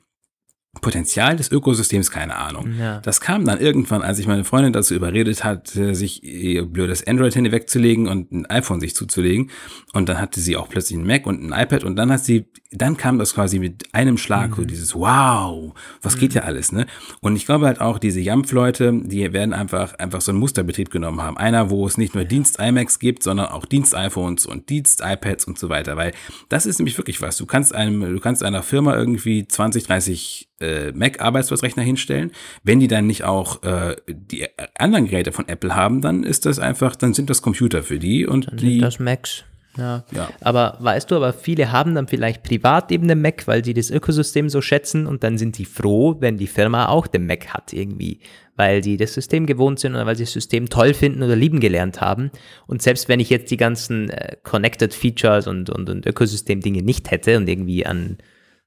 Potenzial 0.81 1.37
des 1.37 1.51
Ökosystems 1.51 2.11
keine 2.11 2.37
Ahnung. 2.37 2.75
Ja. 2.79 3.01
Das 3.01 3.21
kam 3.21 3.45
dann 3.45 3.61
irgendwann, 3.61 4.03
als 4.03 4.19
ich 4.19 4.27
meine 4.27 4.45
Freundin 4.45 4.73
dazu 4.73 4.95
überredet 4.95 5.45
hatte, 5.45 5.95
sich 5.95 6.23
ihr 6.23 6.65
blödes 6.65 7.07
Android-Handy 7.07 7.53
wegzulegen 7.53 8.09
und 8.09 8.33
ein 8.33 8.47
iPhone 8.47 8.81
sich 8.81 8.95
zuzulegen. 8.95 9.51
Und 9.93 10.09
dann 10.09 10.21
hatte 10.21 10.41
sie 10.41 10.57
auch 10.57 10.69
plötzlich 10.69 10.99
ein 10.99 11.07
Mac 11.07 11.27
und 11.27 11.43
ein 11.43 11.53
iPad 11.59 11.85
und 11.85 11.97
dann 11.97 12.13
hat 12.13 12.25
sie, 12.25 12.47
dann 12.71 12.97
kam 12.97 13.19
das 13.19 13.35
quasi 13.35 13.59
mit 13.59 13.87
einem 13.93 14.19
Schlag, 14.19 14.51
mhm. 14.51 14.55
so 14.57 14.65
dieses 14.65 14.95
Wow, 14.95 15.75
was 16.03 16.17
mhm. 16.17 16.21
geht 16.21 16.35
ja 16.35 16.43
alles, 16.43 16.73
ne? 16.73 16.87
Und 17.21 17.37
ich 17.37 17.47
glaube 17.47 17.67
halt 17.67 17.81
auch, 17.81 17.99
diese 17.99 18.21
Jamf-Leute, 18.21 18.93
die 19.05 19.33
werden 19.33 19.55
einfach, 19.55 19.95
einfach 19.95 20.21
so 20.21 20.33
einen 20.33 20.41
Musterbetrieb 20.41 20.91
genommen 20.91 21.23
haben. 21.23 21.37
Einer, 21.39 21.71
wo 21.71 21.87
es 21.87 21.97
nicht 21.97 22.15
nur 22.15 22.25
Dienst-iMacs 22.25 22.99
gibt, 22.99 23.23
sondern 23.23 23.47
auch 23.47 23.65
Dienst-iPhones 23.65 24.47
und 24.47 24.69
Dienst-iPads 24.69 25.47
und 25.47 25.59
so 25.59 25.69
weiter, 25.69 25.97
weil 25.97 26.13
das 26.49 26.67
ist 26.67 26.79
nämlich 26.79 26.99
wirklich 26.99 27.21
was. 27.23 27.37
Du 27.37 27.47
kannst 27.47 27.75
einem, 27.75 28.01
du 28.01 28.21
kannst 28.21 28.43
einer 28.43 28.63
Firma 28.63 28.97
irgendwie 28.97 29.47
20, 29.47 29.85
30 29.85 30.48
äh, 30.61 30.93
Mac-Arbeitsplatzrechner 30.93 31.83
hinstellen. 31.83 32.33
Wenn 32.63 32.81
die 32.81 32.89
dann 32.89 33.07
nicht 33.07 33.25
auch 33.25 33.63
äh, 33.63 33.97
die 34.09 34.47
anderen 34.77 35.07
Geräte 35.07 35.33
von 35.33 35.49
Apple 35.49 35.75
haben, 35.75 36.01
dann 36.01 36.25
ist 36.25 36.47
das 36.47 36.59
einfach, 36.59 36.97
dann 36.97 37.15
sind 37.15 37.31
das 37.31 37.43
Computer 37.43 37.83
für 37.83 37.99
die 37.99 38.27
und 38.27 38.49
dann 38.49 38.57
die. 38.57 38.73
Sind 38.73 38.83
das 38.83 38.99
Macs. 38.99 39.45
Ja. 39.79 40.05
ja. 40.13 40.29
Aber 40.41 40.77
weißt 40.81 41.11
du, 41.11 41.17
aber 41.17 41.33
viele 41.33 41.73
haben 41.73 41.95
dann 41.95 42.09
vielleicht 42.09 42.43
privat 42.43 42.91
eben 42.91 43.07
den 43.07 43.23
Mac, 43.23 43.47
weil 43.47 43.65
sie 43.65 43.75
das 43.75 43.91
Ökosystem 43.91 44.49
so 44.49 44.61
schätzen 44.61 45.07
und 45.07 45.23
dann 45.23 45.39
sind 45.39 45.57
sie 45.57 45.65
froh, 45.65 46.17
wenn 46.19 46.37
die 46.37 46.49
Firma 46.49 46.89
auch 46.89 47.07
den 47.07 47.27
Mac 47.27 47.49
hat 47.55 47.73
irgendwie, 47.73 48.21
weil 48.57 48.83
sie 48.83 48.97
das 48.97 49.15
System 49.15 49.47
gewohnt 49.47 49.79
sind 49.79 49.95
oder 49.95 50.05
weil 50.05 50.17
sie 50.17 50.25
das 50.25 50.33
System 50.33 50.69
toll 50.69 50.95
finden 50.95 51.23
oder 51.23 51.37
lieben 51.37 51.61
gelernt 51.61 52.01
haben. 52.01 52.31
Und 52.67 52.83
selbst 52.83 53.09
wenn 53.09 53.21
ich 53.21 53.31
jetzt 53.31 53.51
die 53.51 53.57
ganzen 53.57 54.11
äh, 54.11 54.37
Connected 54.43 54.93
Features 54.93 55.47
und, 55.47 55.71
und, 55.71 55.89
und 55.89 56.07
Ökosystem-Dinge 56.07 56.83
nicht 56.83 57.11
hätte 57.11 57.37
und 57.37 57.49
irgendwie 57.49 57.87
an, 57.87 58.19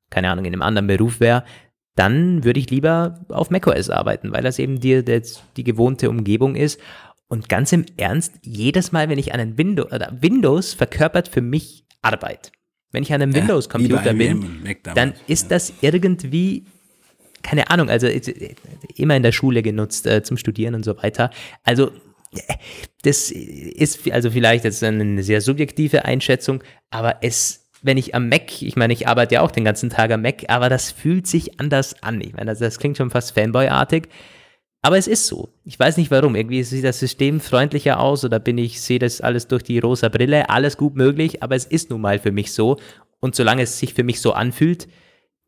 keine 0.09 0.29
Ahnung, 0.29 0.45
in 0.45 0.53
einem 0.53 0.61
anderen 0.61 0.87
Beruf 0.87 1.19
wäre, 1.19 1.43
dann 1.95 2.43
würde 2.43 2.59
ich 2.59 2.69
lieber 2.69 3.25
auf 3.29 3.49
macOS 3.49 3.89
arbeiten, 3.89 4.31
weil 4.31 4.43
das 4.43 4.59
eben 4.59 4.79
die, 4.79 5.03
die, 5.03 5.21
die 5.57 5.63
gewohnte 5.63 6.09
Umgebung 6.09 6.55
ist. 6.55 6.79
Und 7.27 7.47
ganz 7.47 7.71
im 7.71 7.85
Ernst, 7.97 8.33
jedes 8.43 8.91
Mal, 8.91 9.09
wenn 9.09 9.17
ich 9.17 9.33
an 9.33 9.39
einen 9.39 9.57
Windows, 9.57 9.91
oder 9.91 10.11
Windows 10.19 10.73
verkörpert 10.73 11.27
für 11.27 11.41
mich 11.41 11.85
Arbeit. 12.01 12.51
Wenn 12.91 13.03
ich 13.03 13.13
an 13.13 13.21
einem 13.21 13.31
ja, 13.31 13.41
Windows-Computer 13.41 14.13
bin, 14.13 14.65
dann 14.95 15.13
ist 15.27 15.49
das 15.49 15.73
irgendwie, 15.81 16.65
keine 17.41 17.69
Ahnung, 17.69 17.89
also 17.89 18.07
immer 18.95 19.15
in 19.15 19.23
der 19.23 19.31
Schule 19.31 19.61
genutzt 19.61 20.07
äh, 20.07 20.23
zum 20.23 20.35
Studieren 20.35 20.75
und 20.75 20.83
so 20.83 20.97
weiter. 20.97 21.29
Also 21.63 21.91
das 23.03 23.31
ist 23.31 24.09
also 24.11 24.31
vielleicht 24.31 24.63
jetzt 24.63 24.83
eine 24.83 25.23
sehr 25.23 25.41
subjektive 25.41 26.05
Einschätzung, 26.05 26.63
aber 26.89 27.17
es 27.21 27.60
wenn 27.81 27.97
ich 27.97 28.13
am 28.15 28.29
Mac, 28.29 28.61
ich 28.61 28.75
meine, 28.75 28.93
ich 28.93 29.07
arbeite 29.07 29.35
ja 29.35 29.41
auch 29.41 29.51
den 29.51 29.65
ganzen 29.65 29.89
Tag 29.89 30.11
am 30.11 30.21
Mac, 30.21 30.45
aber 30.47 30.69
das 30.69 30.91
fühlt 30.91 31.27
sich 31.27 31.59
anders 31.59 32.01
an. 32.03 32.21
Ich 32.21 32.33
meine, 32.33 32.45
das, 32.45 32.59
das 32.59 32.79
klingt 32.79 32.97
schon 32.97 33.09
fast 33.09 33.33
Fanboy-artig. 33.33 34.07
Aber 34.83 34.97
es 34.97 35.07
ist 35.07 35.27
so. 35.27 35.49
Ich 35.63 35.79
weiß 35.79 35.97
nicht 35.97 36.09
warum. 36.09 36.35
Irgendwie 36.35 36.63
sieht 36.63 36.83
das 36.83 36.99
System 36.99 37.39
freundlicher 37.39 37.99
aus 37.99 38.25
oder 38.25 38.39
bin 38.39 38.57
ich, 38.57 38.81
sehe 38.81 38.99
das 38.99 39.21
alles 39.21 39.47
durch 39.47 39.63
die 39.63 39.79
rosa 39.79 40.09
Brille. 40.09 40.49
Alles 40.49 40.77
gut 40.77 40.95
möglich, 40.95 41.43
aber 41.43 41.55
es 41.55 41.65
ist 41.65 41.91
nun 41.91 42.01
mal 42.01 42.19
für 42.19 42.31
mich 42.31 42.51
so. 42.51 42.77
Und 43.19 43.35
solange 43.35 43.61
es 43.63 43.77
sich 43.77 43.93
für 43.93 44.03
mich 44.03 44.21
so 44.21 44.33
anfühlt, 44.33 44.87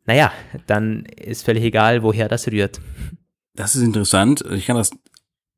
naja, 0.05 0.31
dann 0.67 1.05
ist 1.05 1.45
völlig 1.45 1.63
egal, 1.63 2.03
woher 2.03 2.27
das 2.27 2.47
rührt. 2.47 2.79
Das 3.55 3.75
ist 3.75 3.81
interessant. 3.83 4.43
Ich 4.51 4.65
kann 4.67 4.75
das 4.75 4.91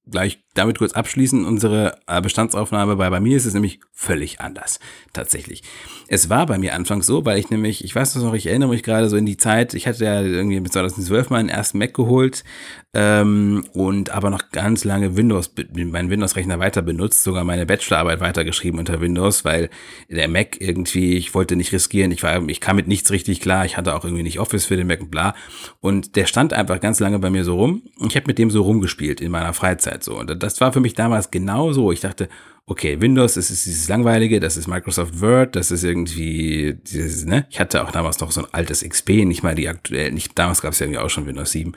gleich 0.09 0.39
damit 0.53 0.79
kurz 0.79 0.93
abschließen. 0.93 1.45
Unsere 1.45 1.97
äh, 2.07 2.21
Bestandsaufnahme 2.21 2.95
bei, 2.95 3.09
bei 3.09 3.19
mir 3.19 3.37
ist 3.37 3.45
es 3.45 3.53
nämlich 3.53 3.79
völlig 3.91 4.41
anders. 4.41 4.79
Tatsächlich. 5.13 5.63
Es 6.07 6.29
war 6.29 6.45
bei 6.45 6.57
mir 6.57 6.73
anfangs 6.73 7.05
so, 7.05 7.25
weil 7.25 7.37
ich 7.37 7.49
nämlich, 7.49 7.83
ich 7.83 7.95
weiß 7.95 8.15
noch, 8.15 8.33
ich 8.33 8.47
erinnere 8.47 8.69
mich 8.69 8.83
gerade 8.83 9.09
so 9.09 9.17
in 9.17 9.25
die 9.25 9.37
Zeit, 9.37 9.73
ich 9.73 9.87
hatte 9.87 10.05
ja 10.05 10.21
irgendwie 10.21 10.59
mit 10.59 10.71
2012 10.71 11.29
meinen 11.29 11.49
ersten 11.49 11.77
Mac 11.77 11.93
geholt 11.93 12.43
ähm, 12.93 13.65
und 13.73 14.11
aber 14.11 14.29
noch 14.29 14.51
ganz 14.51 14.83
lange 14.83 15.17
Windows, 15.17 15.51
meinen 15.73 16.09
Windows-Rechner 16.09 16.59
weiter 16.59 16.81
benutzt, 16.81 17.23
sogar 17.23 17.43
meine 17.43 17.65
Bachelorarbeit 17.65 18.21
weitergeschrieben 18.21 18.79
unter 18.79 19.01
Windows, 19.01 19.43
weil 19.43 19.69
der 20.09 20.27
Mac 20.27 20.61
irgendwie, 20.61 21.15
ich 21.15 21.33
wollte 21.33 21.55
nicht 21.55 21.73
riskieren, 21.73 22.11
ich 22.11 22.23
war, 22.23 22.47
ich 22.47 22.61
kam 22.61 22.75
mit 22.77 22.87
nichts 22.87 23.11
richtig 23.11 23.41
klar, 23.41 23.65
ich 23.65 23.77
hatte 23.77 23.95
auch 23.95 24.03
irgendwie 24.03 24.23
nicht 24.23 24.39
Office 24.39 24.65
für 24.65 24.77
den 24.77 24.87
Mac 24.87 25.01
und 25.01 25.11
bla. 25.11 25.35
Und 25.81 26.15
der 26.15 26.25
stand 26.25 26.53
einfach 26.53 26.79
ganz 26.79 26.99
lange 26.99 27.19
bei 27.19 27.29
mir 27.29 27.43
so 27.43 27.55
rum 27.55 27.83
und 27.97 28.11
ich 28.11 28.15
habe 28.15 28.27
mit 28.27 28.37
dem 28.37 28.51
so 28.51 28.61
rumgespielt 28.61 29.21
in 29.21 29.31
meiner 29.31 29.53
Freizeit 29.53 29.94
so. 30.03 30.19
Und 30.19 30.41
das 30.41 30.61
war 30.61 30.73
für 30.73 30.79
mich 30.79 30.93
damals 30.93 31.31
genau 31.31 31.73
so. 31.73 31.91
Ich 31.91 32.01
dachte, 32.01 32.29
okay, 32.65 32.99
Windows, 32.99 33.35
das 33.35 33.51
ist 33.51 33.65
dieses 33.65 33.87
langweilige, 33.87 34.39
das 34.39 34.57
ist 34.57 34.67
Microsoft 34.67 35.21
Word, 35.21 35.55
das 35.55 35.71
ist 35.71 35.83
irgendwie 35.83 36.77
dieses, 36.83 37.25
ne? 37.25 37.45
Ich 37.49 37.59
hatte 37.59 37.83
auch 37.83 37.91
damals 37.91 38.19
noch 38.19 38.31
so 38.31 38.41
ein 38.41 38.53
altes 38.53 38.83
XP, 38.87 39.25
nicht 39.25 39.43
mal 39.43 39.55
die 39.55 39.69
aktuell, 39.69 40.11
nicht, 40.11 40.37
damals 40.37 40.61
gab 40.61 40.73
es 40.73 40.79
ja 40.79 40.85
irgendwie 40.85 40.99
auch 40.99 41.09
schon 41.09 41.27
Windows 41.27 41.51
7. 41.51 41.73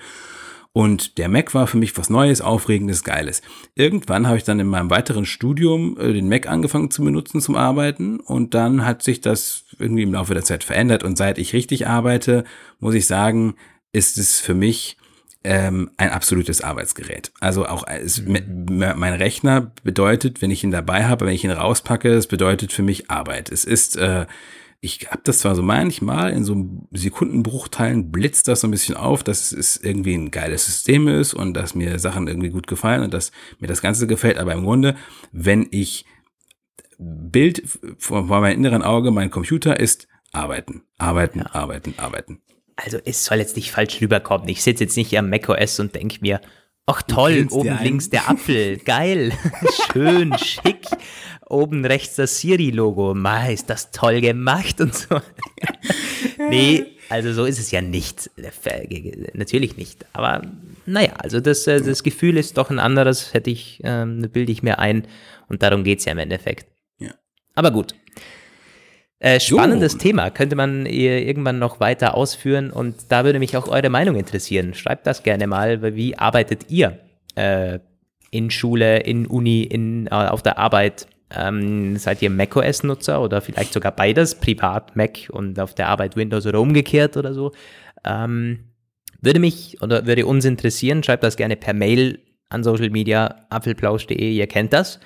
Und 0.72 1.18
der 1.18 1.28
Mac 1.28 1.54
war 1.54 1.66
für 1.66 1.76
mich 1.76 1.96
was 1.96 2.10
Neues, 2.10 2.40
Aufregendes, 2.40 3.02
Geiles. 3.02 3.42
Irgendwann 3.74 4.26
habe 4.26 4.36
ich 4.36 4.44
dann 4.44 4.60
in 4.60 4.66
meinem 4.66 4.90
weiteren 4.90 5.24
Studium 5.24 5.98
äh, 5.98 6.12
den 6.12 6.28
Mac 6.28 6.46
angefangen 6.46 6.90
zu 6.90 7.02
benutzen 7.02 7.40
zum 7.40 7.56
Arbeiten 7.56 8.20
und 8.20 8.54
dann 8.54 8.84
hat 8.84 9.02
sich 9.02 9.20
das 9.20 9.64
irgendwie 9.78 10.02
im 10.02 10.12
Laufe 10.12 10.34
der 10.34 10.44
Zeit 10.44 10.64
verändert 10.64 11.02
und 11.02 11.18
seit 11.18 11.38
ich 11.38 11.52
richtig 11.52 11.86
arbeite, 11.86 12.44
muss 12.80 12.94
ich 12.94 13.06
sagen, 13.06 13.56
ist 13.92 14.18
es 14.18 14.40
für 14.40 14.54
mich 14.54 14.96
ähm, 15.44 15.90
ein 15.96 16.10
absolutes 16.10 16.60
Arbeitsgerät. 16.60 17.32
Also 17.40 17.66
auch 17.66 17.86
es, 17.86 18.22
mein 18.26 19.12
Rechner 19.14 19.72
bedeutet, 19.84 20.42
wenn 20.42 20.50
ich 20.50 20.64
ihn 20.64 20.70
dabei 20.70 21.06
habe, 21.06 21.26
wenn 21.26 21.34
ich 21.34 21.44
ihn 21.44 21.50
rauspacke, 21.50 22.10
es 22.10 22.26
bedeutet 22.26 22.72
für 22.72 22.82
mich 22.82 23.10
Arbeit. 23.10 23.50
Es 23.50 23.64
ist, 23.64 23.96
äh, 23.96 24.26
ich 24.80 25.08
habe 25.10 25.22
das 25.24 25.38
zwar 25.38 25.54
so 25.54 25.62
manchmal 25.62 26.32
in 26.32 26.44
so 26.44 26.86
Sekundenbruchteilen 26.92 28.10
blitzt 28.10 28.48
das 28.48 28.60
so 28.60 28.68
ein 28.68 28.72
bisschen 28.72 28.96
auf, 28.96 29.22
dass 29.22 29.52
es 29.52 29.76
irgendwie 29.76 30.14
ein 30.14 30.30
geiles 30.30 30.66
System 30.66 31.08
ist 31.08 31.34
und 31.34 31.54
dass 31.54 31.74
mir 31.74 31.98
Sachen 31.98 32.28
irgendwie 32.28 32.50
gut 32.50 32.66
gefallen 32.66 33.02
und 33.02 33.14
dass 33.14 33.32
mir 33.60 33.68
das 33.68 33.82
Ganze 33.82 34.06
gefällt, 34.06 34.38
aber 34.38 34.52
im 34.52 34.64
Grunde, 34.64 34.96
wenn 35.32 35.66
ich 35.70 36.04
Bild 36.98 37.62
vor, 37.98 38.26
vor 38.26 38.40
meinem 38.40 38.56
inneren 38.56 38.82
Auge, 38.82 39.12
mein 39.12 39.30
Computer 39.30 39.78
ist 39.78 40.08
arbeiten, 40.32 40.82
arbeiten, 40.98 41.40
ja. 41.40 41.54
arbeiten, 41.54 41.94
arbeiten 41.96 42.42
also 42.84 42.98
es 43.04 43.24
soll 43.24 43.38
jetzt 43.38 43.56
nicht 43.56 43.72
falsch 43.72 44.00
rüberkommen. 44.00 44.48
Ich 44.48 44.62
sitze 44.62 44.84
jetzt 44.84 44.96
nicht 44.96 45.16
am 45.18 45.28
macOS 45.28 45.80
und 45.80 45.94
denke 45.94 46.18
mir, 46.20 46.40
ach 46.86 47.02
toll, 47.02 47.48
oben 47.50 47.78
links 47.82 48.08
der 48.08 48.28
Apfel, 48.30 48.78
geil, 48.78 49.32
schön, 49.92 50.36
schick. 50.38 50.86
Oben 51.48 51.84
rechts 51.84 52.16
das 52.16 52.40
Siri-Logo, 52.40 53.14
ma, 53.14 53.46
ist 53.46 53.70
das 53.70 53.90
toll 53.90 54.20
gemacht 54.20 54.80
und 54.80 54.94
so. 54.94 55.20
nee, 56.50 56.84
also 57.08 57.32
so 57.32 57.46
ist 57.46 57.58
es 57.58 57.70
ja 57.70 57.80
nicht. 57.80 58.30
Natürlich 59.32 59.78
nicht. 59.78 60.04
Aber 60.12 60.42
naja, 60.84 61.14
also 61.18 61.40
das, 61.40 61.66
äh, 61.66 61.80
das 61.80 62.02
Gefühl 62.02 62.36
ist 62.36 62.58
doch 62.58 62.70
ein 62.70 62.78
anderes, 62.78 63.32
hätte 63.32 63.50
ich, 63.50 63.80
ähm, 63.82 64.28
bilde 64.30 64.52
ich 64.52 64.62
mir 64.62 64.78
ein. 64.78 65.08
Und 65.48 65.62
darum 65.62 65.84
geht 65.84 66.00
es 66.00 66.04
ja 66.04 66.12
im 66.12 66.18
Endeffekt. 66.18 66.66
Ja. 66.98 67.14
Aber 67.54 67.70
gut, 67.70 67.94
äh, 69.20 69.40
spannendes 69.40 69.94
jo. 69.94 69.98
Thema, 69.98 70.30
könnte 70.30 70.54
man 70.54 70.86
irgendwann 70.86 71.58
noch 71.58 71.80
weiter 71.80 72.14
ausführen 72.14 72.70
und 72.70 72.96
da 73.08 73.24
würde 73.24 73.40
mich 73.40 73.56
auch 73.56 73.68
eure 73.68 73.90
Meinung 73.90 74.16
interessieren. 74.16 74.74
Schreibt 74.74 75.06
das 75.06 75.24
gerne 75.24 75.46
mal, 75.46 75.82
wie 75.96 76.16
arbeitet 76.16 76.70
ihr 76.70 76.98
äh, 77.34 77.80
in 78.30 78.50
Schule, 78.50 79.00
in 79.00 79.26
Uni, 79.26 79.62
in, 79.62 80.06
äh, 80.06 80.10
auf 80.10 80.42
der 80.42 80.58
Arbeit? 80.58 81.08
Ähm, 81.30 81.96
seid 81.96 82.22
ihr 82.22 82.30
macOS-Nutzer 82.30 83.20
oder 83.20 83.42
vielleicht 83.42 83.72
sogar 83.72 83.92
beides, 83.92 84.36
privat 84.36 84.96
Mac 84.96 85.28
und 85.30 85.60
auf 85.60 85.74
der 85.74 85.88
Arbeit 85.88 86.16
Windows 86.16 86.46
oder 86.46 86.60
umgekehrt 86.60 87.16
oder 87.16 87.34
so? 87.34 87.52
Ähm, 88.04 88.60
würde 89.20 89.40
mich 89.40 89.82
oder 89.82 90.06
würde 90.06 90.26
uns 90.26 90.44
interessieren, 90.44 91.02
schreibt 91.02 91.24
das 91.24 91.36
gerne 91.36 91.56
per 91.56 91.74
Mail 91.74 92.20
an 92.50 92.64
Social 92.64 92.90
Media, 92.90 93.46
apfelplausch.de, 93.50 94.32
ihr 94.32 94.46
kennt 94.46 94.72
das. 94.72 95.00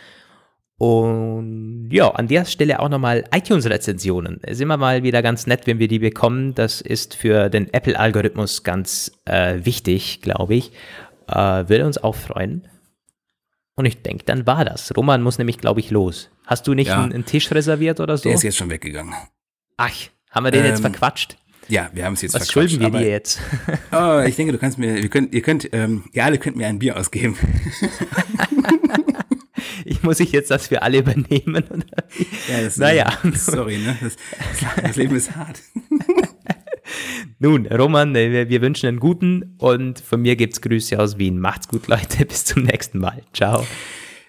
Und 0.82 1.90
ja, 1.92 2.10
an 2.10 2.26
der 2.26 2.44
Stelle 2.44 2.80
auch 2.80 2.88
nochmal 2.88 3.22
iTunes-Rezensionen. 3.32 4.40
Es 4.42 4.54
ist 4.54 4.62
immer 4.62 4.76
mal 4.76 5.04
wieder 5.04 5.22
ganz 5.22 5.46
nett, 5.46 5.68
wenn 5.68 5.78
wir 5.78 5.86
die 5.86 6.00
bekommen. 6.00 6.56
Das 6.56 6.80
ist 6.80 7.14
für 7.14 7.50
den 7.50 7.72
Apple-Algorithmus 7.72 8.64
ganz 8.64 9.12
äh, 9.24 9.64
wichtig, 9.64 10.22
glaube 10.22 10.56
ich. 10.56 10.72
Äh, 11.28 11.68
würde 11.68 11.86
uns 11.86 11.98
auch 11.98 12.16
freuen. 12.16 12.66
Und 13.76 13.84
ich 13.84 14.02
denke, 14.02 14.24
dann 14.24 14.44
war 14.44 14.64
das. 14.64 14.92
Roman 14.96 15.22
muss 15.22 15.38
nämlich, 15.38 15.58
glaube 15.58 15.78
ich, 15.78 15.92
los. 15.92 16.30
Hast 16.46 16.66
du 16.66 16.74
nicht 16.74 16.88
ja, 16.88 17.00
einen, 17.00 17.12
einen, 17.12 17.26
Tisch 17.26 17.48
reserviert 17.52 18.00
oder 18.00 18.16
so? 18.16 18.24
Der 18.24 18.34
ist 18.34 18.42
jetzt 18.42 18.56
schon 18.56 18.68
weggegangen. 18.68 19.14
Ach, 19.76 19.94
haben 20.32 20.44
wir 20.44 20.50
den 20.50 20.64
ähm, 20.64 20.70
jetzt 20.70 20.80
verquatscht? 20.80 21.36
Ja, 21.68 21.90
wir 21.92 22.06
haben 22.06 22.14
es 22.14 22.22
jetzt 22.22 22.34
Was 22.34 22.50
verquatscht. 22.50 22.72
Was 22.72 22.80
schulden 22.80 22.92
wir 22.92 22.98
dir 22.98 23.08
jetzt? 23.08 23.38
oh, 23.92 24.18
ich 24.26 24.34
denke, 24.34 24.50
du 24.50 24.58
kannst 24.58 24.78
mir, 24.78 24.98
ihr 24.98 25.08
könnt, 25.08 25.32
ihr 25.32 25.42
könnt, 25.42 25.68
ähm, 25.72 26.06
ihr 26.12 26.24
alle 26.24 26.38
könnt 26.38 26.56
mir 26.56 26.66
ein 26.66 26.80
Bier 26.80 26.96
ausgeben. 26.96 27.38
ich 29.84 30.02
muss 30.02 30.20
ich 30.20 30.32
jetzt 30.32 30.50
das 30.50 30.68
für 30.68 30.82
alle 30.82 30.98
übernehmen? 30.98 31.64
Oder? 31.70 32.04
Ja, 32.48 32.62
das, 32.62 32.76
naja. 32.76 33.18
Sorry, 33.34 33.78
ne? 33.78 33.96
Das, 34.00 34.16
das 34.82 34.96
Leben 34.96 35.16
ist 35.16 35.34
hart. 35.34 35.60
Nun, 37.38 37.66
Roman, 37.66 38.14
äh, 38.14 38.48
wir 38.48 38.60
wünschen 38.60 38.86
einen 38.86 39.00
guten 39.00 39.54
und 39.58 40.00
von 40.00 40.22
mir 40.22 40.36
gibt's 40.36 40.60
Grüße 40.60 40.98
aus 40.98 41.18
Wien. 41.18 41.38
Macht's 41.38 41.68
gut, 41.68 41.88
Leute. 41.88 42.24
Bis 42.26 42.44
zum 42.44 42.62
nächsten 42.62 42.98
Mal. 42.98 43.22
Ciao. 43.32 43.66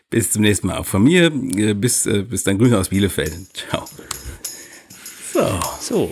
Bis 0.10 0.32
zum 0.32 0.44
nächsten 0.44 0.68
Mal. 0.68 0.78
Auch 0.78 0.86
von 0.86 1.04
mir 1.04 1.26
äh, 1.26 1.74
bis, 1.74 2.06
äh, 2.06 2.24
bis 2.24 2.44
dann 2.44 2.58
Grüße 2.58 2.78
aus 2.78 2.89
Bielefeld. 2.89 3.34
Ciao. 3.54 3.86
So. 5.34 5.60
So. 5.80 6.12